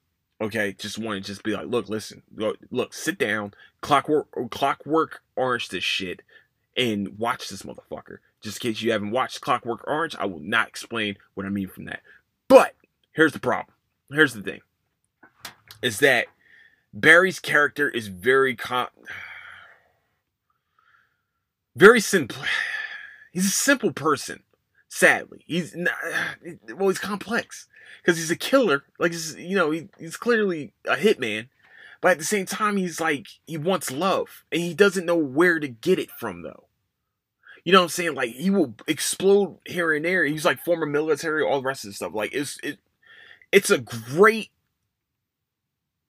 Okay, 0.40 0.74
just 0.78 0.98
want 0.98 1.22
to 1.22 1.26
just 1.26 1.42
be 1.42 1.52
like, 1.52 1.66
look, 1.66 1.90
listen, 1.90 2.22
look, 2.70 2.94
sit 2.94 3.18
down, 3.18 3.52
clockwork, 3.82 4.28
clockwork 4.50 5.20
orange 5.36 5.68
this 5.68 5.84
shit, 5.84 6.22
and 6.76 7.18
watch 7.18 7.48
this 7.48 7.62
motherfucker. 7.62 8.18
Just 8.40 8.64
in 8.64 8.70
case 8.72 8.82
you 8.82 8.92
haven't 8.92 9.10
watched 9.10 9.42
Clockwork 9.42 9.86
Orange, 9.86 10.16
I 10.18 10.24
will 10.24 10.40
not 10.40 10.68
explain 10.68 11.16
what 11.34 11.44
I 11.44 11.50
mean 11.50 11.68
from 11.68 11.84
that. 11.84 12.00
But 12.48 12.74
here's 13.12 13.32
the 13.32 13.38
problem. 13.38 13.74
Here's 14.10 14.32
the 14.32 14.42
thing. 14.42 14.60
Is 15.82 15.98
that 15.98 16.26
Barry's 16.92 17.38
character 17.38 17.88
is 17.88 18.08
very 18.08 18.56
com- 18.56 18.88
very 21.76 22.00
simple. 22.00 22.42
He's 23.32 23.46
a 23.46 23.50
simple 23.50 23.92
person. 23.92 24.42
Sadly, 24.88 25.44
he's 25.46 25.74
not. 25.74 25.94
Well, 26.74 26.88
he's 26.88 26.98
complex 26.98 27.68
because 28.02 28.16
he's 28.16 28.30
a 28.30 28.36
killer. 28.36 28.84
Like 28.98 29.12
you 29.36 29.56
know, 29.56 29.70
he, 29.70 29.88
he's 29.98 30.16
clearly 30.16 30.72
a 30.86 30.96
hitman, 30.96 31.48
but 32.00 32.12
at 32.12 32.18
the 32.18 32.24
same 32.24 32.46
time, 32.46 32.76
he's 32.76 33.00
like 33.00 33.26
he 33.46 33.56
wants 33.56 33.90
love, 33.90 34.44
and 34.50 34.60
he 34.60 34.74
doesn't 34.74 35.06
know 35.06 35.16
where 35.16 35.60
to 35.60 35.68
get 35.68 35.98
it 35.98 36.10
from 36.10 36.42
though. 36.42 36.66
You 37.64 37.72
know 37.72 37.80
what 37.80 37.84
I'm 37.84 37.90
saying? 37.90 38.14
Like 38.14 38.30
he 38.30 38.50
will 38.50 38.74
explode 38.86 39.58
here 39.66 39.92
and 39.92 40.04
there. 40.04 40.24
He's 40.24 40.44
like 40.44 40.64
former 40.64 40.86
military, 40.86 41.42
all 41.42 41.60
the 41.60 41.66
rest 41.66 41.84
of 41.84 41.90
the 41.90 41.94
stuff. 41.94 42.12
Like 42.14 42.34
it's 42.34 42.58
it, 42.62 42.78
it's 43.52 43.70
a 43.70 43.78
great, 43.78 44.50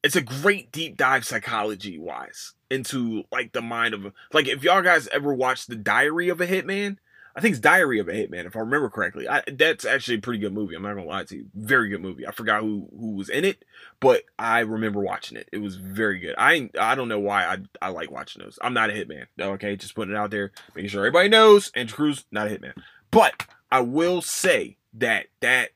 it's 0.04 0.16
a 0.16 0.22
great 0.22 0.72
deep 0.72 0.98
dive 0.98 1.26
psychology 1.26 1.98
wise 1.98 2.54
into 2.70 3.26
like 3.32 3.52
the 3.52 3.62
mind 3.62 3.94
of 3.94 4.14
like 4.34 4.48
if 4.48 4.64
y'all 4.64 4.82
guys 4.82 5.08
ever 5.10 5.34
watched 5.34 5.68
the 5.68 5.76
Diary 5.76 6.30
of 6.30 6.40
a 6.40 6.48
Hitman, 6.48 6.98
I 7.36 7.42
think 7.42 7.54
it's 7.54 7.62
Diary 7.62 8.00
of 8.00 8.10
a 8.10 8.12
Hitman, 8.12 8.46
if 8.46 8.56
I 8.56 8.60
remember 8.60 8.90
correctly. 8.90 9.28
I, 9.28 9.42
that's 9.48 9.86
actually 9.86 10.18
a 10.18 10.22
pretty 10.22 10.40
good 10.40 10.54
movie. 10.54 10.76
I'm 10.76 10.82
not 10.82 10.96
gonna 10.96 11.08
lie 11.08 11.24
to 11.24 11.38
you. 11.38 11.46
Very 11.56 11.90
good 11.90 12.02
movie. 12.02 12.28
I 12.28 12.32
forgot 12.32 12.62
who 12.62 12.90
who 12.98 13.12
was 13.16 13.30
in 13.30 13.46
it, 13.46 13.64
but 14.00 14.24
I 14.38 14.60
remember 14.60 15.00
watching 15.00 15.38
it. 15.38 15.48
It 15.52 15.60
was 15.60 15.78
very 15.78 16.20
good. 16.20 16.36
I 16.38 16.70
I 16.80 16.96
don't 16.96 17.08
know 17.08 17.20
why 17.20 17.46
I 17.46 17.58
I 17.82 17.90
like 17.90 18.12
watching 18.12 18.44
those. 18.44 18.60
I'm 18.62 18.74
not 18.74 18.90
a 18.90 18.94
hitman. 18.94 19.28
Okay, 19.40 19.76
just 19.76 19.96
putting 19.96 20.14
it 20.14 20.18
out 20.18 20.32
there, 20.32 20.52
making 20.76 20.90
sure 20.90 21.02
everybody 21.02 21.30
knows. 21.30 21.72
Andrew 21.76 21.96
Crews, 21.96 22.26
not 22.32 22.48
a 22.48 22.50
hitman. 22.50 22.74
But 23.12 23.48
I 23.72 23.82
will 23.82 24.22
say 24.22 24.78
that 24.94 25.28
that 25.40 25.70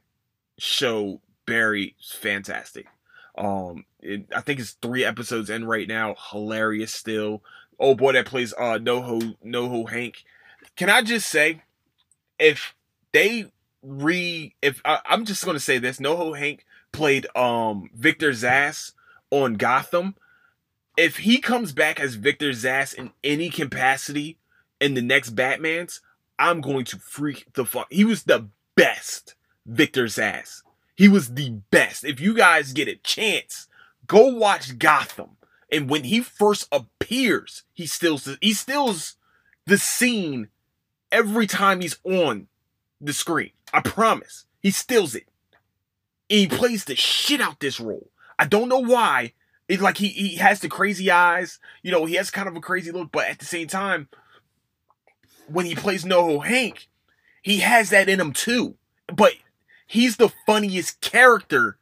show 0.58 1.22
Barry 1.46 1.96
is 2.00 2.12
fantastic. 2.12 2.88
Um, 3.38 3.86
it, 4.02 4.28
I 4.36 4.42
think 4.42 4.60
it's 4.60 4.72
three 4.72 5.04
episodes 5.04 5.50
in 5.50 5.66
right 5.66 5.88
now. 5.88 6.16
Hilarious 6.32 6.94
still. 6.94 7.44
Oh 7.80 7.96
boy, 7.96 8.14
that 8.14 8.26
plays 8.26 8.54
uh 8.54 8.80
NoHo 8.80 9.36
NoHo 9.46 9.90
Hank 9.90 10.24
can 10.76 10.90
I 10.90 11.02
just 11.02 11.28
say, 11.30 11.62
if 12.40 12.76
they 13.12 13.52
re, 13.82 14.56
if 14.62 14.82
I, 14.84 15.00
am 15.08 15.26
just 15.26 15.46
gonna 15.46 15.60
say 15.60 15.78
this, 15.78 16.00
NoHo 16.00 16.38
Hank 16.38 16.66
played 16.92 17.28
um 17.36 17.90
Victor 17.94 18.32
Zsasz 18.32 18.94
on 19.32 19.56
Gotham. 19.56 20.16
If 20.98 21.18
he 21.18 21.40
comes 21.40 21.74
back 21.74 22.00
as 22.00 22.16
Victor 22.16 22.52
Zsasz 22.52 22.94
in 22.94 23.12
any 23.24 23.50
capacity 23.50 24.38
in 24.80 24.94
the 24.94 25.02
next 25.02 25.32
Batman's, 25.32 26.02
I'm 26.40 26.62
going 26.62 26.86
to 26.86 26.98
freak 26.98 27.52
the 27.54 27.66
fuck. 27.66 27.88
He 27.92 28.06
was 28.06 28.24
the 28.24 28.50
best 28.76 29.36
Victor 29.66 30.06
Zsasz. 30.06 30.62
He 30.96 31.08
was 31.08 31.34
the 31.34 31.50
best. 31.72 32.06
If 32.06 32.20
you 32.20 32.34
guys 32.34 32.72
get 32.72 32.88
a 32.88 32.96
chance, 32.96 33.68
go 34.08 34.28
watch 34.28 34.78
Gotham. 34.78 35.32
And 35.72 35.90
when 35.90 36.06
he 36.06 36.22
first 36.22 36.68
appears, 36.72 37.64
he 37.74 37.86
stills 37.86 38.30
he 38.40 38.54
stills 38.54 39.16
the 39.66 39.78
scene 39.78 40.50
every 41.12 41.48
time 41.48 41.82
he's 41.82 41.98
on 42.04 42.48
the 43.02 43.14
screen. 43.14 43.52
I 43.74 43.82
promise. 43.82 44.46
He 44.62 44.72
steals 44.72 45.16
it. 45.16 45.28
And 46.30 46.40
he 46.40 46.48
plays 46.48 46.86
the 46.86 46.96
shit 46.96 47.42
out 47.42 47.60
this 47.60 47.80
role. 47.80 48.10
I 48.40 48.46
don't 48.46 48.70
know 48.70 48.80
why. 48.80 49.34
It's 49.68 49.82
like 49.82 49.98
he, 49.98 50.10
he 50.10 50.36
has 50.36 50.60
the 50.60 50.70
crazy 50.70 51.10
eyes. 51.10 51.60
You 51.82 51.92
know, 51.92 52.06
he 52.06 52.16
has 52.16 52.32
kind 52.32 52.48
of 52.48 52.56
a 52.56 52.62
crazy 52.62 52.92
look, 52.92 53.12
but 53.12 53.28
at 53.28 53.40
the 53.40 53.46
same 53.46 53.68
time, 53.68 54.08
when 55.48 55.66
he 55.66 55.76
plays 55.76 56.04
NoHo 56.04 56.46
Hank, 56.46 56.88
he 57.42 57.60
has 57.60 57.90
that 57.92 58.10
in 58.10 58.20
him 58.20 58.34
too. 58.34 58.76
But 59.14 59.34
he's 59.86 60.18
the 60.18 60.32
funniest 60.46 61.02
character 61.02 61.78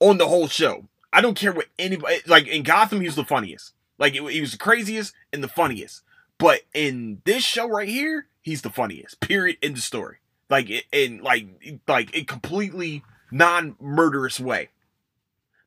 on 0.00 0.18
the 0.18 0.28
whole 0.28 0.48
show. 0.48 0.88
I 1.12 1.20
don't 1.20 1.36
care 1.36 1.52
what 1.52 1.66
anybody 1.78 2.18
like 2.26 2.46
in 2.46 2.62
Gotham. 2.62 3.00
He 3.00 3.06
was 3.06 3.16
the 3.16 3.24
funniest. 3.24 3.72
Like 3.98 4.14
he 4.14 4.40
was 4.40 4.52
the 4.52 4.58
craziest 4.58 5.14
and 5.32 5.42
the 5.42 5.48
funniest. 5.48 6.02
But 6.38 6.62
in 6.74 7.22
this 7.24 7.42
show 7.44 7.68
right 7.68 7.88
here, 7.88 8.26
he's 8.46 8.62
the 8.62 8.70
funniest. 8.70 9.20
Period. 9.20 9.58
In 9.60 9.74
the 9.74 9.80
story, 9.80 10.18
like 10.48 10.70
in 10.92 11.20
like 11.20 11.46
like 11.86 12.16
a 12.16 12.24
completely 12.24 13.02
non-murderous 13.30 14.40
way. 14.40 14.70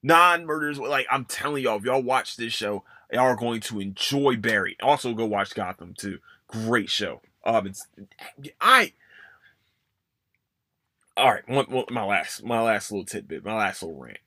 Non-murderous 0.01 0.79
way. 0.79 0.89
Like 0.89 1.07
I'm 1.11 1.25
telling 1.25 1.63
y'all, 1.63 1.77
if 1.77 1.83
y'all 1.83 2.01
watch 2.01 2.37
this 2.37 2.53
show, 2.53 2.83
y'all 3.11 3.23
are 3.23 3.35
going 3.35 3.59
to 3.61 3.81
enjoy 3.81 4.37
Barry. 4.37 4.77
Also, 4.81 5.13
go 5.13 5.25
watch 5.25 5.53
Gotham 5.53 5.93
too. 5.93 6.19
Great 6.47 6.89
show. 6.89 7.21
Um, 7.43 7.67
it's 7.67 7.85
I. 8.59 8.93
All 11.17 11.33
right, 11.33 11.47
one, 11.49 11.85
my 11.91 12.05
last 12.05 12.43
my 12.45 12.61
last 12.61 12.91
little 12.91 13.05
tidbit, 13.05 13.43
my 13.43 13.55
last 13.55 13.83
little 13.83 13.99
rant. 13.99 14.19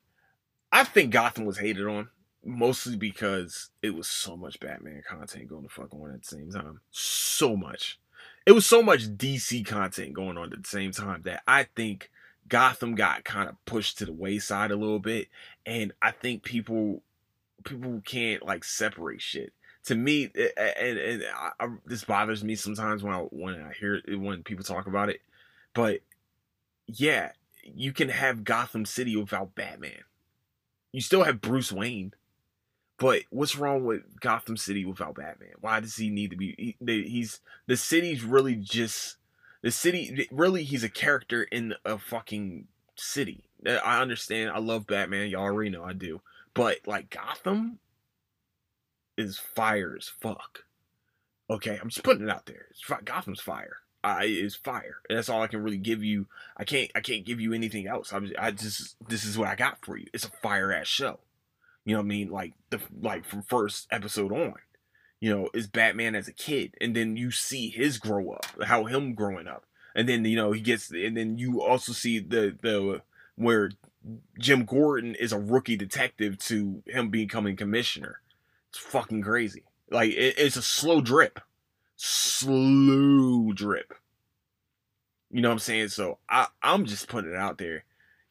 I 0.71 0.85
think 0.85 1.11
Gotham 1.11 1.47
was 1.47 1.59
hated 1.59 1.87
on 1.87 2.09
mostly 2.45 2.97
because 2.97 3.71
it 3.83 3.95
was 3.95 4.09
so 4.09 4.37
much 4.37 4.61
Batman 4.61 5.03
content 5.09 5.49
going 5.49 5.63
to 5.63 5.69
fuck 5.69 5.95
on 5.95 6.13
at 6.13 6.23
the 6.23 6.29
same 6.29 6.51
time. 6.51 6.81
So 6.91 7.57
much. 7.57 7.99
It 8.45 8.53
was 8.53 8.67
so 8.67 8.83
much 8.83 9.17
DC 9.17 9.65
content 9.67 10.15
going 10.15 10.37
on 10.37 10.53
at 10.53 10.63
the 10.63 10.69
same 10.69 10.91
time 10.91 11.23
that 11.23 11.43
I 11.47 11.65
think 11.77 12.11
Gotham 12.49 12.95
got 12.95 13.25
kind 13.25 13.49
of 13.49 13.65
pushed 13.65 13.99
to 13.99 14.05
the 14.07 14.13
wayside 14.13 14.71
a 14.71 14.77
little 14.77 14.99
bit, 14.99 15.29
and 15.65 15.93
I 16.03 16.11
think 16.11 16.43
people 16.43 17.03
people 17.65 18.03
can't 18.05 18.45
like 18.45 18.65
separate 18.65 19.23
shit. 19.23 19.53
To 19.87 19.95
me, 19.97 20.31
and, 20.57 20.99
and 20.99 21.23
I, 21.35 21.51
I, 21.59 21.69
this 21.87 22.05
bothers 22.05 22.45
me 22.45 22.55
sometimes 22.55 23.03
when 23.03 23.15
I 23.15 23.19
when 23.19 23.55
I 23.55 23.73
hear 23.73 23.95
it, 23.95 24.17
when 24.17 24.43
people 24.43 24.65
talk 24.65 24.87
about 24.87 25.09
it. 25.09 25.21
But 25.75 26.01
yeah, 26.87 27.33
you 27.63 27.93
can 27.93 28.09
have 28.09 28.45
Gotham 28.45 28.85
City 28.85 29.17
without 29.17 29.55
Batman. 29.55 30.03
You 30.93 31.01
still 31.01 31.25
have 31.25 31.41
Bruce 31.41 31.73
Wayne 31.73 32.13
but 33.03 33.23
what's 33.31 33.57
wrong 33.57 33.85
with 33.85 34.21
Gotham 34.21 34.57
City 34.57 34.85
without 34.85 35.17
Batman? 35.17 35.55
Why 35.61 35.81
does 35.81 35.97
he 35.97 36.09
need 36.09 36.31
to 36.31 36.37
be? 36.37 36.77
He, 36.79 37.03
he's 37.03 37.41
the 37.67 37.77
city's 37.77 38.23
really 38.23 38.55
just 38.55 39.17
the 39.61 39.73
city. 39.73 40.29
Really, 40.31 40.63
he's 40.63 40.85
a 40.85 40.89
character 40.89 41.43
in 41.43 41.75
a 41.85 41.99
fucking 41.99 42.69
city. 42.95 43.43
Uh, 43.67 43.81
I 43.85 44.01
understand. 44.01 44.51
I 44.51 44.61
love 44.61 44.87
Batman. 44.87 45.31
Y'all 45.31 45.43
already 45.43 45.71
know 45.71 45.83
I 45.83 45.95
do. 45.95 46.21
But 46.55 46.87
like 46.87 47.11
Gotham 47.11 47.81
is 49.19 49.37
fire 49.37 49.97
as 49.99 50.07
fuck. 50.07 50.61
Okay, 51.51 51.81
I'm 51.83 51.89
just 51.89 52.05
putting 52.05 52.29
it 52.29 52.31
out 52.31 52.47
there. 52.47 52.67
It's, 52.71 52.85
Gotham's 53.05 53.41
fire. 53.41 53.79
I 54.05 54.27
is 54.27 54.55
fire. 54.55 54.99
That's 55.11 55.29
all 55.29 55.43
I 55.43 55.49
can 55.49 55.65
really 55.65 55.77
give 55.77 56.05
you. 56.05 56.29
I 56.57 56.63
can't. 56.63 56.93
I 56.95 57.01
can't 57.01 57.27
give 57.27 57.41
you 57.41 57.53
anything 57.53 57.89
else. 57.89 58.13
I'm. 58.13 58.31
I 58.39 58.53
just. 58.53 58.95
This 59.09 59.25
is 59.25 59.37
what 59.37 59.49
I 59.49 59.57
got 59.57 59.85
for 59.85 59.97
you. 59.97 60.07
It's 60.15 60.25
a 60.25 60.31
fire 60.41 60.73
ass 60.73 60.87
show. 60.87 61.19
You 61.85 61.95
know 61.95 62.01
what 62.01 62.07
I 62.07 62.09
mean? 62.09 62.31
Like 62.31 62.55
the 62.71 62.81
like 63.01 63.25
from 63.25 63.43
first 63.43 63.89
episode 63.91 64.33
on. 64.33 64.55
You 65.21 65.31
know, 65.31 65.49
is 65.55 65.69
Batman 65.69 66.17
as 66.17 66.27
a 66.27 66.33
kid, 66.33 66.75
and 66.81 66.97
then 66.97 67.17
you 67.17 67.31
see 67.31 67.69
his 67.69 67.99
grow 67.99 68.33
up, 68.33 68.45
how 68.65 68.87
him 68.87 69.15
growing 69.15 69.47
up, 69.47 69.65
and 69.95 70.09
then 70.09 70.25
you 70.25 70.35
know 70.35 70.51
he 70.51 70.61
gets, 70.61 70.91
and 70.91 71.17
then 71.17 71.39
you 71.39 71.63
also 71.63 71.93
see 71.93 72.19
the 72.19 72.57
the 72.61 73.03
where 73.37 73.71
Jim 74.39 74.65
Gordon 74.65 75.15
is 75.15 75.33
a 75.33 75.39
rookie 75.39 75.77
detective 75.77 76.39
to 76.39 76.83
him 76.87 77.09
becoming 77.09 77.57
commissioner. 77.57 78.21
It's 78.71 78.79
fucking 78.79 79.23
crazy. 79.23 79.63
Like 79.91 80.11
it, 80.11 80.35
it's 80.39 80.57
a 80.57 80.63
slow 80.63 81.01
drip, 81.01 81.41
slow 81.97 83.53
drip. 83.53 83.95
You 85.31 85.41
know 85.41 85.49
what 85.49 85.55
I'm 85.55 85.59
saying? 85.61 85.89
So 85.89 86.19
I 86.29 86.49
I'm 86.63 86.85
just 86.85 87.09
putting 87.09 87.31
it 87.31 87.37
out 87.37 87.59
there. 87.59 87.85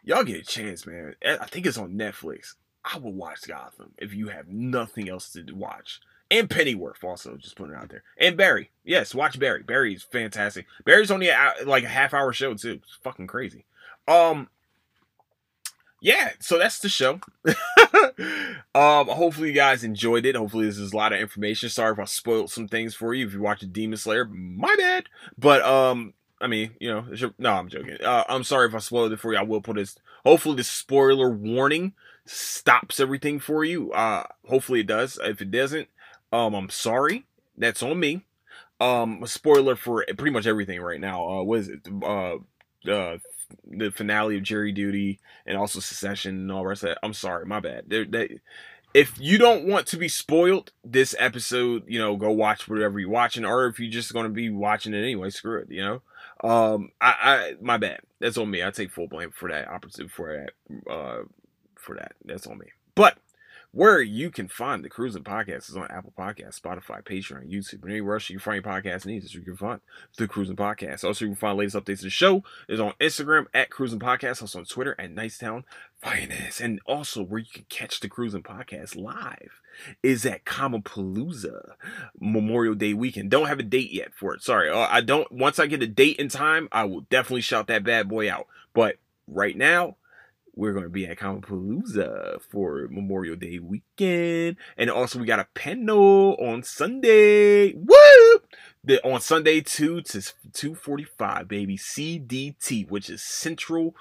Y'all 0.03 0.23
get 0.23 0.41
a 0.41 0.43
chance, 0.43 0.85
man. 0.85 1.15
I 1.25 1.45
think 1.45 1.65
it's 1.65 1.77
on 1.77 1.93
Netflix. 1.93 2.55
I 2.83 2.97
would 2.97 3.13
watch 3.13 3.47
Gotham 3.47 3.93
if 3.97 4.13
you 4.13 4.29
have 4.29 4.47
nothing 4.47 5.09
else 5.09 5.31
to 5.33 5.43
watch. 5.53 5.99
And 6.29 6.49
Pennyworth 6.49 7.03
also, 7.03 7.35
just 7.35 7.57
putting 7.57 7.75
it 7.75 7.77
out 7.77 7.89
there. 7.89 8.03
And 8.17 8.37
Barry, 8.37 8.71
yes, 8.85 9.13
watch 9.13 9.37
Barry. 9.37 9.63
Barry's 9.63 10.01
fantastic. 10.01 10.65
Barry's 10.85 11.11
only 11.11 11.27
a, 11.27 11.53
like 11.65 11.83
a 11.83 11.89
half 11.89 12.13
hour 12.13 12.31
show 12.31 12.53
too. 12.53 12.79
It's 12.83 12.97
fucking 13.03 13.27
crazy. 13.27 13.65
Um, 14.07 14.47
yeah, 16.01 16.31
so 16.39 16.57
that's 16.57 16.79
the 16.79 16.89
show. 16.89 17.19
um, 18.73 19.07
hopefully 19.07 19.49
you 19.49 19.53
guys 19.53 19.83
enjoyed 19.83 20.25
it. 20.25 20.35
Hopefully 20.35 20.65
this 20.65 20.79
is 20.79 20.93
a 20.93 20.97
lot 20.97 21.13
of 21.13 21.19
information. 21.19 21.69
Sorry 21.69 21.91
if 21.91 21.99
I 21.99 22.05
spoiled 22.05 22.49
some 22.49 22.67
things 22.67 22.95
for 22.95 23.13
you. 23.13 23.27
If 23.27 23.33
you 23.33 23.41
watch 23.41 23.63
Demon 23.71 23.97
Slayer, 23.97 24.25
my 24.25 24.73
bad. 24.77 25.05
But 25.37 25.61
um, 25.63 26.13
I 26.39 26.47
mean, 26.47 26.71
you 26.79 26.89
know, 26.89 27.05
no, 27.37 27.51
I'm 27.51 27.69
joking. 27.69 27.97
Uh, 28.03 28.23
I'm 28.27 28.43
sorry 28.43 28.67
if 28.67 28.73
I 28.73 28.79
spoiled 28.79 29.11
it 29.11 29.19
for 29.19 29.31
you. 29.33 29.37
I 29.37 29.43
will 29.43 29.61
put 29.61 29.75
this. 29.75 29.95
Hopefully, 30.25 30.55
this 30.55 30.69
spoiler 30.69 31.29
warning 31.29 31.93
stops 32.31 32.99
everything 32.99 33.39
for 33.39 33.63
you. 33.63 33.91
Uh, 33.91 34.23
hopefully 34.47 34.81
it 34.81 34.87
does. 34.87 35.19
If 35.23 35.41
it 35.41 35.51
doesn't, 35.51 35.87
um, 36.31 36.53
I'm 36.53 36.69
sorry. 36.69 37.25
That's 37.57 37.83
on 37.83 37.99
me. 37.99 38.25
Um, 38.79 39.21
a 39.23 39.27
spoiler 39.27 39.75
for 39.75 40.05
pretty 40.17 40.31
much 40.31 40.47
everything 40.47 40.81
right 40.81 40.99
now. 40.99 41.27
Uh, 41.27 41.43
what 41.43 41.59
is 41.59 41.69
it? 41.69 41.87
Uh, 42.03 42.37
uh, 42.89 43.17
the 43.69 43.91
finale 43.91 44.37
of 44.37 44.43
Jury 44.43 44.71
Duty 44.71 45.19
and 45.45 45.57
also 45.57 45.79
Succession 45.79 46.35
and 46.35 46.51
all 46.51 46.63
the 46.63 46.69
rest 46.69 46.83
of 46.83 46.89
that. 46.89 46.99
I'm 47.03 47.13
sorry, 47.13 47.45
my 47.45 47.59
bad. 47.59 47.83
They're, 47.87 48.05
they, 48.05 48.39
if 48.93 49.19
you 49.19 49.37
don't 49.37 49.67
want 49.67 49.87
to 49.87 49.97
be 49.97 50.07
spoiled 50.07 50.71
this 50.83 51.15
episode, 51.19 51.83
you 51.87 51.99
know, 51.99 52.15
go 52.15 52.31
watch 52.31 52.67
whatever 52.67 52.99
you're 52.99 53.09
watching, 53.09 53.45
or 53.45 53.67
if 53.67 53.79
you're 53.79 53.91
just 53.91 54.13
going 54.13 54.25
to 54.25 54.31
be 54.31 54.49
watching 54.49 54.93
it 54.93 55.01
anyway, 55.01 55.29
screw 55.29 55.61
it, 55.61 55.71
you 55.71 55.81
know. 55.81 56.01
Um, 56.43 56.91
I, 56.99 57.15
I, 57.21 57.53
my 57.61 57.77
bad. 57.77 57.99
That's 58.19 58.37
on 58.37 58.49
me. 58.49 58.63
I 58.63 58.71
take 58.71 58.91
full 58.91 59.07
blame 59.07 59.31
for 59.31 59.49
that 59.49 59.67
opportunity 59.67 60.11
for 60.13 60.49
that, 60.67 60.91
uh, 60.91 61.23
for 61.81 61.95
that. 61.95 62.13
That's 62.23 62.47
on 62.47 62.57
me. 62.57 62.67
But 62.95 63.17
where 63.73 64.01
you 64.01 64.29
can 64.29 64.49
find 64.49 64.83
the 64.83 64.89
Crewsin 64.89 65.23
Podcast 65.23 65.69
is 65.69 65.77
on 65.77 65.89
Apple 65.89 66.13
Podcasts, 66.17 66.59
Spotify, 66.59 67.01
Patreon, 67.01 67.49
YouTube, 67.49 67.83
and 67.83 67.91
anywhere 67.91 68.15
else 68.15 68.29
you 68.29 68.37
find 68.37 68.63
your 68.63 68.73
podcast 68.73 69.05
needs. 69.05 69.33
You 69.33 69.41
can 69.41 69.55
find 69.55 69.79
the 70.17 70.27
Crewsin 70.27 70.57
Podcast. 70.57 71.05
Also, 71.05 71.23
you 71.23 71.31
can 71.31 71.37
find 71.37 71.57
latest 71.57 71.77
updates 71.77 71.99
of 71.99 72.01
the 72.01 72.09
show 72.09 72.43
is 72.67 72.81
on 72.81 72.93
Instagram 72.99 73.45
at 73.53 73.69
Crewsin 73.69 73.99
Podcast, 73.99 74.41
also 74.41 74.59
on 74.59 74.65
Twitter 74.65 74.95
at 74.99 75.15
Nicetown 75.15 75.63
Finest, 76.01 76.59
and 76.59 76.81
also 76.85 77.23
where 77.23 77.39
you 77.39 77.49
can 77.51 77.65
catch 77.69 78.01
the 78.01 78.09
Crewsin 78.09 78.43
Podcast 78.43 78.97
live 78.97 79.61
is 80.03 80.25
at 80.25 80.43
Comicpalooza 80.43 81.71
Memorial 82.19 82.75
Day 82.75 82.93
weekend. 82.93 83.31
Don't 83.31 83.47
have 83.47 83.59
a 83.59 83.63
date 83.63 83.93
yet 83.93 84.13
for 84.13 84.33
it. 84.33 84.43
Sorry, 84.43 84.69
uh, 84.69 84.87
I 84.89 84.99
don't. 84.99 85.31
Once 85.31 85.59
I 85.59 85.67
get 85.67 85.81
a 85.81 85.87
date 85.87 86.19
and 86.19 86.29
time, 86.29 86.67
I 86.73 86.83
will 86.83 87.01
definitely 87.01 87.41
shout 87.41 87.67
that 87.67 87.85
bad 87.85 88.09
boy 88.09 88.29
out. 88.29 88.47
But 88.73 88.97
right 89.27 89.55
now, 89.55 89.95
we're 90.61 90.73
going 90.73 90.83
to 90.83 90.89
be 90.89 91.07
at 91.07 91.17
Comicpalooza 91.17 92.39
for 92.39 92.87
Memorial 92.91 93.35
Day 93.35 93.57
weekend. 93.57 94.57
And 94.77 94.91
also 94.91 95.17
we 95.17 95.25
got 95.25 95.39
a 95.39 95.47
panel 95.55 96.35
on 96.39 96.61
Sunday. 96.61 97.73
Woo! 97.73 98.41
The, 98.83 99.03
on 99.03 99.21
Sunday 99.21 99.61
2 99.61 100.01
to 100.01 100.21
245, 100.21 101.47
baby. 101.47 101.79
CDT, 101.79 102.87
which 102.91 103.09
is 103.09 103.23
Central 103.23 103.95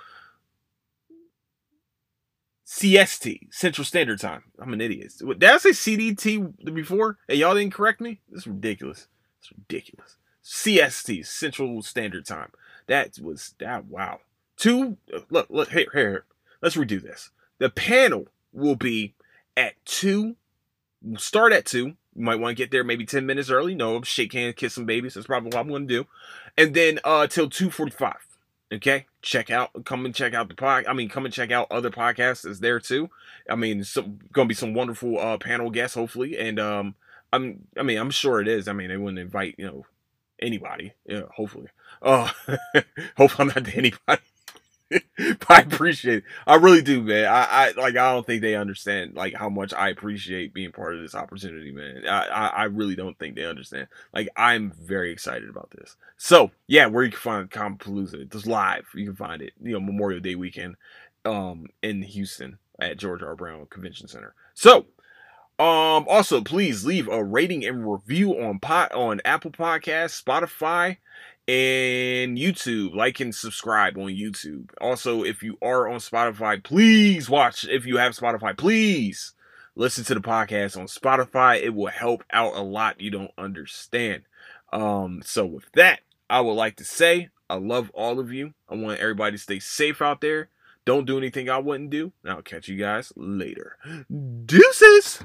CST, 2.67 3.55
Central 3.55 3.87
Standard 3.87 4.21
Time. 4.21 4.45
I'm 4.61 4.75
an 4.75 4.83
idiot. 4.83 5.15
Did 5.19 5.43
I 5.43 5.57
say 5.57 5.71
CDT 5.71 6.75
before? 6.75 7.17
Hey, 7.27 7.37
y'all 7.37 7.55
didn't 7.55 7.73
correct 7.73 8.03
me? 8.03 8.21
This 8.29 8.43
is 8.43 8.47
ridiculous. 8.47 9.09
It's 9.41 9.51
ridiculous. 9.51 10.19
CST, 10.45 11.27
Central 11.27 11.81
Standard 11.81 12.27
Time. 12.27 12.51
That 12.87 13.19
was 13.19 13.55
that 13.61 13.87
wow. 13.87 14.21
Two 14.59 14.99
uh, 15.13 15.21
look, 15.31 15.47
look, 15.49 15.71
here, 15.71 15.87
here. 15.95 16.25
Let's 16.63 16.77
redo 16.77 17.03
this. 17.03 17.31
The 17.59 17.71
panel 17.71 18.29
will 18.53 18.77
be 18.77 19.15
at 19.57 19.75
2. 19.87 20.37
We'll 21.03 21.19
start 21.19 21.53
at 21.53 21.67
2. 21.67 21.79
You 22.17 22.25
might 22.25 22.41
want 22.41 22.57
to 22.57 22.61
get 22.61 22.71
there 22.71 22.85
maybe 22.85 23.07
10 23.07 23.25
minutes 23.25 23.51
early. 23.51 23.75
No, 23.75 24.03
shake 24.03 24.33
hands, 24.33 24.55
kiss 24.57 24.75
some 24.75 24.87
babies. 24.87 25.15
That's 25.15 25.27
probably 25.27 25.49
what 25.49 25.59
I'm 25.61 25.69
going 25.69 25.87
to 25.87 25.95
do. 25.95 26.07
And 26.57 26.75
then 26.75 26.99
uh 27.05 27.27
till 27.27 27.49
2:45. 27.49 28.15
Okay? 28.73 29.07
Check 29.23 29.51
out 29.51 29.71
come 29.85 30.05
and 30.05 30.15
check 30.15 30.35
out 30.35 30.49
the 30.49 30.55
pod. 30.55 30.87
I 30.87 30.93
mean, 30.93 31.09
come 31.09 31.25
and 31.25 31.33
check 31.33 31.51
out 31.51 31.69
other 31.71 31.91
podcasts 31.91 32.47
is 32.47 32.61
there 32.61 32.81
too. 32.81 33.11
I 33.49 33.55
mean, 33.55 33.85
some 33.85 34.19
going 34.33 34.47
to 34.47 34.49
be 34.49 34.55
some 34.55 34.75
wonderful 34.75 35.19
uh 35.19 35.39
panel 35.39 35.71
guests 35.71 35.95
hopefully 35.95 36.37
and 36.39 36.59
um 36.59 36.95
I'm 37.33 37.67
I 37.79 37.83
mean, 37.85 37.99
I'm 37.99 38.11
sure 38.11 38.41
it 38.41 38.49
is. 38.49 38.67
I 38.67 38.73
mean, 38.73 38.89
they 38.89 38.97
wouldn't 38.97 39.19
invite, 39.19 39.55
you 39.57 39.67
know, 39.67 39.87
anybody. 40.41 40.95
Yeah, 41.07 41.23
hopefully. 41.35 41.69
Uh 42.03 42.31
hope 43.17 43.39
I'm 43.39 43.49
not 43.49 43.65
to 43.65 43.77
anybody. 43.77 44.23
I 45.49 45.61
appreciate 45.61 46.19
it. 46.19 46.25
I 46.47 46.57
really 46.57 46.83
do, 46.83 47.03
man. 47.03 47.27
I, 47.27 47.45
I 47.45 47.71
like. 47.77 47.97
I 47.97 48.13
don't 48.13 48.27
think 48.27 48.43
they 48.43 48.57
understand 48.57 49.15
like 49.15 49.35
how 49.35 49.49
much 49.49 49.73
I 49.73 49.89
appreciate 49.89 50.53
being 50.53 50.73
part 50.73 50.95
of 50.95 51.01
this 51.01 51.15
opportunity, 51.15 51.71
man. 51.71 52.07
I, 52.09 52.27
I, 52.27 52.47
I 52.47 52.65
really 52.65 52.97
don't 52.97 53.19
think 53.19 53.37
they 53.37 53.45
understand. 53.45 53.89
Like, 54.13 54.29
I'm 54.37 54.73
very 54.73 55.13
excited 55.13 55.49
about 55.49 55.71
this. 55.71 55.97
So, 56.17 56.51
yeah, 56.67 56.87
where 56.87 57.05
you 57.05 57.11
can 57.11 57.21
find 57.21 57.51
Comicpalooza, 57.51 58.15
it's 58.15 58.47
live. 58.47 58.87
You 58.95 59.07
can 59.07 59.17
find 59.17 59.43
it. 59.43 59.53
You 59.63 59.73
know, 59.73 59.81
Memorial 59.81 60.21
Day 60.21 60.35
weekend, 60.35 60.77
um, 61.25 61.67
in 61.83 62.03
Houston 62.03 62.59
at 62.81 62.97
George 62.97 63.23
R. 63.23 63.37
Brown 63.37 63.67
Convention 63.67 64.09
Center. 64.09 64.35
So, 64.55 64.87
um, 65.59 66.07
also 66.09 66.41
please 66.41 66.87
leave 66.87 67.07
a 67.07 67.23
rating 67.23 67.65
and 67.65 67.91
review 67.91 68.41
on 68.41 68.59
pot 68.59 68.93
on 68.93 69.21
Apple 69.25 69.51
Podcasts, 69.51 70.23
Spotify 70.23 70.97
and 71.49 72.37
YouTube. 72.37 72.95
Like 72.95 73.21
and 73.21 73.35
subscribe 73.35 73.97
on 73.97 74.09
YouTube. 74.09 74.71
Also, 74.81 75.25
if 75.25 75.43
you 75.43 75.57
are 75.63 75.89
on 75.89 75.99
Spotify, 75.99 76.63
please 76.63 77.29
watch. 77.29 77.65
If 77.69 77.87
you 77.87 77.97
have 77.99 78.17
Spotify, 78.17 78.57
please 78.57 79.35
listen 79.75 80.05
to 80.05 80.15
the 80.15 80.21
podcast 80.21 80.77
on 80.77 80.87
Spotify. 80.87 81.63
It 81.63 81.75
will 81.75 81.91
help 81.91 82.25
out 82.33 82.55
a 82.55 82.63
lot. 82.63 83.01
You 83.01 83.11
don't 83.11 83.33
understand. 83.39 84.23
Um, 84.73 85.23
so 85.25 85.47
with 85.47 85.71
that, 85.75 86.01
I 86.29 86.41
would 86.41 86.53
like 86.53 86.77
to 86.77 86.85
say 86.85 87.31
I 87.49 87.55
love 87.55 87.91
all 87.95 88.21
of 88.21 88.33
you. 88.33 88.55
I 88.69 88.77
want 88.77 89.01
everybody 89.01 89.33
to 89.33 89.43
stay 89.43 89.59
safe 89.59 90.01
out 90.01 90.21
there. 90.21 90.49
Don't 90.85 91.07
do 91.07 91.19
anything 91.19 91.51
I 91.51 91.59
wouldn't 91.59 91.91
do. 91.91 92.13
And 92.23 92.33
I'll 92.33 92.43
catch 92.43 92.69
you 92.69 92.77
guys 92.77 93.13
later. 93.17 93.77
Deuces! 94.47 95.25